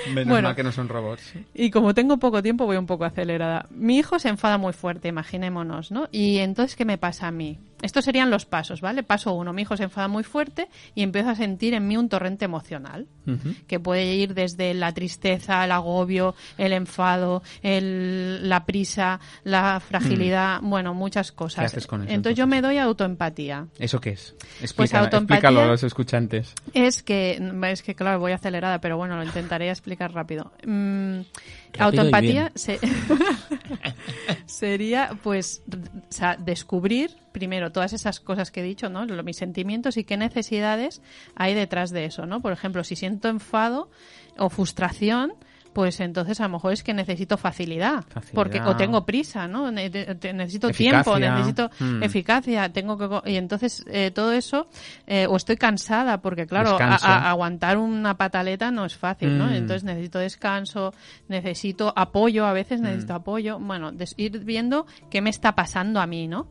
Menos 0.08 0.28
Bueno. 0.28 0.48
mal 0.48 0.56
que 0.56 0.62
no 0.62 0.70
son 0.72 0.88
robots. 0.88 1.34
Y 1.54 1.70
como 1.70 1.94
tengo 1.94 2.18
poco 2.18 2.42
tiempo, 2.42 2.64
voy 2.66 2.76
un 2.76 2.86
poco 2.86 3.04
acelerada. 3.04 3.66
Mi 3.70 3.96
hijo 3.98 4.18
se 4.18 4.28
enfada 4.28 4.56
muy 4.58 4.72
fuerte, 4.72 5.08
imaginémonos, 5.08 5.90
¿no? 5.90 6.08
Y 6.12 6.38
entonces, 6.38 6.76
¿qué 6.76 6.84
me 6.84 6.98
pasa 6.98 7.26
a 7.28 7.30
mí? 7.30 7.58
Estos 7.84 8.04
serían 8.04 8.30
los 8.30 8.46
pasos, 8.46 8.80
¿vale? 8.80 9.02
Paso 9.02 9.32
uno, 9.34 9.52
mi 9.52 9.62
hijo 9.62 9.76
se 9.76 9.84
enfada 9.84 10.08
muy 10.08 10.24
fuerte 10.24 10.68
y 10.94 11.02
empiezo 11.02 11.28
a 11.30 11.34
sentir 11.34 11.74
en 11.74 11.86
mí 11.86 11.96
un 11.96 12.08
torrente 12.08 12.44
emocional, 12.46 13.06
que 13.66 13.78
puede 13.78 14.14
ir 14.14 14.34
desde 14.34 14.74
la 14.74 14.92
tristeza, 14.92 15.64
el 15.64 15.72
agobio, 15.72 16.34
el 16.58 16.72
enfado, 16.72 17.42
el- 17.62 18.48
la 18.48 18.64
prisa, 18.66 19.20
la 19.44 19.80
fragilidad, 19.80 20.60
bueno, 20.62 20.94
muchas 20.94 21.30
cosas. 21.32 21.58
Mm. 21.58 21.60
¿Qué 21.60 21.66
haces 21.66 21.86
con 21.86 22.02
eso, 22.02 22.12
Entonces 22.12 22.36
yo 22.38 22.46
me 22.46 22.60
doy 22.62 22.78
autoempatía. 22.78 23.66
¿Eso 23.78 24.00
qué 24.00 24.10
es? 24.10 24.34
Pues 24.38 24.62
Explica, 24.62 25.00
autoempatía- 25.00 25.36
explícalo 25.36 25.60
a 25.62 25.66
los 25.66 25.82
escuchantes. 25.84 26.54
Es 26.72 27.02
que, 27.02 27.40
es 27.70 27.82
que 27.82 27.94
claro, 27.94 28.18
voy 28.18 28.32
acelerada, 28.32 28.80
pero 28.80 28.96
bueno, 28.96 29.16
lo 29.16 29.24
intentaré 29.24 29.70
explicar 29.70 30.12
rápido. 30.12 30.52
Mm, 30.66 31.20
autoempatía 31.78 32.50
se- 32.54 32.78
sería, 34.46 35.10
pues, 35.22 35.62
r- 35.70 35.80
o 35.82 36.12
sea, 36.12 36.36
descubrir 36.36 37.10
primero 37.34 37.72
todas 37.72 37.92
esas 37.92 38.20
cosas 38.20 38.50
que 38.52 38.60
he 38.60 38.62
dicho, 38.62 38.88
¿no? 38.88 39.04
Mis 39.24 39.36
sentimientos 39.36 39.96
y 39.96 40.04
qué 40.04 40.16
necesidades 40.16 41.02
hay 41.34 41.52
detrás 41.54 41.90
de 41.90 42.04
eso, 42.04 42.26
¿no? 42.26 42.40
Por 42.40 42.52
ejemplo, 42.52 42.84
si 42.84 42.94
siento 42.94 43.28
enfado 43.28 43.90
o 44.38 44.48
frustración, 44.48 45.32
pues 45.72 45.98
entonces 45.98 46.38
a 46.38 46.44
lo 46.44 46.50
mejor 46.50 46.72
es 46.72 46.84
que 46.84 46.94
necesito 46.94 47.36
facilidad, 47.36 48.04
Facilidad. 48.08 48.34
porque 48.36 48.60
o 48.60 48.76
tengo 48.76 49.04
prisa, 49.04 49.48
¿no? 49.48 49.72
Ne- 49.72 49.90
necesito 49.90 50.68
Eficacia. 50.68 51.02
tiempo, 51.02 51.18
necesito 51.18 51.68
Mm. 51.80 52.02
eficacia, 52.04 52.68
tengo 52.72 52.96
que 52.96 53.32
y 53.32 53.34
entonces 53.34 53.84
eh, 53.88 54.12
todo 54.12 54.30
eso 54.30 54.68
eh, 55.08 55.26
o 55.28 55.34
estoy 55.34 55.56
cansada 55.56 56.18
porque 56.22 56.46
claro, 56.46 56.78
a- 56.80 57.28
aguantar 57.28 57.78
una 57.78 58.16
pataleta 58.16 58.70
no 58.70 58.84
es 58.84 58.94
fácil, 58.96 59.36
¿no? 59.36 59.46
Mm. 59.46 59.54
Entonces 59.54 59.82
necesito 59.82 60.20
descanso, 60.20 60.94
necesito 61.26 61.92
apoyo, 61.96 62.46
a 62.46 62.52
veces 62.52 62.80
Mm. 62.80 62.84
necesito 62.84 63.14
apoyo, 63.14 63.58
bueno, 63.58 63.90
ir 64.16 64.38
viendo 64.44 64.86
qué 65.10 65.20
me 65.22 65.30
está 65.30 65.56
pasando 65.56 66.00
a 66.00 66.06
mí, 66.06 66.28
¿no? 66.28 66.46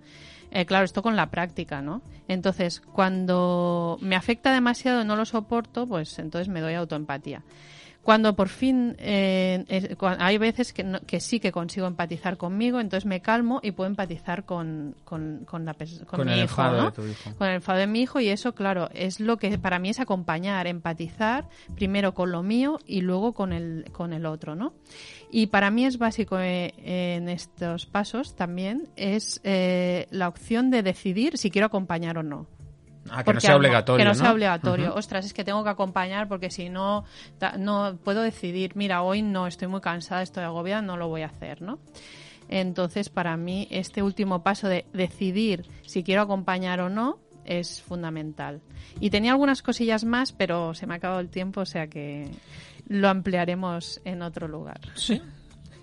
Eh, 0.56 0.68
claro, 0.68 0.86
esto 0.86 1.01
con 1.01 1.16
la 1.16 1.32
práctica, 1.32 1.82
¿no? 1.82 2.04
Entonces, 2.28 2.80
cuando 2.80 3.97
me 4.01 4.16
afecta 4.16 4.54
demasiado 4.54 5.01
y 5.01 5.06
no 5.06 5.16
lo 5.16 5.26
soporto, 5.26 5.88
pues 5.88 6.20
entonces 6.20 6.47
me 6.47 6.62
doy 6.62 6.76
autoempatía. 6.76 7.41
Cuando 8.04 8.36
por 8.36 8.49
fin 8.49 8.95
eh, 8.99 9.64
es- 9.70 9.89
hay 10.20 10.38
veces 10.38 10.74
que, 10.74 10.84
no- 10.84 10.99
que 11.01 11.22
sí 11.22 11.39
que 11.39 11.54
consigo 11.54 11.88
empatizar 11.88 12.36
conmigo, 12.36 12.82
entonces 12.82 13.06
me 13.06 13.22
calmo 13.22 13.62
y 13.64 13.72
puedo 13.72 13.89
empatizar 13.89 14.43
con, 14.43 14.95
con, 15.06 15.45
con 15.45 15.64
la 15.64 15.74
Con 15.74 16.26
mi 16.26 16.34
el 16.34 16.39
hijo, 16.39 16.43
enfado 16.43 16.78
¿no? 16.78 16.86
de 16.88 16.91
tu 16.91 17.06
hijo. 17.08 17.34
Con 17.38 17.47
el 17.47 17.56
enfado 17.56 17.80
de 17.80 17.88
mi 17.88 18.01
hijo 18.01 18.20
y 18.20 18.28
eso, 18.28 18.54
claro, 18.54 18.89
es 18.93 19.22
lo 19.22 19.38
que 19.38 19.58
para 19.58 19.80
mí 19.80 19.89
es 19.89 20.01
acompañar, 20.01 20.68
empatizar 20.68 21.47
primero 21.76 22.14
con 22.14 22.32
lo 22.32 22.43
mío 22.43 22.78
y 22.86 22.99
luego 23.01 23.34
con 23.34 23.54
el, 23.54 23.86
con 23.93 24.12
el 24.12 24.26
otro, 24.26 24.54
¿no? 24.56 24.74
Y 25.32 25.47
para 25.47 25.72
mí 25.72 25.86
es 25.86 25.97
básico 25.97 26.38
eh, 26.39 26.74
en 26.78 27.30
estos 27.30 27.86
pasos 27.86 28.36
también 28.36 28.89
es 28.97 29.39
eh, 29.45 30.08
la 30.12 30.28
opción 30.28 30.70
de 30.72 30.84
decidir 30.84 31.38
si 31.38 31.49
quiero 31.49 31.68
acompañar 31.68 32.18
o 32.18 32.24
no. 32.24 32.47
Ah, 33.10 33.24
que 33.24 33.34
no 33.34 33.39
sea 33.39 33.56
obligatorio. 33.56 33.97
Que 33.97 34.06
no, 34.06 34.12
¿no? 34.12 34.16
sea 34.16 34.32
obligatorio. 34.32 34.89
Ujú. 34.89 34.99
Ostras, 34.99 35.26
es 35.26 35.34
que 35.34 35.43
tengo 35.43 35.64
que 35.64 35.70
acompañar 35.70 36.28
porque 36.28 36.49
si 36.49 36.70
no, 36.70 37.04
no 37.58 37.97
puedo 38.04 38.22
decidir, 38.22 38.76
mira, 38.76 39.01
hoy 39.01 39.22
no 39.22 39.47
estoy 39.47 39.68
muy 39.68 39.82
cansada, 39.82 40.22
estoy 40.22 40.43
agobiada, 40.43 40.82
no 40.82 40.97
lo 40.97 41.08
voy 41.08 41.22
a 41.22 41.28
hacer, 41.28 41.62
¿no? 41.62 41.80
Entonces, 42.49 43.10
para 43.10 43.36
mí, 43.38 43.68
este 43.72 44.04
último 44.04 44.43
paso 44.43 44.68
de 44.68 44.86
decidir 44.93 45.66
si 45.86 46.04
quiero 46.04 46.22
acompañar 46.22 46.82
o 46.82 46.89
no 46.89 47.20
es 47.45 47.82
fundamental. 47.82 48.62
Y 48.99 49.10
tenía 49.10 49.32
algunas 49.32 49.62
cosillas 49.62 50.06
más, 50.06 50.32
pero 50.32 50.74
se 50.74 50.88
me 50.88 50.93
ha 50.93 50.97
acabado 50.97 51.20
el 51.20 51.30
tiempo, 51.30 51.62
o 51.62 51.66
sea 51.66 51.88
que 51.88 52.30
lo 52.88 53.10
ampliaremos 53.10 54.01
en 54.06 54.22
otro 54.22 54.47
lugar. 54.47 54.80
Sí. 54.95 55.22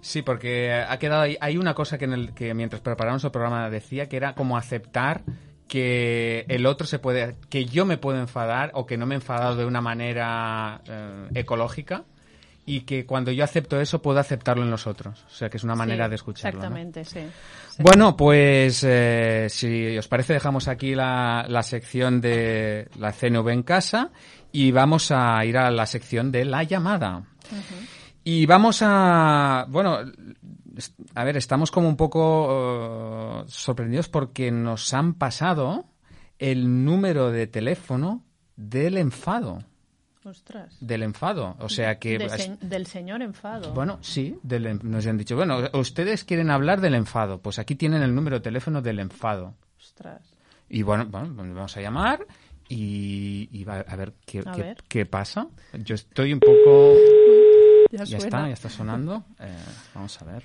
Sí, 0.02 0.22
porque 0.22 0.72
ha 0.72 0.98
quedado 0.98 1.22
ahí. 1.22 1.36
Hay 1.40 1.58
una 1.58 1.74
cosa 1.74 1.98
que, 1.98 2.06
en 2.06 2.14
el, 2.14 2.32
que 2.32 2.54
mientras 2.54 2.80
preparamos 2.80 3.22
el 3.24 3.30
programa 3.30 3.68
decía 3.68 4.08
que 4.08 4.16
era 4.16 4.34
como 4.34 4.56
aceptar 4.56 5.22
que 5.70 6.44
el 6.48 6.66
otro 6.66 6.84
se 6.84 6.98
puede, 6.98 7.36
que 7.48 7.64
yo 7.64 7.86
me 7.86 7.96
puedo 7.96 8.18
enfadar 8.18 8.72
o 8.74 8.86
que 8.86 8.98
no 8.98 9.06
me 9.06 9.14
he 9.14 9.18
enfadado 9.18 9.54
de 9.54 9.64
una 9.64 9.80
manera 9.80 10.82
eh, 10.84 11.28
ecológica 11.34 12.02
y 12.66 12.80
que 12.80 13.06
cuando 13.06 13.30
yo 13.30 13.44
acepto 13.44 13.80
eso 13.80 14.02
puedo 14.02 14.18
aceptarlo 14.18 14.64
en 14.64 14.70
los 14.72 14.88
otros. 14.88 15.24
O 15.28 15.30
sea, 15.30 15.48
que 15.48 15.58
es 15.58 15.62
una 15.62 15.76
manera 15.76 16.06
Sí, 16.06 16.10
de 16.10 16.14
escucharlo. 16.16 16.58
¿no? 16.58 16.66
Exactamente, 16.66 17.04
sí. 17.04 17.20
Sí. 17.70 17.82
Bueno, 17.84 18.16
pues 18.16 18.82
eh, 18.82 19.46
si 19.48 19.96
os 19.96 20.08
parece 20.08 20.32
dejamos 20.32 20.66
aquí 20.66 20.96
la, 20.96 21.46
la 21.48 21.62
sección 21.62 22.20
de 22.20 22.88
la 22.98 23.12
CNV 23.12 23.48
en 23.50 23.62
casa 23.62 24.10
y 24.50 24.72
vamos 24.72 25.12
a 25.12 25.44
ir 25.44 25.56
a 25.56 25.70
la 25.70 25.86
sección 25.86 26.32
de 26.32 26.44
la 26.46 26.64
llamada. 26.64 27.22
Y 28.24 28.44
vamos 28.44 28.80
a, 28.82 29.66
bueno, 29.68 30.00
a 31.14 31.24
ver, 31.24 31.36
estamos 31.36 31.70
como 31.70 31.88
un 31.88 31.96
poco 31.96 33.42
eh, 33.42 33.44
sorprendidos 33.48 34.08
porque 34.08 34.50
nos 34.50 34.92
han 34.94 35.14
pasado 35.14 35.86
el 36.38 36.84
número 36.84 37.30
de 37.30 37.46
teléfono 37.46 38.24
del 38.56 38.96
enfado, 38.98 39.64
Ostras. 40.24 40.76
del 40.80 41.02
enfado. 41.02 41.56
O 41.60 41.68
sea 41.68 41.98
que 41.98 42.18
De 42.18 42.26
es- 42.26 42.32
se- 42.32 42.56
del 42.60 42.86
señor 42.86 43.22
enfado. 43.22 43.72
bueno, 43.74 43.98
sí, 44.02 44.38
del 44.42 44.78
nos 44.82 45.06
han 45.06 45.16
dicho, 45.18 45.36
bueno, 45.36 45.58
ustedes 45.74 46.24
quieren 46.24 46.50
hablar 46.50 46.80
del 46.80 46.94
enfado, 46.94 47.40
pues 47.40 47.58
aquí 47.58 47.74
tienen 47.74 48.02
el 48.02 48.14
número 48.14 48.36
de 48.36 48.40
teléfono 48.42 48.80
del 48.82 48.98
enfado. 49.00 49.54
Ostras. 49.78 50.22
Y 50.68 50.82
bueno, 50.82 51.06
bueno 51.06 51.34
pues 51.34 51.52
vamos 51.52 51.76
a 51.76 51.80
llamar 51.80 52.26
y, 52.68 53.48
y 53.50 53.64
va 53.64 53.80
a 53.80 53.96
ver 53.96 54.14
qué, 54.24 54.38
A 54.46 54.52
qué- 54.52 54.62
ver. 54.62 54.76
qué 54.88 55.06
pasa. 55.06 55.48
Yo 55.72 55.94
estoy 55.96 56.32
un 56.32 56.40
poco... 56.40 56.94
Ya, 57.90 58.04
está, 58.04 58.46
ya 58.46 58.52
está 58.54 58.68
sonando. 58.70 59.24
Eh, 59.40 59.52
vamos 59.94 60.22
a 60.22 60.24
ver. 60.24 60.44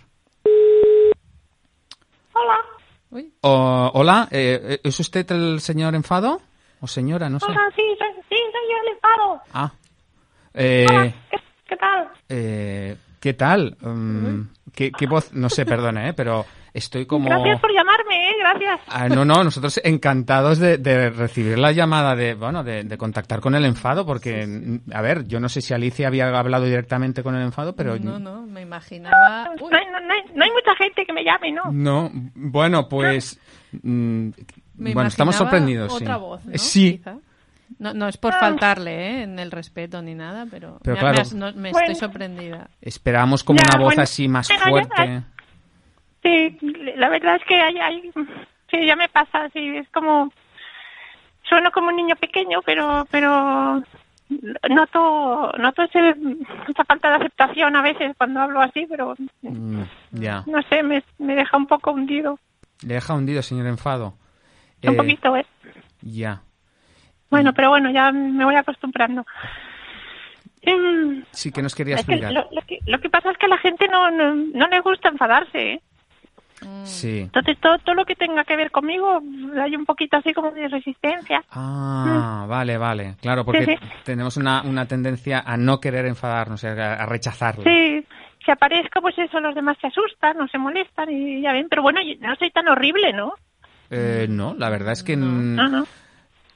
Uy, 3.12 3.34
O- 3.42 3.92
hola, 3.94 4.28
eh, 4.32 4.80
¿es 4.84 5.00
usted 5.00 5.30
el 5.32 5.62
señor 5.62 5.96
enfado? 5.96 6.42
¿O 6.82 6.88
señora? 6.88 7.30
No 7.30 7.40
sé. 7.40 7.46
Hola, 7.48 7.72
sí, 7.76 7.82
soy, 7.98 8.10
sí, 8.30 8.36
soy 8.36 8.62
yo 8.70 8.78
el 8.84 8.94
enfado. 8.96 9.42
Ah. 9.54 9.72
Eh, 10.54 10.86
Hola, 10.90 11.14
¿qué, 11.32 11.38
qué 11.68 11.76
tal? 11.78 12.10
eh, 12.30 12.98
¿Qué 13.22 13.34
tal? 13.34 13.78
Mm, 13.80 14.42
¿qué, 14.74 14.92
qué 14.92 15.08
voz? 15.08 15.34
No 15.34 15.50
sé, 15.50 15.66
perdone, 15.66 16.10
¿eh? 16.10 16.14
Pero 16.14 16.46
estoy 16.76 17.06
como... 17.06 17.30
Gracias 17.30 17.60
por 17.62 17.72
llamarme, 17.74 18.30
¿eh? 18.30 18.34
Gracias. 18.40 18.82
Ah, 18.88 19.08
no, 19.10 19.26
no, 19.26 19.44
nosotros 19.44 19.80
encantados 19.84 20.60
de, 20.60 20.78
de 20.78 21.10
recibir 21.10 21.58
la 21.58 21.72
llamada 21.72 22.16
de, 22.16 22.34
bueno, 22.36 22.64
de, 22.64 22.84
de 22.84 22.98
contactar 22.98 23.40
con 23.40 23.56
el 23.56 23.66
enfado, 23.66 24.06
porque, 24.06 24.80
a 24.94 25.02
ver, 25.02 25.26
yo 25.28 25.40
no 25.40 25.50
sé 25.50 25.62
si 25.62 25.74
Alicia 25.74 26.08
había 26.08 26.28
hablado 26.38 26.66
directamente 26.66 27.24
con 27.24 27.36
el 27.36 27.42
enfado, 27.44 27.76
pero... 27.76 27.98
No, 28.00 28.20
no, 28.20 28.42
me 28.46 28.62
imaginaba... 28.62 29.50
Uy, 29.60 29.72
No 29.72 29.78
hay, 29.78 29.86
no, 29.88 29.98
hay, 30.14 30.22
no 30.36 30.44
hay 30.44 30.52
mucha 30.52 30.76
gente 30.78 31.06
que 31.06 31.14
me 31.14 31.24
llame, 31.24 31.52
¿no? 31.52 31.64
No, 31.72 32.12
bueno, 32.36 32.88
pues... 32.90 33.40
mm, 33.82 34.30
bueno, 34.76 35.08
estamos 35.08 35.36
sorprendidos, 35.36 35.92
sí. 35.98 36.04
Otra 36.04 36.18
voz, 36.18 36.46
¿no? 36.46 36.58
Sí, 36.58 36.98
Quizá. 36.98 37.16
No, 37.80 37.94
no 37.96 38.08
es 38.08 38.16
por 38.18 38.32
faltarle 38.34 38.92
¿eh? 38.92 39.24
en 39.24 39.40
el 39.40 39.50
respeto 39.50 40.00
ni 40.02 40.14
nada, 40.14 40.46
pero, 40.52 40.78
Pero 40.84 40.96
me, 40.98 41.00
claro. 41.00 41.16
me 41.16 41.22
has- 41.22 41.34
no- 41.34 41.52
me 41.54 41.72
Bueno. 41.72 41.80
estoy 41.80 41.96
sorprendida. 41.96 42.70
esperamos 42.80 43.44
como 43.44 43.58
Ya, 43.60 43.70
una 43.70 43.78
voz 43.80 43.86
bueno, 43.96 44.04
así 44.04 44.28
más 44.28 44.48
bueno, 44.48 44.64
ya 44.64 44.70
fuerte. 44.70 45.24
Sí, 46.26 46.58
la 46.96 47.08
verdad 47.10 47.36
es 47.36 47.44
que 47.46 47.54
hay, 47.56 47.78
hay, 47.78 48.12
sí, 48.72 48.84
ya 48.84 48.96
me 48.96 49.08
pasa, 49.10 49.48
sí, 49.54 49.78
es 49.78 49.88
como, 49.90 50.32
sueno 51.44 51.72
como 51.72 51.90
un 51.90 51.96
niño 51.98 52.16
pequeño, 52.16 52.64
pero, 52.66 53.06
pero 53.12 53.84
noto, 54.70 55.52
noto 55.60 55.84
ese, 55.84 56.16
esa 56.68 56.84
falta 56.86 57.10
de 57.10 57.16
aceptación 57.18 57.76
a 57.76 57.84
veces 57.84 58.16
cuando 58.18 58.40
hablo 58.42 58.60
así, 58.60 58.88
pero 58.90 59.14
Mm, 59.44 59.84
no 60.48 60.62
sé, 60.70 60.82
me, 60.82 61.04
me 61.20 61.36
deja 61.36 61.56
un 61.58 61.68
poco 61.68 61.92
hundido, 61.92 62.40
Le 62.82 62.96
deja 62.96 63.14
hundido, 63.14 63.44
señor 63.44 63.68
enfado. 63.68 64.16
un 64.84 64.94
Eh, 64.94 64.98
poquito, 64.98 65.36
¿eh? 65.36 65.46
Ya. 66.02 66.42
Bueno, 67.30 67.54
pero 67.54 67.70
bueno, 67.70 67.92
ya 67.92 68.12
me 68.12 68.46
voy 68.46 68.56
acostumbrando. 68.56 69.24
Mm, 70.66 71.22
Sí, 71.32 71.52
que 71.52 71.62
nos 71.62 71.76
quería 71.76 71.96
que 71.96 72.02
explicar. 72.02 72.32
lo, 72.34 72.48
lo 72.52 72.62
que, 72.64 72.80
lo 72.88 73.00
que 73.00 73.10
pasa 73.12 73.30
es 73.30 73.38
que 73.38 73.46
a 73.46 73.50
la 73.50 73.58
gente 73.60 73.88
no, 73.88 74.10
no, 74.10 74.34
no 74.34 74.68
le 74.68 74.80
gusta 74.80 75.10
enfadarse, 75.10 75.74
¿eh? 75.74 75.82
Sí. 76.84 77.20
Entonces 77.22 77.58
todo, 77.60 77.78
todo 77.80 77.96
lo 77.96 78.06
que 78.06 78.16
tenga 78.16 78.44
que 78.44 78.56
ver 78.56 78.72
conmigo 78.72 79.22
hay 79.62 79.76
un 79.76 79.86
poquito 79.86 80.18
así 80.18 80.34
como 80.34 80.52
de 80.52 80.68
resistencia. 80.68 81.44
Ah, 81.52 82.46
vale, 82.48 82.78
vale. 82.78 83.16
Claro, 83.22 83.44
porque 83.46 83.66
Sí, 83.66 83.76
tenemos 84.04 84.38
una, 84.38 84.62
una 84.64 84.88
tendencia 84.88 85.40
a 85.46 85.58
no 85.58 85.80
querer 85.80 86.06
enfadarnos, 86.06 86.64
a, 86.64 86.94
a 86.94 87.06
rechazarlo. 87.06 87.64
Sí, 87.64 88.06
si 88.44 88.52
aparezco 88.52 89.02
pues 89.02 89.18
eso, 89.18 89.40
los 89.40 89.54
demás 89.56 89.78
se 89.82 89.88
asustan, 89.88 90.38
no 90.38 90.48
se 90.48 90.58
molestan 90.58 91.10
y 91.12 91.42
ya 91.42 91.52
ven, 91.52 91.68
pero 91.70 91.82
bueno, 91.82 92.00
yo 92.02 92.14
no 92.28 92.36
soy 92.36 92.52
tan 92.52 92.68
horrible, 92.68 93.12
¿no? 93.14 93.34
Eh, 93.90 94.28
no, 94.30 94.56
la 94.56 94.70
verdad 94.70 94.94
es 94.94 95.04
que 95.04 95.16
mm, 95.18 95.56
No, 95.56 95.68
no. 95.70 95.84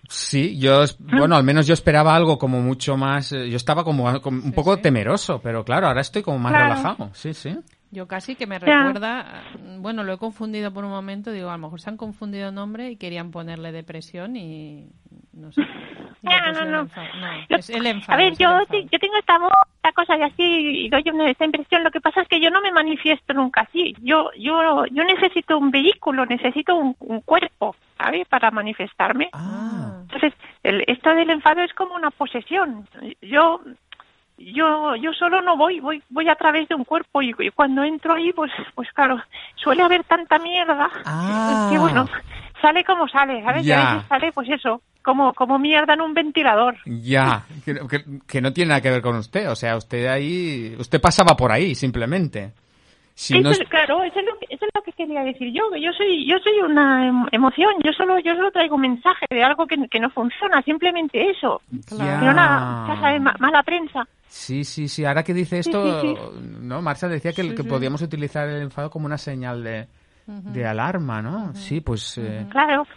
sí, 0.08 0.58
yo, 0.60 0.84
es- 0.84 0.98
bueno, 1.00 1.36
al 1.36 1.44
menos 1.44 1.68
yo 1.68 1.74
esperaba 1.74 2.16
algo 2.16 2.38
como 2.38 2.62
mucho 2.62 2.98
más, 2.98 3.32
eh, 3.32 3.50
yo 3.50 3.58
estaba 3.58 3.84
como, 3.84 4.22
como 4.22 4.42
un 4.44 4.54
poco 4.54 4.76
sí. 4.76 4.82
temeroso, 4.82 5.40
pero 5.42 5.64
claro, 5.64 5.88
ahora 5.88 6.02
estoy 6.02 6.22
como 6.24 6.40
más 6.40 6.52
Claro. 6.54 6.64
relajado. 6.66 7.10
Sí, 7.14 7.34
sí. 7.34 7.56
Yo 7.92 8.08
casi 8.08 8.36
que 8.36 8.46
me 8.46 8.60
Ya. 8.60 8.84
recuerda, 8.84 9.44
bueno, 9.80 10.04
lo 10.04 10.14
he 10.14 10.18
confundido 10.18 10.72
por 10.72 10.86
un 10.86 10.92
momento, 10.92 11.32
digo, 11.32 11.50
a 11.50 11.54
lo 11.54 11.58
mejor 11.60 11.82
se 11.82 11.90
han 11.90 11.98
confundido 11.98 12.52
nombre 12.52 12.92
y 12.92 12.98
querían 12.98 13.32
ponerle 13.32 13.72
depresión 13.72 14.36
y 14.36 14.90
no 15.34 15.52
sé. 15.52 15.62
No, 16.22 16.52
no, 16.52 16.84
no. 16.84 16.90
es 17.50 17.70
el 17.70 17.88
enfado. 17.88 18.14
a 18.20 18.22
ver, 18.22 18.36
yo, 18.38 18.50
yo 18.92 19.00
tengo 19.00 19.16
esta 19.18 19.38
voz, 19.38 19.54
esta 19.78 19.94
cosa 19.94 20.18
y 20.18 20.22
así, 20.24 20.44
y 20.86 20.90
doy 20.90 21.02
una, 21.14 21.30
esta 21.30 21.46
impresión. 21.46 21.82
Lo 21.82 21.92
que 21.92 22.02
pasa 22.02 22.22
es 22.22 22.28
que 22.28 22.42
yo 22.42 22.50
no 22.50 22.60
me 22.60 22.74
manifiesto 22.74 23.34
nunca 23.34 23.62
así. 23.62 23.96
Yo, 24.02 24.30
yo, 24.38 24.86
yo 24.88 25.04
necesito 25.06 25.58
un 25.58 25.72
vehículo, 25.72 26.26
necesito 26.26 26.76
un, 26.76 26.94
un 27.00 27.22
cuerpo, 27.22 27.74
¿sabes? 27.98 28.28
Para 28.28 28.52
manifestarme. 28.52 29.30
Ah, 29.32 30.00
Entonces, 30.02 30.34
el, 30.64 30.84
esto 30.88 31.10
del 31.16 31.30
enfado 31.30 31.62
es 31.62 31.74
como 31.74 31.96
una 31.96 32.12
posesión. 32.12 32.86
Yo, 33.22 33.62
yo, 34.40 34.96
yo 34.96 35.14
solo 35.14 35.42
no 35.42 35.56
voy, 35.58 35.80
voy, 35.80 36.02
voy 36.10 36.28
a 36.30 36.36
través 36.36 36.68
de 36.70 36.76
un 36.76 36.86
cuerpo 36.86 37.22
y, 37.22 37.36
y 37.40 37.50
cuando 37.52 37.84
entro 37.84 38.14
ahí, 38.16 38.32
pues, 38.34 38.52
pues 38.76 38.90
claro, 38.94 39.22
suele 39.56 39.84
haber 39.84 40.04
tanta 40.06 40.40
mierda 40.40 40.90
Ah. 41.06 41.68
que 41.72 41.78
bueno, 41.78 42.06
sale 42.62 42.84
como 42.84 43.08
sale, 43.08 43.44
¿sabes? 43.44 43.64
Y 43.64 43.68
Ya. 43.68 43.92
a 43.92 43.94
veces 43.96 44.08
sale, 44.10 44.32
pues 44.32 44.50
eso, 44.50 44.82
como, 45.04 45.34
como 45.34 45.60
mierda 45.60 45.94
en 45.94 46.02
un 46.02 46.14
ventilador. 46.14 46.76
ya, 46.86 47.44
que, 47.66 47.76
que- 47.90 48.04
que 48.28 48.42
no 48.42 48.52
tiene 48.54 48.70
nada 48.70 48.82
que 48.82 48.90
ver 48.92 49.02
con 49.02 49.16
usted, 49.18 49.50
o 49.50 49.56
sea, 49.56 49.76
usted 49.78 50.08
ahí, 50.08 50.76
usted 50.80 51.00
pasaba 51.02 51.36
por 51.36 51.52
ahí, 51.52 51.76
simplemente. 51.76 52.52
Si 53.22 53.34
Eso 53.34 53.44
no 53.44 53.52
es- 53.52 53.60
es- 53.60 53.68
claro, 53.68 54.02
eso 54.02 54.18
es, 54.18 54.26
lo 54.26 54.40
que, 54.40 54.46
eso 54.50 54.64
es 54.66 54.72
lo 54.74 54.82
que 54.82 54.94
quería 54.94 55.22
decir 55.26 55.52
yo, 55.52 55.70
que 55.72 55.82
yo 55.82 55.92
soy, 55.92 56.26
yo 56.26 56.38
soy 56.40 56.54
una 56.62 57.06
em- 57.06 57.26
emoción, 57.34 57.74
yo 57.84 57.92
solo, 57.92 58.18
yo 58.20 58.34
solo 58.34 58.50
traigo 58.50 58.76
un 58.76 58.82
mensaje 58.84 59.26
de 59.30 59.44
algo 59.44 59.68
que, 59.68 59.76
que 59.90 60.00
no 60.00 60.10
funciona, 60.10 60.62
simplemente 60.62 61.30
eso. 61.30 61.62
Pero 62.22 62.34
nada, 62.34 62.86
ya 62.88 63.02
sabes, 63.02 63.22
ma- 63.22 63.36
mala 63.40 63.62
prensa. 63.64 64.08
Sí, 64.26 64.64
sí, 64.64 64.88
sí. 64.88 65.04
Ahora 65.04 65.24
que 65.24 65.34
dice 65.34 65.60
esto, 65.60 66.00
sí, 66.02 66.16
¿no? 66.62 66.82
Marcia 66.82 67.10
decía 67.10 67.34
que, 67.34 67.54
que 67.54 67.64
podíamos 67.66 68.02
utilizar 68.02 68.48
el 68.48 68.62
enfado 68.62 68.90
como 68.90 69.06
una 69.06 69.18
señal 69.18 69.66
de, 69.66 69.88
de 70.26 70.66
alarma, 70.66 71.22
¿no? 71.22 71.54
Sí, 71.56 71.82
pues... 71.82 72.18
eh, 72.20 72.46
Claro. 72.50 72.88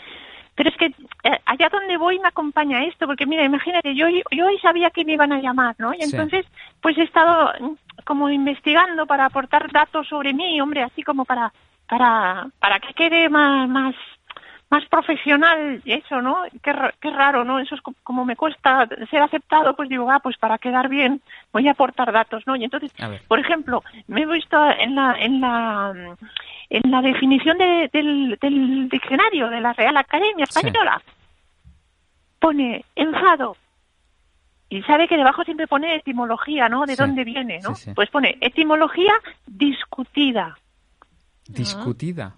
Pero 0.55 0.69
es 0.69 0.77
que 0.77 0.87
eh, 0.87 1.41
allá 1.47 1.69
donde 1.71 1.97
voy 1.97 2.19
me 2.19 2.29
acompaña 2.29 2.85
esto, 2.85 3.07
porque 3.07 3.27
mira, 3.27 3.45
imagínate, 3.45 3.95
yo, 3.95 4.07
yo 4.09 4.47
hoy 4.47 4.59
sabía 4.59 4.91
que 4.91 5.05
me 5.05 5.13
iban 5.15 5.33
a 5.33 5.41
llamar, 5.41 5.75
¿no? 5.79 5.95
Y 5.95 5.99
Sí. 5.99 6.05
entonces, 6.05 6.45
pues 6.81 6.97
he 6.99 7.03
estado 7.03 7.53
mm, 7.61 7.73
como 8.05 8.29
investigando 8.31 9.07
para 9.07 9.25
aportar 9.27 9.71
datos 9.73 10.09
sobre 10.09 10.33
mí, 10.35 10.61
hombre, 10.61 10.83
así 10.83 11.03
como 11.03 11.25
para 11.25 11.53
para 11.89 12.47
para 12.59 12.81
que 12.81 12.93
quede 12.95 13.29
más 13.29 13.69
más 13.69 13.95
más 14.71 14.87
profesional 14.87 15.83
eso, 15.85 16.23
¿no? 16.23 16.45
Qué, 16.63 16.73
qué 17.01 17.11
raro, 17.11 17.45
¿no? 17.45 17.59
Eso 17.59 17.75
es 17.75 17.83
co- 17.83 17.95
como 18.03 18.25
me 18.25 18.37
cuesta 18.37 18.89
ser 19.11 19.21
aceptado, 19.21 19.77
pues 19.77 19.89
digo, 19.91 20.11
ah, 20.11 20.21
pues 20.21 20.39
para 20.39 20.57
quedar 20.57 20.89
bien 20.89 21.21
voy 21.53 21.69
a 21.69 21.73
aportar 21.73 22.11
datos, 22.13 22.47
¿no? 22.47 22.57
Y 22.57 22.65
entonces, 22.65 22.91
por 23.29 23.39
ejemplo, 23.39 23.83
me 24.07 24.23
he 24.23 24.27
visto 24.27 24.57
en 24.79 24.95
la 24.95 25.15
en 25.19 25.41
la 25.43 25.93
en 26.75 26.91
la 26.91 27.03
definición 27.03 27.59
de- 27.59 27.91
del, 27.93 28.39
del 28.41 28.89
diccionario 28.89 29.49
de 29.51 29.61
la 29.61 29.73
Real 29.75 29.97
Academia 29.99 30.47
Sí. 30.47 30.59
Española 30.59 31.03
pone 32.39 32.85
enfado 32.97 33.57
y 34.71 34.81
sabe 34.83 35.07
que 35.07 35.17
debajo 35.19 35.45
siempre 35.45 35.67
pone 35.67 35.97
etimología, 35.97 36.69
¿no? 36.71 36.87
De 36.87 36.97
Sí. 36.97 37.03
dónde 37.03 37.25
viene, 37.25 37.61
¿no? 37.63 37.75
Sí, 37.75 37.85
sí. 37.85 37.91
Pues 37.95 38.09
pone 38.11 38.39
etimología 38.41 39.13
discutida. 39.47 40.57
discutida. 41.47 42.35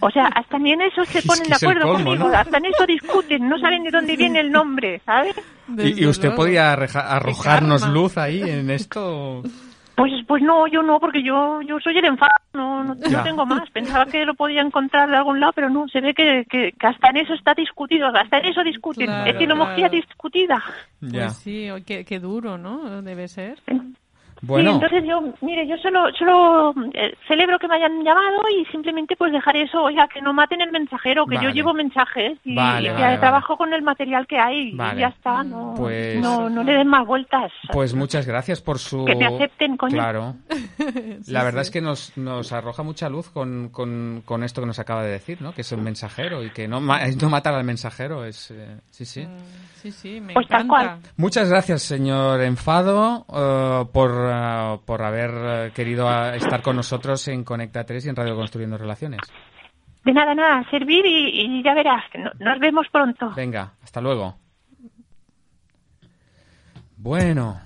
O 0.00 0.10
sea, 0.10 0.26
hasta 0.26 0.58
ni 0.58 0.72
en 0.72 0.82
eso 0.82 1.04
se 1.06 1.18
Es 1.20 1.26
ponen 1.26 1.44
que 1.44 1.48
de 1.48 1.54
acuerdo 1.54 1.88
colmo, 1.88 2.10
conmigo, 2.10 2.28
¿no? 2.28 2.36
hasta 2.36 2.58
en 2.58 2.66
eso 2.66 2.84
discuten, 2.86 3.48
no 3.48 3.58
saben 3.58 3.82
de 3.84 3.90
dónde 3.90 4.16
viene 4.16 4.40
el 4.40 4.52
nombre, 4.52 5.00
¿sabes? 5.06 5.34
Y, 5.78 6.02
y 6.02 6.06
usted 6.06 6.34
podía 6.34 6.72
arreja- 6.72 7.08
arrojarnos 7.16 7.88
luz 7.88 8.18
ahí 8.18 8.42
en 8.42 8.68
esto. 8.70 9.42
Pues, 10.00 10.12
pues 10.26 10.42
no, 10.42 10.66
yo 10.66 10.82
no, 10.82 10.98
porque 10.98 11.22
yo, 11.22 11.60
yo 11.60 11.78
soy 11.78 11.98
el 11.98 12.06
enfado, 12.06 12.32
no, 12.54 12.82
no, 12.82 13.22
tengo 13.22 13.44
más. 13.44 13.68
Pensaba 13.68 14.06
que 14.06 14.24
lo 14.24 14.32
podía 14.32 14.62
encontrar 14.62 15.10
de 15.10 15.16
algún 15.18 15.40
lado, 15.40 15.52
pero 15.54 15.68
no, 15.68 15.88
se 15.88 16.00
ve 16.00 16.14
que, 16.14 16.46
que, 16.48 16.72
que 16.72 16.86
hasta 16.86 17.10
en 17.10 17.18
eso 17.18 17.34
está 17.34 17.52
discutido, 17.52 18.06
hasta 18.06 18.38
en 18.38 18.46
eso 18.46 18.64
discuten. 18.64 19.04
Claro, 19.04 19.30
Etimología 19.30 19.90
claro. 19.90 19.92
discutida. 19.92 20.64
Ya. 21.02 21.26
Pues 21.26 21.36
sí, 21.36 21.68
qué, 21.84 22.06
qué 22.06 22.18
duro, 22.18 22.56
¿no? 22.56 23.02
Debe 23.02 23.28
ser. 23.28 23.58
Bueno, 24.42 24.70
Sí, 24.70 24.74
entonces 24.76 25.04
yo, 25.08 25.22
mire, 25.42 25.66
yo 25.66 25.76
solo, 25.78 26.06
solo 26.18 26.74
eh, 26.94 27.14
celebro 27.28 27.58
que 27.58 27.68
me 27.68 27.76
hayan 27.76 28.02
llamado 28.02 28.40
y 28.58 28.64
simplemente 28.72 29.14
pues 29.16 29.32
dejar 29.32 29.56
eso, 29.56 29.82
oiga, 29.82 30.08
que 30.08 30.22
no 30.22 30.32
maten 30.32 30.60
el 30.62 30.72
mensajero, 30.72 31.26
que 31.26 31.36
Vale. 31.36 31.48
yo 31.48 31.54
llevo 31.54 31.74
mensajes 31.74 32.38
y, 32.44 32.54
Vale, 32.54 32.80
y 32.80 32.84
que 32.86 32.92
vale, 32.92 33.04
vale. 33.06 33.18
trabajo 33.18 33.56
con 33.56 33.72
el 33.74 33.82
material 33.82 34.26
que 34.26 34.38
hay 34.38 34.72
Vale. 34.74 34.96
y 34.98 35.00
ya 35.02 35.08
está, 35.08 35.42
no, 35.42 35.74
Pues- 35.76 36.20
no, 36.20 36.48
no 36.48 36.62
le 36.64 36.72
den 36.72 36.88
más 36.88 37.06
vueltas. 37.06 37.52
pues 37.72 37.94
muchas 37.94 38.26
gracias 38.26 38.60
por 38.60 38.78
su... 38.78 39.04
Que 39.04 39.14
me 39.14 39.26
acepten, 39.26 39.76
coño. 39.76 39.92
Claro. 39.94 40.34
La 41.28 41.44
verdad 41.44 41.62
es 41.62 41.70
que 41.70 41.80
nos, 41.80 42.16
nos 42.16 42.52
arroja 42.52 42.82
mucha 42.82 43.08
luz 43.08 43.30
con, 43.30 43.68
con, 43.70 44.22
con 44.24 44.42
esto 44.42 44.60
que 44.62 44.66
nos 44.66 44.78
acaba 44.78 45.02
de 45.02 45.10
decir, 45.10 45.40
¿no? 45.42 45.52
Que 45.52 45.60
es 45.62 45.72
un 45.72 45.82
mensajero 45.82 46.42
y 46.42 46.50
que 46.50 46.66
no, 46.66 46.80
no 46.80 47.28
matar 47.30 47.54
al 47.54 47.64
mensajero 47.64 48.24
es... 48.24 48.50
eh, 48.50 48.78
sí, 48.90 49.04
sí. 49.04 49.26
Sí, 49.74 49.90
sí, 49.92 50.20
me 50.20 50.34
Pues 50.34 50.46
tal 50.46 50.66
encanta. 50.66 51.08
Muchas 51.16 51.48
gracias, 51.48 51.80
señor 51.82 52.42
Enfado, 52.42 53.24
eh, 53.34 53.86
por, 53.92 54.10
por 54.84 55.02
haber 55.02 55.30
eh, 55.34 55.72
querido 55.74 56.08
estar 56.32 56.62
con 56.62 56.76
nosotros 56.76 57.26
en 57.28 57.44
Conecta 57.44 57.84
3 57.84 58.06
y 58.06 58.08
en 58.10 58.16
Radio 58.16 58.34
Construyendo 58.36 58.78
Relaciones. 58.78 59.20
De 60.04 60.12
nada, 60.12 60.34
nada, 60.34 60.64
servir 60.70 61.04
y, 61.04 61.42
y 61.58 61.62
ya 61.62 61.74
verás, 61.74 62.04
no- 62.18 62.32
nos 62.38 62.58
vemos 62.58 62.86
pronto. 62.90 63.32
Venga, 63.36 63.74
hasta 63.82 64.00
luego. 64.00 64.36
Bueno, 66.96 67.60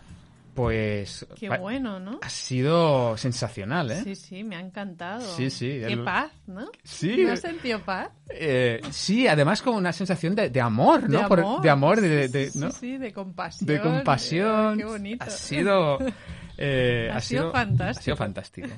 pues 0.54 1.26
Qué 1.38 1.48
bueno, 1.48 1.98
¿no? 1.98 2.20
ha 2.22 2.28
sido 2.28 3.16
sensacional, 3.16 3.90
¿eh? 3.90 4.00
Sí, 4.04 4.14
sí, 4.14 4.44
me 4.44 4.54
ha 4.56 4.60
encantado. 4.60 5.20
Sí, 5.22 5.50
sí, 5.50 5.66
Qué 5.68 5.86
el- 5.92 6.04
paz, 6.04 6.30
¿no? 6.46 6.66
Sí. 6.84 7.24
¿No 7.24 7.32
has 7.32 7.40
sentido 7.40 7.80
paz? 7.80 8.10
Eh, 8.30 8.80
sí, 8.90 9.26
además 9.26 9.60
como 9.62 9.78
una 9.78 9.92
sensación 9.92 10.36
de, 10.36 10.50
de 10.50 10.60
amor, 10.60 11.08
¿no? 11.10 11.22
De 11.22 11.26
Por- 11.28 11.40
amor. 11.40 11.60
de 11.62 11.70
amor, 11.70 12.00
de, 12.00 12.28
Sí, 12.28 12.32
de- 12.32 12.50
sí, 12.50 12.58
¿no? 12.60 12.70
sí, 12.70 12.96
de 12.98 13.12
compasión. 13.12 13.66
de 13.66 13.80
compasión. 13.80 14.74
Eh, 14.74 14.76
Qué 14.78 14.84
bonito. 14.84 15.24
Ha 15.24 15.30
sido, 15.30 15.98
eh, 16.58 17.10
Ha 17.12 17.20
sido 17.20 17.50
fantástico. 17.52 18.00
Ha 18.00 18.02
sido 18.02 18.16
fantástico. 18.16 18.68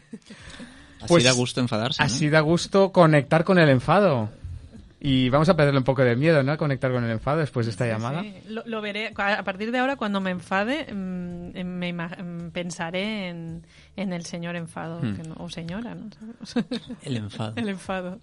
Así 0.99 1.07
Pues- 1.09 1.25
da 1.25 1.33
gusto 1.33 1.61
enfadarse. 1.61 2.03
¿no? 2.03 2.07
Así 2.07 2.29
da 2.31 2.41
gusto 2.41 2.91
conectar 2.93 3.45
con 3.45 3.59
el 3.59 3.69
enfado. 3.69 4.31
Y 4.99 5.29
vamos 5.29 5.49
a 5.51 5.55
perderle 5.55 5.79
un 5.79 5.85
poco 5.85 6.03
de 6.03 6.17
miedo, 6.17 6.43
¿no? 6.43 6.53
A 6.53 6.57
conectar 6.57 6.91
con 6.91 7.05
el 7.05 7.11
enfado 7.11 7.39
después 7.39 7.67
de 7.67 7.71
esta 7.71 7.87
llamada. 7.87 8.23
Sí, 8.23 8.35
lo, 8.49 8.63
lo 8.67 8.81
veré. 8.81 9.13
A 9.15 9.43
partir 9.45 9.71
de 9.71 9.79
ahora, 9.79 9.97
cuando 9.97 10.21
me 10.23 10.31
enfade, 10.31 10.87
mm, 10.93 11.51
em, 11.55 11.67
me 11.67 11.91
em, 11.91 12.51
pensaré 12.51 13.29
en, 13.29 13.63
en 13.95 14.13
el 14.15 14.25
señor 14.25 14.57
enfado. 14.57 15.01
Hmm. 15.03 15.17
que 15.17 15.23
no- 15.29 15.35
o 15.39 15.51
señora, 15.51 15.95
¿no? 15.95 16.09
El 17.03 17.19
enfado. 17.19 17.53
el 17.57 17.69
enfado. 17.69 18.21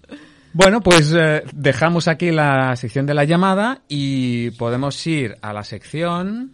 Bueno, 0.52 0.82
pues 0.82 1.14
eh, 1.16 1.44
dejamos 1.54 2.08
aquí 2.08 2.32
la 2.32 2.76
sección 2.76 3.06
de 3.06 3.14
la 3.14 3.24
llamada 3.24 3.82
y 3.88 4.50
podemos 4.52 5.06
ir 5.08 5.36
a 5.42 5.54
la 5.54 5.64
sección... 5.64 6.54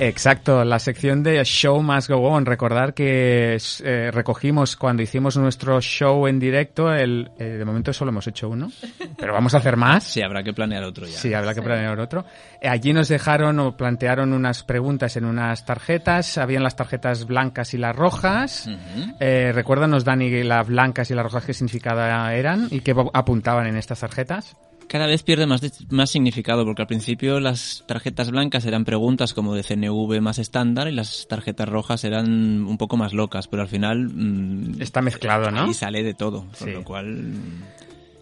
Exacto, 0.00 0.64
la 0.64 0.78
sección 0.78 1.22
de 1.22 1.42
Show 1.44 1.82
Must 1.82 2.08
Go 2.08 2.18
On. 2.18 2.46
Recordar 2.46 2.94
que 2.94 3.58
eh, 3.84 4.10
recogimos 4.12 4.76
cuando 4.76 5.02
hicimos 5.02 5.36
nuestro 5.36 5.80
show 5.80 6.26
en 6.26 6.38
directo, 6.38 6.92
el, 6.92 7.30
eh, 7.38 7.44
de 7.44 7.64
momento 7.64 7.92
solo 7.92 8.10
hemos 8.10 8.26
hecho 8.26 8.48
uno, 8.48 8.70
pero 9.18 9.32
vamos 9.32 9.54
a 9.54 9.58
hacer 9.58 9.76
más. 9.76 10.04
Sí, 10.04 10.22
habrá 10.22 10.42
que 10.42 10.52
planear 10.52 10.84
otro 10.84 11.06
ya. 11.06 11.18
Sí, 11.18 11.34
habrá 11.34 11.54
que 11.54 11.62
planear 11.62 11.98
otro. 11.98 12.24
Eh, 12.60 12.68
Allí 12.68 12.92
nos 12.92 13.08
dejaron 13.08 13.58
o 13.58 13.76
plantearon 13.76 14.32
unas 14.32 14.62
preguntas 14.62 15.16
en 15.16 15.24
unas 15.24 15.64
tarjetas. 15.64 16.38
Habían 16.38 16.62
las 16.62 16.76
tarjetas 16.76 17.26
blancas 17.26 17.74
y 17.74 17.78
las 17.78 17.94
rojas. 17.96 18.68
Ujú. 18.68 19.16
Eh, 19.20 19.52
recuérdanos, 19.52 20.04
Dani, 20.04 20.44
las 20.44 20.66
blancas 20.66 21.10
y 21.10 21.14
las 21.14 21.24
rojas 21.24 21.44
qué 21.44 21.54
significado 21.54 22.00
eran 22.30 22.68
y 22.70 22.80
qué 22.80 22.94
apuntaban 23.14 23.66
en 23.66 23.76
estas 23.76 24.00
tarjetas. 24.00 24.56
Cada 24.88 25.06
vez 25.06 25.22
pierde 25.22 25.46
más, 25.46 25.60
de- 25.60 25.70
más 25.90 26.10
significado 26.10 26.64
porque 26.64 26.82
al 26.82 26.88
principio 26.88 27.40
las 27.40 27.84
tarjetas 27.86 28.30
blancas 28.30 28.64
eran 28.64 28.84
preguntas 28.84 29.34
como 29.34 29.54
de 29.54 29.62
CNV 29.62 30.20
más 30.22 30.38
estándar 30.38 30.88
y 30.88 30.92
las 30.92 31.26
tarjetas 31.28 31.68
rojas 31.68 32.04
eran 32.04 32.64
un 32.64 32.78
poco 32.78 32.96
más 32.96 33.12
locas, 33.12 33.48
pero 33.48 33.62
al 33.62 33.68
final 33.68 34.08
mm, 34.08 34.80
Está 34.80 35.02
mezclado, 35.02 35.50
¿no? 35.50 35.64
ahí 35.64 35.74
sale 35.74 36.02
de 36.02 36.14
todo, 36.14 36.46
con 36.58 36.68
Sí. 36.68 36.70
lo 36.72 36.84
cual 36.84 37.34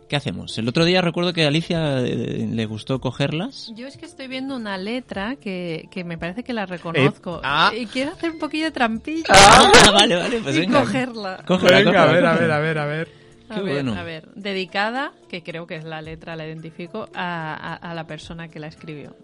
¿qué 0.09 0.17
hacemos? 0.17 0.57
El 0.59 0.69
otro 0.69 0.85
día 0.85 1.01
recuerdo 1.03 1.33
que 1.33 1.45
a 1.45 1.49
Alicia 1.49 2.01
eh, 2.01 2.49
le 2.53 2.67
gustó 2.67 3.01
cogerlas. 3.01 3.73
Yo 3.77 3.87
es 3.87 3.97
que 3.97 4.07
estoy 4.07 4.27
viendo 4.29 4.55
una 4.57 4.77
letra 4.79 5.37
que, 5.37 5.89
que 5.91 6.03
me 6.05 6.19
parece 6.19 6.43
que 6.45 6.53
la 6.53 6.67
reconozco. 6.67 7.41
ah. 7.45 7.73
Y 7.77 7.87
quiero 7.87 8.13
hacer 8.13 8.31
un 8.31 8.39
poquillo 8.39 8.65
de 8.67 8.71
trampilla 8.73 9.25
Ah, 9.29 9.71
vale, 9.93 10.17
vale, 10.17 10.41
pues 10.43 10.57
y 10.57 10.61
venga. 10.61 10.81
cogerla. 10.81 11.45
Cógela, 11.47 11.79
Venga, 11.79 12.07
cógela, 12.07 12.09
a 12.09 12.13
ver, 12.13 12.27
a 12.27 12.35
ver, 12.35 12.51
a 12.51 12.59
ver, 12.61 12.79
a 12.79 12.87
ver. 12.87 13.26
A 13.49 13.61
ver, 13.61 13.73
bueno. 13.75 13.95
a 13.95 14.03
ver, 14.03 14.29
dedicada, 14.35 15.13
que 15.29 15.43
creo 15.43 15.67
que 15.67 15.77
es 15.77 15.85
la 15.85 16.03
letra, 16.03 16.35
la 16.37 16.47
identifico, 16.47 17.09
a, 17.15 17.55
a- 17.55 17.75
a 17.91 17.95
la 17.95 18.07
persona 18.07 18.49
que 18.49 18.59
la 18.59 18.67
escribió. 18.67 19.15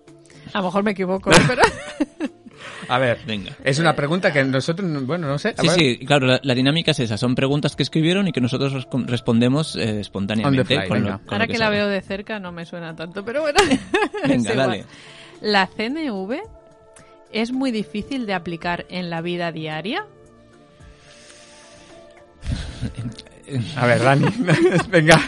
A 0.53 0.59
lo 0.59 0.65
mejor 0.67 0.83
me 0.85 0.93
equivoco, 0.93 1.31
pero... 1.49 1.63
A 2.89 2.99
ver, 2.99 3.19
Venga. 3.27 3.57
es 3.65 3.79
una 3.81 3.95
pregunta 3.97 4.33
que 4.33 4.45
nosotros, 4.45 5.05
bueno, 5.05 5.27
no 5.27 5.37
sé. 5.39 5.49
a 5.57 5.61
Sí, 5.63 5.67
ver. 5.67 5.77
sí, 5.77 5.99
claro, 6.07 6.27
la, 6.27 6.41
la 6.45 6.55
dinámica 6.55 6.93
es 6.93 7.01
esa. 7.01 7.17
Son 7.17 7.35
preguntas 7.35 7.75
que 7.75 7.83
escribieron 7.83 8.29
y 8.29 8.33
que 8.33 8.41
nosotros 8.41 8.87
respondemos 9.07 9.75
eh, 9.75 9.99
espontáneamente. 10.01 10.77
Fly, 10.77 10.89
con 10.89 11.03
lo- 11.03 11.19
con 11.21 11.33
Ahora 11.35 11.47
que, 11.49 11.59
la 11.59 11.67
sabe. 11.67 11.77
veo 11.79 11.89
de 11.89 12.01
cerca 12.03 12.39
no 12.39 12.53
me 12.53 12.65
suena 12.65 12.95
tanto, 12.95 13.25
pero 13.25 13.41
bueno. 13.43 13.59
Venga, 14.29 14.55
dale. 14.55 14.85
¿La 15.41 15.67
CNV 15.67 16.41
es 17.33 17.51
muy 17.53 17.73
difícil 17.73 18.27
de 18.27 18.35
aplicar 18.35 18.87
en 18.91 19.11
la 19.11 19.23
vida 19.23 19.51
diaria? 19.51 20.07
A 23.77 23.87
ver, 23.87 24.03
Dani, 24.03 24.27
venga, 24.91 25.21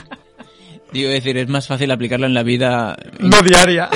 Digo, 0.92 1.10
decir, 1.10 1.36
es 1.38 1.48
más 1.48 1.66
fácil 1.66 1.90
aplicarlo 1.90 2.26
en 2.26 2.34
la 2.34 2.42
vida. 2.44 2.96
en- 3.18 3.28
no 3.28 3.42
diaria. 3.42 3.88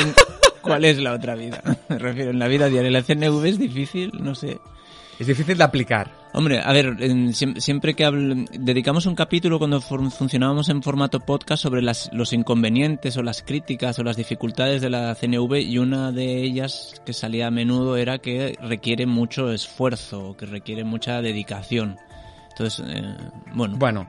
¿Cuál 0.60 0.84
es 0.84 0.98
la 0.98 1.12
otra 1.12 1.34
vida? 1.36 1.62
Me 1.88 1.98
refiero, 1.98 2.30
en 2.32 2.38
la 2.40 2.48
vida 2.48 2.68
diaria. 2.68 2.90
La 2.90 3.02
CNV 3.02 3.44
es 3.46 3.58
difícil, 3.58 4.10
no 4.20 4.34
sé. 4.34 4.58
Es 5.20 5.26
difícil 5.26 5.56
de 5.58 5.64
aplicar. 5.64 6.12
Hombre, 6.32 6.60
a 6.60 6.72
ver, 6.72 6.96
en- 7.00 7.28
siem- 7.34 7.58
siempre 7.60 7.94
que 7.94 8.04
habl- 8.04 8.48
dedicamos 8.50 9.06
un 9.06 9.14
capítulo 9.14 9.58
cuando 9.60 9.80
funcionábamos 9.80 10.68
en 10.70 10.82
formato 10.82 11.20
podcast 11.20 11.62
sobre 11.62 11.82
las, 11.82 12.10
los 12.12 12.32
inconvenientes 12.32 13.16
o 13.16 13.22
las 13.22 13.42
críticas 13.42 13.98
o 14.00 14.02
las 14.04 14.16
dificultades 14.16 14.82
de 14.82 14.90
la 14.90 15.14
CNV 15.14 15.54
y 15.60 15.78
una 15.78 16.10
de 16.10 16.42
ellas 16.42 17.00
que 17.06 17.12
salía 17.12 17.46
a 17.46 17.50
menudo 17.52 17.96
era 17.96 18.18
que 18.18 18.56
requiere 18.60 19.06
mucho 19.06 19.52
esfuerzo, 19.52 20.36
que 20.36 20.46
requiere 20.46 20.82
mucha 20.84 21.22
dedicación. 21.22 21.96
Entonces, 22.58 22.84
eh, 22.88 23.16
bueno, 23.54 23.76
Bueno, 23.76 24.08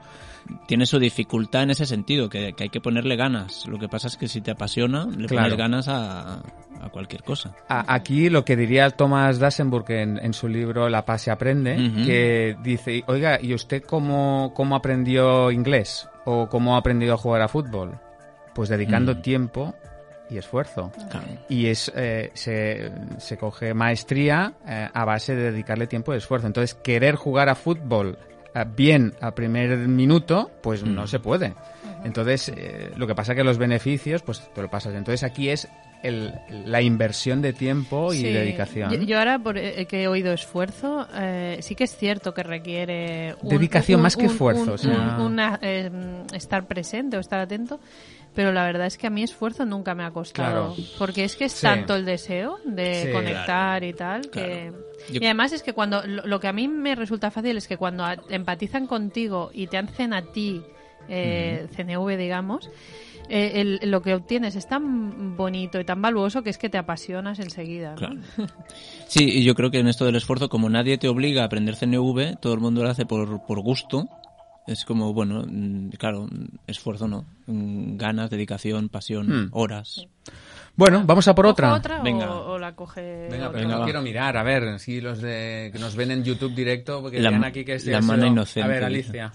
tiene 0.66 0.86
su 0.86 0.98
dificultad 0.98 1.62
en 1.62 1.70
ese 1.70 1.86
sentido, 1.86 2.28
que, 2.28 2.52
que 2.54 2.64
hay 2.64 2.68
que 2.70 2.80
ponerle 2.80 3.14
ganas. 3.16 3.66
Lo 3.66 3.78
que 3.78 3.88
pasa 3.88 4.08
es 4.08 4.16
que 4.16 4.26
si 4.26 4.40
te 4.40 4.50
apasiona, 4.50 5.06
le 5.06 5.26
Claro. 5.28 5.44
pones 5.44 5.58
ganas 5.58 5.88
a, 5.88 6.38
a 6.80 6.88
cualquier 6.90 7.22
cosa. 7.22 7.54
a- 7.68 7.94
aquí 7.94 8.28
lo 8.30 8.44
que 8.44 8.56
diría 8.56 8.90
Thomas 8.90 9.38
Dasenburg 9.38 9.88
en, 9.92 10.18
en 10.18 10.32
su 10.34 10.48
libro 10.48 10.88
La 10.88 11.04
paz 11.04 11.22
se 11.22 11.30
aprende, 11.30 11.76
que 12.04 12.56
dice, 12.62 13.04
oiga, 13.06 13.38
¿y 13.40 13.54
usted 13.54 13.82
cómo, 13.84 14.52
cómo 14.54 14.74
aprendió 14.74 15.50
inglés? 15.52 16.08
¿O 16.24 16.48
cómo 16.48 16.74
ha 16.74 16.78
aprendido 16.78 17.14
a 17.14 17.18
jugar 17.18 17.42
a 17.42 17.48
fútbol? 17.48 17.98
Pues 18.54 18.68
dedicando 18.68 19.14
Mm. 19.14 19.22
tiempo 19.22 19.74
y 20.28 20.38
esfuerzo. 20.38 20.92
Claro. 21.10 21.26
Y 21.48 21.66
es 21.66 21.90
eh, 21.94 22.30
se, 22.34 22.92
se 23.18 23.36
coge 23.36 23.74
maestría 23.74 24.52
eh, 24.66 24.88
a 24.92 25.04
base 25.04 25.34
de 25.34 25.50
dedicarle 25.52 25.86
tiempo 25.86 26.12
y 26.14 26.18
esfuerzo. 26.18 26.46
Entonces, 26.46 26.74
querer 26.74 27.14
jugar 27.16 27.48
a 27.48 27.54
fútbol 27.54 28.16
bien 28.76 29.14
al 29.20 29.34
primer 29.34 29.76
minuto, 29.76 30.50
pues 30.62 30.84
no 30.84 31.04
Mm. 31.04 31.06
se 31.08 31.18
puede. 31.20 31.54
Entonces, 32.04 32.48
eh, 32.56 32.90
lo 32.96 33.06
que 33.06 33.14
pasa 33.14 33.34
que 33.34 33.44
los 33.44 33.58
beneficios, 33.58 34.22
pues 34.22 34.40
te 34.54 34.62
lo 34.62 34.70
pasas. 34.70 34.94
Entonces, 34.94 35.22
aquí 35.22 35.50
es 35.50 35.68
el, 36.02 36.32
la 36.64 36.80
inversión 36.80 37.42
de 37.42 37.52
tiempo 37.52 38.14
y 38.14 38.18
Sí. 38.18 38.32
dedicación. 38.32 38.90
Yo, 38.90 39.02
yo 39.02 39.18
ahora, 39.18 39.38
por, 39.38 39.58
eh, 39.58 39.84
que 39.86 40.04
he 40.04 40.08
oído 40.08 40.32
esfuerzo, 40.32 41.06
eh, 41.14 41.58
sí 41.60 41.74
que 41.74 41.84
es 41.84 41.94
cierto 41.94 42.32
que 42.32 42.42
requiere... 42.42 43.34
un- 43.42 43.50
Dedicación 43.50 43.98
un- 44.00 44.04
más 44.04 44.16
que 44.16 44.24
esfuerzo, 44.26 44.72
o 44.72 44.78
sea- 44.78 45.18
una, 45.20 45.58
eh, 45.60 45.90
estar 46.32 46.66
presente 46.66 47.18
o 47.18 47.20
estar 47.20 47.38
atento, 47.38 47.80
pero 48.34 48.52
la 48.52 48.64
verdad 48.64 48.86
es 48.86 48.96
que 48.96 49.06
a 49.06 49.10
mí 49.10 49.22
esfuerzo 49.22 49.64
nunca 49.66 49.94
me 49.94 50.04
ha 50.04 50.10
costado. 50.10 50.74
Claro. 50.74 50.88
Porque 50.98 51.24
es 51.24 51.36
que 51.36 51.46
es 51.46 51.52
Sí. 51.52 51.62
tanto 51.66 51.94
el 51.96 52.04
deseo 52.04 52.58
de 52.64 53.04
Sí. 53.06 53.12
conectar 53.12 53.82
y 53.84 53.92
tal, 53.92 54.22
que... 54.30 54.70
Claro. 54.70 54.76
Yo- 55.10 55.20
Y 55.20 55.24
además 55.24 55.52
es 55.52 55.62
que 55.62 55.72
cuando... 55.72 56.02
Lo, 56.06 56.26
lo 56.26 56.40
que 56.40 56.48
a 56.48 56.52
mí 56.52 56.68
me 56.68 56.94
resulta 56.94 57.30
fácil 57.30 57.56
es 57.56 57.66
que 57.66 57.76
cuando 57.76 58.04
a- 58.04 58.16
empatizan 58.28 58.86
contigo 58.86 59.50
y 59.52 59.66
te 59.66 59.78
hacen 59.78 60.12
a 60.12 60.22
ti 60.32 60.62
eh, 61.08 61.66
CNV, 61.74 62.16
digamos... 62.16 62.70
eh, 63.28 63.60
el- 63.60 63.90
lo 63.90 64.02
que 64.02 64.14
obtienes 64.14 64.56
es 64.56 64.66
tan 64.68 65.36
bonito 65.36 65.78
y 65.80 65.84
tan 65.84 66.02
valuoso 66.02 66.42
que 66.42 66.50
es 66.50 66.58
que 66.58 66.68
te 66.68 66.78
apasionas 66.78 67.38
enseguida. 67.38 67.90
¿no? 67.92 67.96
Claro. 67.96 68.16
Sí, 69.06 69.24
y 69.24 69.42
yo 69.44 69.54
creo 69.56 69.70
que 69.72 69.78
en 69.80 69.88
esto 69.88 70.04
del 70.04 70.14
esfuerzo, 70.16 70.48
como 70.48 70.68
nadie 70.68 70.96
te 70.98 71.08
obliga 71.08 71.42
a 71.42 71.46
aprender 71.46 71.74
CNV, 71.76 72.36
todo 72.40 72.54
el 72.54 72.60
mundo 72.60 72.82
lo 72.84 72.90
hace 72.90 73.06
por, 73.06 73.44
por 73.44 73.60
gusto. 73.60 74.08
Es 74.70 74.84
como, 74.84 75.12
bueno, 75.12 75.42
mm, 75.46 75.88
claro, 75.98 76.26
mm, 76.30 76.46
esfuerzo 76.68 77.08
no. 77.08 77.24
Mm, 77.46 77.96
Ganas, 77.96 78.30
dedicación, 78.30 78.88
pasión, 78.88 79.26
Hmm. 79.26 79.48
horas. 79.50 80.06
Bueno, 80.76 81.02
vamos 81.04 81.26
a 81.26 81.34
por 81.34 81.44
¿Cojo 81.46 81.52
otra. 81.52 81.74
otra 81.74 82.02
Venga. 82.02 82.30
O, 82.32 82.52
o 82.52 82.58
la 82.58 82.76
coge 82.76 83.26
Venga, 83.28 83.48
pero 83.50 83.62
Venga, 83.64 83.72
no 83.74 83.78
va. 83.80 83.84
quiero 83.84 84.00
mirar, 84.00 84.36
a 84.36 84.44
ver, 84.44 84.78
si 84.78 85.00
los 85.00 85.20
de 85.20 85.70
que 85.72 85.78
nos 85.80 85.96
ven 85.96 86.12
en 86.12 86.22
YouTube 86.22 86.54
directo, 86.54 87.02
porque 87.02 87.18
La- 87.18 87.30
aquí 87.44 87.64
que 87.64 87.78
la 87.90 87.98
ha 87.98 88.00
mano 88.00 88.22
sido- 88.22 88.32
inocente, 88.32 88.64
A 88.64 88.68
ver. 88.72 88.84
Alicia. 88.84 89.32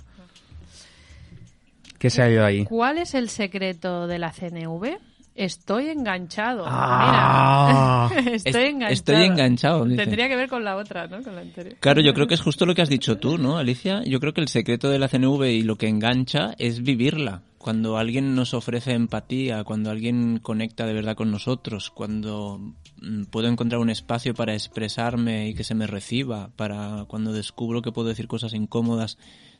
¿Qué 1.99 2.09
se 2.09 2.21
ha 2.21 2.29
ido 2.29 2.45
ahí? 2.45 2.63
¿Cuál 2.65 2.97
es 2.99 3.13
el 3.13 3.29
secreto 3.29 4.07
de 4.07 4.19
la 4.19 4.31
CNV? 4.31 4.97
Estoy 5.35 5.89
enganchado. 5.89 6.63
Ah. 6.65 8.09
Mira, 8.09 8.31
estoy 8.35 8.51
Est- 8.51 8.69
enganchado. 8.69 8.93
estoy 8.93 9.23
enganchado, 9.23 9.85
dice. 9.85 10.01
Tendría 10.03 10.29
que 10.29 10.35
ver 10.35 10.49
con 10.49 10.63
la 10.63 10.77
otra, 10.77 11.07
¿no? 11.07 11.21
Con 11.21 11.35
la 11.35 11.41
anterior. 11.41 11.75
Claro, 11.81 12.01
yo 12.01 12.13
creo 12.13 12.27
que 12.27 12.35
es 12.35 12.41
justo 12.41 12.65
lo 12.65 12.73
que 12.73 12.81
has 12.81 12.89
dicho 12.89 13.17
tú, 13.17 13.37
¿no, 13.37 13.57
Alicia? 13.57 14.01
Yo 14.05 14.19
creo 14.19 14.33
que 14.33 14.41
el 14.41 14.47
secreto 14.47 14.89
de 14.89 14.97
la 14.99 15.09
CNV 15.09 15.43
y 15.45 15.61
lo 15.63 15.75
que 15.77 15.87
engancha 15.89 16.55
es 16.57 16.81
vivirla. 16.83 17.41
Cuando 17.57 17.97
alguien 17.97 18.35
nos 18.35 18.53
ofrece 18.53 18.93
empatía, 18.93 19.63
cuando 19.63 19.89
alguien 19.89 20.37
conecta 20.39 20.85
de 20.85 20.93
verdad 20.93 21.15
con 21.15 21.31
nosotros, 21.31 21.89
cuando 21.89 22.59
mm, 23.01 23.23
puedo 23.25 23.47
encontrar 23.47 23.81
un 23.81 23.89
espacio 23.89 24.35
para 24.35 24.53
expresarme 24.53 25.49
y 25.49 25.53
que 25.55 25.63
se 25.63 25.73
me 25.75 25.87
reciba, 25.87 26.51
para 26.55 27.05
cuando 27.07 27.33
descubro 27.33 27.81
que 27.81 27.91
puedo 27.91 28.07
decir 28.07 28.27
cosas 28.27 28.53
incómodas 28.53 29.17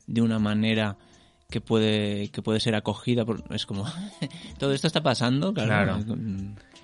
de 0.08 0.22
una 0.22 0.38
manera 0.38 0.98
que 1.50 1.62
puede 1.62 2.30
que 2.30 2.42
puede 2.42 2.60
ser 2.60 2.76
acogida 2.76 3.26
por, 3.26 3.44
es 3.54 3.66
como 3.66 3.86
todo 4.58 4.74
esto 4.74 4.88
está 4.88 5.02
pasando 5.02 5.54
claro, 5.54 6.04
Claro. 6.04 6.16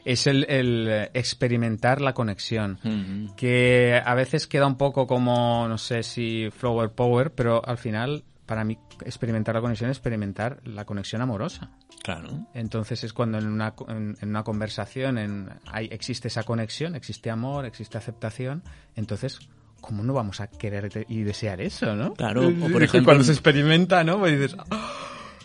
Es 0.03 0.25
el, 0.25 0.45
el, 0.49 1.09
experimentar 1.13 2.01
la 2.01 2.13
conexión. 2.13 2.79
que 3.37 4.01
a 4.03 4.15
veces 4.15 4.47
queda 4.47 4.65
un 4.65 4.75
poco 4.75 5.05
como, 5.05 5.67
no 5.67 5.77
sé 5.77 6.01
si 6.01 6.49
flower 6.49 6.89
power, 6.89 7.31
pero 7.33 7.61
al 7.63 7.77
final, 7.77 8.23
para 8.47 8.63
mí, 8.63 8.79
experimentar 9.05 9.53
la 9.53 9.61
conexión 9.61 9.91
es 9.91 9.97
experimentar 9.97 10.59
la 10.65 10.85
conexión 10.85 11.21
amorosa. 11.21 11.69
claro 12.01 12.47
Entonces 12.55 13.03
es 13.03 13.13
cuando 13.13 13.37
en 13.37 13.47
una, 13.47 13.75
en, 13.89 14.17
en 14.19 14.29
una 14.29 14.43
conversación 14.43 15.19
en, 15.19 15.49
hay, 15.67 15.87
existe 15.91 16.29
esa 16.29 16.41
conexión, 16.43 16.95
existe 16.95 17.29
amor, 17.29 17.65
existe 17.65 17.99
aceptación, 17.99 18.63
entonces, 18.95 19.37
¿cómo 19.81 20.03
no 20.03 20.13
vamos 20.13 20.39
a 20.39 20.47
querer 20.47 21.05
y 21.09 21.23
desear 21.23 21.59
eso, 21.59 21.95
no? 21.95 22.13
Claro, 22.13 22.47
o 22.47 22.69
por 22.69 22.83
ejemplo- 22.83 23.05
Cuando 23.05 23.23
se 23.23 23.31
experimenta, 23.33 24.03
¿no? 24.03 24.19
Pues 24.19 24.39
dices, 24.39 24.55
"Ah, 24.69 24.89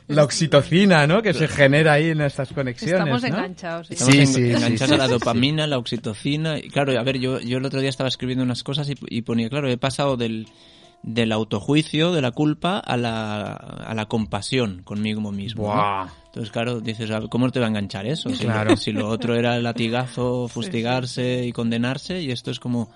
la 0.09 0.23
oxitocina, 0.23 1.07
¿no? 1.09 1.21
Que 1.23 1.35
se 1.35 1.49
genera 1.49 1.95
ahí 1.95 2.11
en 2.11 2.21
estas 2.21 2.53
conexiones. 2.53 3.01
Estamos 3.01 3.23
¿no? 3.23 3.29
enganchados. 3.29 3.89
sí. 3.89 3.95
Estamos 3.95 4.15
Sí, 4.15 4.21
en- 4.21 4.27
sí, 4.29 4.41
enganchados 4.53 4.89
sí, 4.91 4.95
a 4.95 4.99
la 4.99 5.09
dopamina, 5.09 5.67
la 5.67 5.79
oxitocina. 5.79 6.59
Y 6.59 6.69
claro, 6.69 6.97
a 6.99 7.03
ver, 7.03 7.19
yo, 7.19 7.41
yo 7.41 7.59
el 7.59 7.65
otro 7.65 7.81
día 7.81 7.89
estaba 7.89 8.09
escribiendo 8.09 8.45
unas 8.45 8.63
cosas 8.63 8.89
y, 8.89 8.95
y 9.09 9.23
ponía, 9.23 9.49
claro, 9.49 9.69
he 9.69 9.77
pasado 9.79 10.17
del, 10.17 10.47
del 11.03 11.33
autojuicio, 11.33 12.13
de 12.13 12.23
la 12.23 12.31
culpa, 12.31 12.79
a 12.79 12.97
la, 12.97 13.53
a 13.53 13.95
la 13.95 14.07
compasión 14.07 14.83
conmigo 14.85 15.33
mismo. 15.33 15.65
¿no? 15.65 15.69
Buah. 15.75 16.07
Entonces, 16.27 16.53
claro, 16.53 16.81
dices, 16.81 17.11
a 17.11 17.19
ver, 17.21 17.29
¿cómo 17.29 17.51
te 17.51 17.59
va 17.59 17.67
a 17.67 17.69
enganchar 17.71 18.07
eso? 18.07 18.29
Si, 18.31 18.45
Claro. 18.45 18.71
lo, 18.71 18.77
si 18.77 18.93
lo 18.93 19.09
otro 19.09 19.35
era 19.35 19.57
el 19.57 19.65
latigazo, 19.65 20.47
fustigarse 20.49 21.45
y 21.47 21.53
condenarse, 21.53 22.21
y 22.21 22.31
esto 22.31 22.51
es 22.53 22.61
como, 22.61 22.91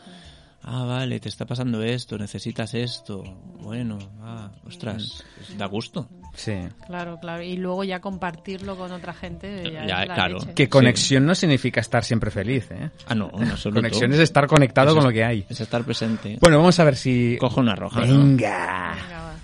ah, 0.62 0.84
vale, 0.84 1.20
te 1.20 1.28
está 1.28 1.46
pasando 1.46 1.82
esto, 1.82 2.16
necesitas 2.18 2.74
esto. 2.74 3.22
Bueno, 3.60 3.98
ah, 4.22 4.50
ostras, 4.66 5.24
pues 5.36 5.56
da 5.58 5.66
gusto. 5.66 6.08
Sí. 6.34 6.54
Claro, 6.86 7.18
claro. 7.20 7.42
Y 7.42 7.56
luego 7.56 7.82
ya 7.84 8.00
compartirlo 8.00 8.76
con 8.76 8.92
otra 8.92 9.12
gente. 9.12 9.64
Ya, 9.72 9.84
Ya, 9.86 10.02
es 10.02 10.08
la 10.08 10.14
claro. 10.14 10.38
leche. 10.38 10.54
Que 10.54 10.68
conexión 10.68 11.26
no 11.26 11.34
significa 11.34 11.80
estar 11.80 12.04
siempre 12.04 12.30
feliz, 12.30 12.70
¿eh? 12.70 12.90
Ah, 13.08 13.14
no, 13.14 13.30
en 13.34 13.50
absoluto. 13.50 13.80
Conexión 13.80 14.12
es 14.12 14.20
estar 14.20 14.46
conectado 14.46 14.94
con 14.94 15.02
lo 15.04 15.10
que 15.10 15.24
hay. 15.24 15.44
Es 15.48 15.60
estar 15.60 15.82
presente. 15.84 16.38
Bueno, 16.40 16.58
vamos 16.58 16.78
a 16.78 16.84
ver 16.84 16.96
si... 16.96 17.36
Cojo 17.40 17.60
una 17.60 17.74
roja, 17.74 18.00
¿no? 18.06 18.18
Venga. 18.18 18.96
Va. 19.12 19.34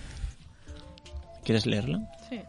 ¿Quieres 1.44 1.66
leerla? 1.66 2.00
Sí. 2.28 2.40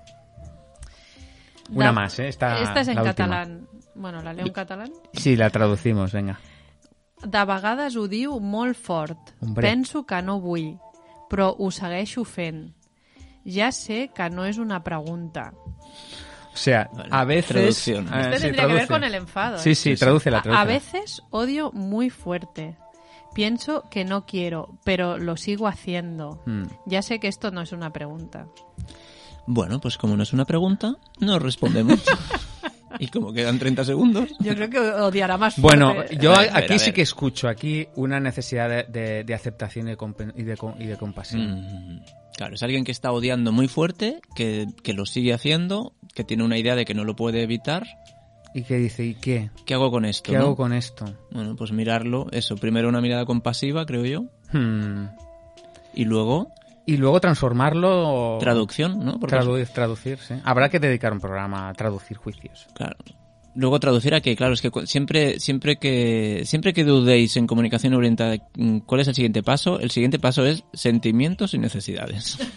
Una 1.71 1.85
Da- 1.87 1.91
más, 1.91 2.19
¿eh? 2.19 2.27
Esta, 2.27 2.61
Esta 2.61 2.81
es 2.81 2.87
en 2.89 2.95
la 2.95 3.01
última. 3.03 3.27
catalán. 3.27 3.67
Bueno, 3.95 4.21
la 4.21 4.33
leo 4.33 4.45
en 4.45 4.53
catalán. 4.53 4.91
Sí, 5.13 5.35
la 5.35 5.49
traducimos, 5.49 6.11
venga. 6.13 6.39
De 7.23 7.45
vegades 7.45 7.95
ho 7.97 8.07
diu 8.07 8.39
molt 8.39 8.77
fort. 8.77 9.31
Hombre. 9.41 9.67
Penso 9.67 10.05
que 10.05 10.21
no 10.21 10.39
vull, 10.39 10.75
però 11.29 11.49
ho 11.57 11.71
segueixo 11.71 12.23
fent. 12.23 12.73
Ja 13.47 13.71
sé 13.71 14.09
que 14.13 14.29
no 14.29 14.45
és 14.45 14.57
una 14.59 14.83
pregunta. 14.83 15.53
O 16.53 16.57
sea, 16.59 16.89
a 17.11 17.23
veces... 17.23 17.47
traducción. 17.47 18.07
eh, 18.13 18.21
Este 18.21 18.35
sí, 18.37 18.41
tendría 18.45 18.67
que 18.67 18.73
ver 18.73 18.85
traduce. 18.87 18.87
con 18.93 19.03
el 19.03 19.15
enfado. 19.15 19.57
Sí, 19.59 19.69
¿eh? 19.71 19.75
sí, 19.75 19.95
tradúcela, 19.95 20.37
A, 20.37 20.39
a 20.39 20.43
tradúcela. 20.43 20.65
veces 20.65 21.21
odio 21.29 21.71
muy 21.71 22.09
fuerte. 22.09 22.75
Pienso 23.33 23.83
que 23.91 24.03
no 24.05 24.25
quiero, 24.25 24.79
pero 24.83 25.17
lo 25.19 25.37
sigo 25.37 25.67
haciendo. 25.67 26.41
Mm. 26.45 26.63
Ya 26.87 27.01
sé 27.03 27.19
que 27.19 27.27
esto 27.27 27.51
no 27.51 27.61
es 27.61 27.71
una 27.71 27.91
pregunta. 27.93 28.47
Bueno, 29.45 29.79
pues 29.79 29.97
como 29.97 30.17
no 30.17 30.23
es 30.23 30.33
una 30.33 30.45
pregunta, 30.45 30.95
no 31.19 31.37
respondemos. 31.39 32.03
y 32.99 33.07
como 33.07 33.31
quedan 33.33 33.59
30 33.59 33.83
segundos, 33.85 34.29
Yo 34.39 34.55
creo 34.55 34.69
que 34.69 34.79
odiará 34.79 35.37
más 35.37 35.59
Bueno, 35.59 35.93
fuerte. 35.93 36.17
yo 36.17 36.33
A 36.33 36.39
ver, 36.39 36.49
a 36.49 36.53
ver, 36.55 36.63
aquí 36.65 36.79
sí 36.79 36.91
que 36.91 37.01
escucho 37.01 37.47
aquí 37.47 37.87
una 37.95 38.19
necesidad 38.19 38.69
de, 38.69 38.83
de- 38.83 39.23
de 39.23 39.33
aceptación 39.33 39.87
y 39.87 39.91
de, 39.91 39.97
compen- 39.97 40.33
y 40.35 40.43
de, 40.43 40.57
y 40.79 40.85
de 40.87 40.97
compasión. 40.97 41.61
Mm, 41.95 42.01
Claro, 42.37 42.53
es 42.53 42.61
alguien 42.61 42.83
que 42.83 42.91
está 42.91 43.11
odiando 43.11 43.51
muy 43.51 43.67
fuerte, 43.67 44.19
que, 44.35 44.67
que 44.83 44.93
lo 44.93 45.07
sigue 45.07 45.33
haciendo, 45.33 45.93
que 46.13 46.23
tiene 46.23 46.43
una 46.43 46.59
idea 46.59 46.75
de 46.75 46.85
que 46.85 46.93
no 46.93 47.03
lo 47.03 47.15
puede 47.15 47.41
evitar. 47.41 47.87
Y 48.53 48.61
que 48.61 48.77
dice, 48.77 49.03
¿y 49.05 49.15
qué? 49.15 49.49
¿Qué 49.65 49.73
hago 49.73 49.89
con 49.89 50.05
esto? 50.05 50.31
¿Qué 50.31 50.37
no? 50.37 50.43
hago 50.45 50.55
con 50.55 50.71
esto? 50.71 51.05
Bueno, 51.31 51.55
pues 51.55 51.71
mirarlo, 51.71 52.27
eso, 52.31 52.55
primero 52.55 52.89
una 52.89 53.01
mirada 53.01 53.25
compasiva, 53.25 53.85
creo 53.87 54.05
yo, 54.05 54.25
Hmm. 54.53 55.07
y 55.95 56.05
luego 56.05 56.51
Y 56.87 56.97
luego 56.97 57.19
transformarlo... 57.19 58.37
traducción, 58.39 59.03
¿no? 59.05 59.19
Porque 59.19 59.35
Traducir, 59.35 59.67
traducir, 59.67 60.17
sí. 60.19 60.33
Habrá 60.43 60.69
que 60.69 60.79
dedicar 60.79 61.13
un 61.13 61.19
programa 61.19 61.69
a 61.69 61.73
traducir 61.73 62.17
juicios. 62.17 62.65
Claro. 62.73 62.95
Luego 63.55 63.79
traducir 63.79 64.13
a 64.13 64.21
que, 64.21 64.35
claro, 64.35 64.53
es 64.53 64.61
que 64.61 64.71
siempre, 64.85 65.39
siempre 65.39 65.77
que, 65.77 66.43
siempre 66.45 66.73
que 66.73 66.83
dudéis 66.83 67.35
en 67.37 67.45
comunicación 67.47 67.93
orientada, 67.95 68.37
mm, 68.55 68.79
¿cuál 68.79 69.01
es 69.01 69.07
el 69.07 69.15
siguiente 69.15 69.43
paso? 69.43 69.79
El 69.79 69.91
siguiente 69.91 70.17
paso 70.19 70.45
es 70.45 70.63
sentimientos 70.73 71.53
y 71.53 71.59
necesidades. 71.59 72.37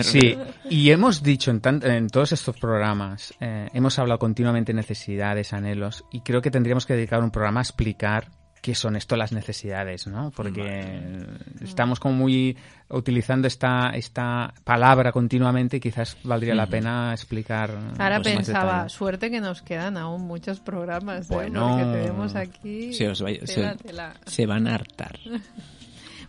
Sí, 0.00 0.38
y 0.70 0.90
hemos 0.90 1.22
dicho 1.22 1.50
en, 1.50 1.60
tan- 1.60 1.82
en 1.84 2.08
todos 2.08 2.32
estos 2.32 2.56
programas, 2.58 3.34
eh, 3.40 3.68
hemos 3.74 3.98
hablado 3.98 4.18
continuamente 4.18 4.72
de 4.72 4.76
necesidades, 4.76 5.52
anhelos, 5.52 6.04
y 6.10 6.22
creo 6.22 6.40
que 6.40 6.50
tendríamos 6.50 6.86
que 6.86 6.94
dedicar 6.94 7.22
un 7.22 7.30
programa 7.30 7.60
a 7.60 7.62
explicar 7.64 8.28
qué 8.62 8.74
son 8.74 8.96
esto 8.96 9.16
las 9.16 9.32
necesidades, 9.32 10.06
¿no? 10.06 10.30
Porque 10.30 11.26
estamos 11.60 11.98
como 12.00 12.14
muy 12.14 12.56
utilizando 12.88 13.46
esta, 13.48 13.90
esta 13.90 14.54
palabra 14.64 15.10
continuamente 15.12 15.76
y 15.78 15.80
quizás 15.80 16.16
valdría 16.22 16.54
la 16.54 16.66
pena 16.68 17.12
explicar. 17.12 17.76
Ahora 17.98 18.22
pues, 18.22 18.36
pensaba, 18.36 18.88
suerte 18.88 19.30
que 19.30 19.40
nos 19.40 19.60
quedan 19.62 19.96
aún 19.96 20.22
muchos 20.22 20.60
programas, 20.60 21.28
¿eh? 21.28 21.34
Bueno. 21.34 21.70
porque 21.76 21.98
tenemos 21.98 22.34
aquí 22.36 22.92
Se 22.94 23.08
os 23.08 23.20
vaya- 23.20 23.44
se- 23.46 23.54
tela, 23.56 23.76
tela. 23.76 24.14
Se 24.26 24.46
van 24.46 24.66
a 24.66 24.74
hartar. 24.76 25.18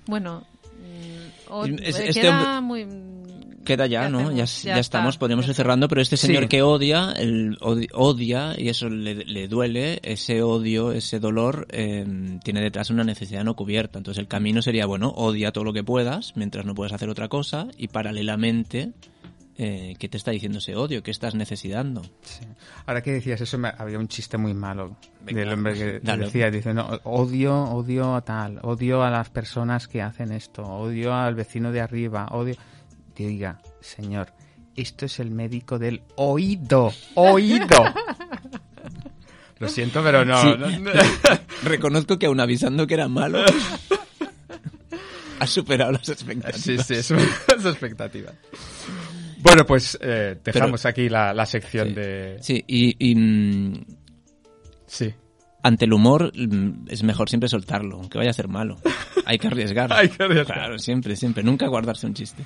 Bueno, 0.06 0.44
mm, 0.80 1.52
o- 1.54 1.66
Es- 1.66 1.98
eh, 2.00 2.08
este 2.10 2.22
queda 2.22 2.60
hombre- 2.60 2.86
muy... 2.86 3.33
Queda 3.66 3.86
ya, 3.88 4.04
¿Qué 4.06 4.10
¿no? 4.12 4.32
Ya, 4.32 4.36
Ya 4.36 4.36
ya 4.36 4.44
está, 4.46 4.80
estamos, 4.80 5.18
podemos 5.18 5.46
ya 5.46 5.52
ir 5.52 5.56
cerrando, 5.56 5.88
pero 5.88 6.02
este 6.02 6.18
Sí. 6.18 6.28
señor 6.28 6.48
que 6.48 6.62
odia, 6.62 7.14
el, 7.14 7.58
odi- 7.60 7.90
odia, 7.94 8.56
y 8.58 8.70
eso 8.70 8.90
le, 8.90 9.16
le 9.16 9.48
duele, 9.48 10.00
ese 10.04 10.42
odio, 10.44 10.92
ese 10.92 11.20
dolor, 11.20 11.66
eh, 11.72 12.06
tiene 12.44 12.62
detrás 12.62 12.90
una 12.90 13.04
necesidad 13.04 13.44
no 13.44 13.56
cubierta. 13.56 13.98
Entonces 14.00 14.20
el 14.22 14.28
camino 14.28 14.62
sería, 14.62 14.86
bueno, 14.86 15.10
odia 15.16 15.52
todo 15.52 15.64
lo 15.64 15.74
que 15.74 15.84
puedas, 15.84 16.36
mientras 16.36 16.66
no 16.66 16.76
puedas 16.76 16.94
hacer 16.94 17.10
otra 17.10 17.30
cosa, 17.30 17.68
y 17.78 17.88
paralelamente, 17.88 18.92
eh, 19.58 19.94
¿qué 20.00 20.10
te 20.10 20.18
está 20.18 20.32
diciendo 20.32 20.58
ese 20.58 20.76
odio? 20.76 21.04
¿Qué 21.04 21.12
estás 21.12 21.36
necesitando? 21.36 22.02
Sí. 22.22 22.46
Ahora 22.86 23.02
que 23.02 23.12
decías 23.14 23.40
eso, 23.40 23.58
me- 23.58 23.72
había 23.78 24.00
un 24.00 24.08
chiste 24.08 24.38
muy 24.38 24.54
malo 24.54 24.98
Venga, 25.24 25.40
del 25.42 25.54
hombre 25.54 25.74
que 25.76 26.00
dale. 26.02 26.26
decía, 26.26 26.50
dice, 26.52 26.74
no, 26.74 26.88
odio, 27.04 27.64
odio 27.66 28.16
a 28.16 28.22
tal, 28.22 28.60
odio 28.64 29.04
a 29.04 29.10
las 29.10 29.30
personas 29.30 29.88
que 29.88 30.02
hacen 30.02 30.32
esto, 30.32 30.64
odio 30.64 31.14
al 31.14 31.36
vecino 31.36 31.72
de 31.72 31.82
arriba, 31.82 32.28
odio... 32.32 32.56
Diga, 33.16 33.60
señor, 33.82 34.34
esto 34.76 35.06
es 35.06 35.20
el 35.20 35.30
médico 35.32 35.78
del 35.80 36.02
oído, 36.16 36.92
oído. 37.16 37.68
Lo 39.60 39.68
siento, 39.70 40.02
pero 40.04 40.26
no. 40.26 40.42
Sí. 40.42 40.48
no- 40.58 40.92
Reconozco 41.64 42.18
que 42.20 42.26
aun 42.26 42.40
avisando 42.40 42.86
que 42.88 42.96
era 42.96 43.08
malo, 43.08 43.40
has 45.40 45.50
superado 45.50 45.92
las 45.94 46.10
expectativas. 46.10 46.62
Sí, 46.62 46.78
sí, 46.80 46.94
es 46.96 47.12
es 47.12 47.66
expectativa. 47.66 48.32
Bueno, 49.40 49.66
pues 49.66 49.98
eh, 50.02 50.38
dejamos 50.44 50.86
aquí 50.86 51.10
la, 51.10 51.34
la 51.34 51.46
sección 51.46 51.90
Sí. 51.90 51.94
de... 51.96 52.38
Sí, 52.42 52.64
y, 52.68 53.12
y, 53.12 53.16
mm, 53.16 53.86
Sí. 54.88 55.14
ante 55.64 55.86
el 55.86 55.94
humor 55.94 56.32
mm, 56.36 56.86
es 56.90 57.04
mejor 57.04 57.30
siempre 57.30 57.50
soltarlo, 57.50 57.98
aunque 57.98 58.18
vaya 58.18 58.30
a 58.30 58.34
ser 58.34 58.48
malo. 58.48 58.78
Hay 59.26 59.38
que 59.38 59.48
arriesgar. 59.48 59.92
Hay 59.94 60.10
que 60.10 60.24
arriesgar. 60.24 60.58
Claro, 60.58 60.80
siempre, 60.80 61.16
siempre. 61.18 61.44
Nunca 61.44 61.68
guardarse 61.68 62.06
un 62.08 62.14
chiste. 62.14 62.44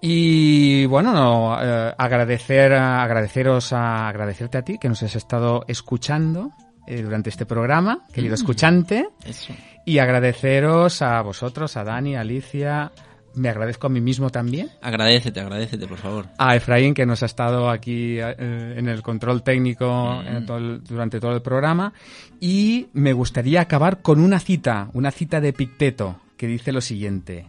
Y 0.00 0.86
bueno, 0.86 1.12
no, 1.12 1.56
eh, 1.60 1.92
agradecer, 1.98 2.72
agradeceros 2.72 3.72
a, 3.72 4.08
agradecerte 4.08 4.58
a 4.58 4.62
ti 4.62 4.78
que 4.78 4.88
nos 4.88 5.02
has 5.02 5.16
estado 5.16 5.64
escuchando 5.66 6.52
eh, 6.86 7.02
durante 7.02 7.30
este 7.30 7.46
programa, 7.46 8.04
querido 8.12 8.34
escuchante, 8.34 9.08
Eso. 9.24 9.52
y 9.84 9.98
agradeceros 9.98 11.02
a 11.02 11.20
vosotros, 11.22 11.76
a 11.76 11.82
Dani, 11.84 12.14
a 12.16 12.20
Alicia, 12.20 12.92
me 13.34 13.48
agradezco 13.48 13.88
a 13.88 13.90
mí 13.90 14.00
mismo 14.00 14.30
también, 14.30 14.70
Agradecete, 14.82 15.40
agradecete, 15.40 15.86
por 15.86 15.98
favor. 15.98 16.26
a 16.38 16.56
Efraín 16.56 16.94
que 16.94 17.04
nos 17.04 17.22
ha 17.22 17.26
estado 17.26 17.68
aquí 17.68 18.18
eh, 18.20 18.74
en 18.76 18.88
el 18.88 19.02
control 19.02 19.42
técnico 19.42 20.22
todo 20.46 20.56
el- 20.58 20.82
durante 20.84 21.20
todo 21.20 21.32
el 21.34 21.42
programa. 21.42 21.92
Y 22.40 22.88
me 22.94 23.12
gustaría 23.12 23.60
acabar 23.60 24.00
con 24.00 24.20
una 24.20 24.38
cita, 24.40 24.90
una 24.94 25.10
cita 25.10 25.40
de 25.40 25.52
Picteto 25.52 26.20
que 26.36 26.46
dice 26.46 26.72
lo 26.72 26.80
siguiente: 26.80 27.46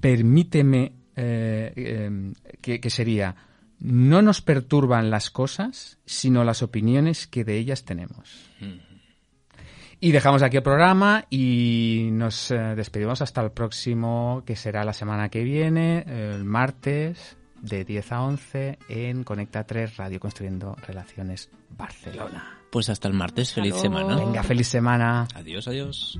permíteme 0.00 0.92
eh, 1.16 1.72
eh, 1.76 2.32
que, 2.60 2.80
que 2.80 2.90
sería 2.90 3.34
no 3.80 4.22
nos 4.22 4.40
perturban 4.40 5.10
las 5.10 5.30
cosas, 5.30 5.98
sino 6.06 6.44
las 6.44 6.62
opiniones 6.62 7.26
que 7.26 7.44
de 7.44 7.58
ellas 7.58 7.84
tenemos. 7.84 8.50
Y 10.00 10.12
dejamos 10.12 10.42
aquí 10.42 10.56
el 10.56 10.62
programa 10.62 11.26
y 11.28 12.08
nos 12.12 12.50
eh, 12.50 12.56
despedimos 12.76 13.20
hasta 13.20 13.42
el 13.42 13.50
próximo, 13.50 14.42
que 14.46 14.56
será 14.56 14.84
la 14.84 14.92
semana 14.92 15.28
que 15.28 15.42
viene, 15.42 16.04
el 16.06 16.44
martes, 16.44 17.36
de 17.64 17.84
10 17.84 18.12
a 18.12 18.22
11, 18.22 18.78
en 18.88 19.24
Conecta 19.24 19.64
3 19.64 19.96
Radio 19.96 20.20
Construyendo 20.20 20.76
Relaciones 20.86 21.50
Barcelona. 21.70 22.60
Pues 22.70 22.88
hasta 22.88 23.08
el 23.08 23.14
martes, 23.14 23.52
feliz 23.52 23.76
semana. 23.76 24.16
Venga, 24.16 24.42
feliz 24.42 24.68
semana. 24.68 25.26
Adiós, 25.34 25.68
adiós. 25.68 26.18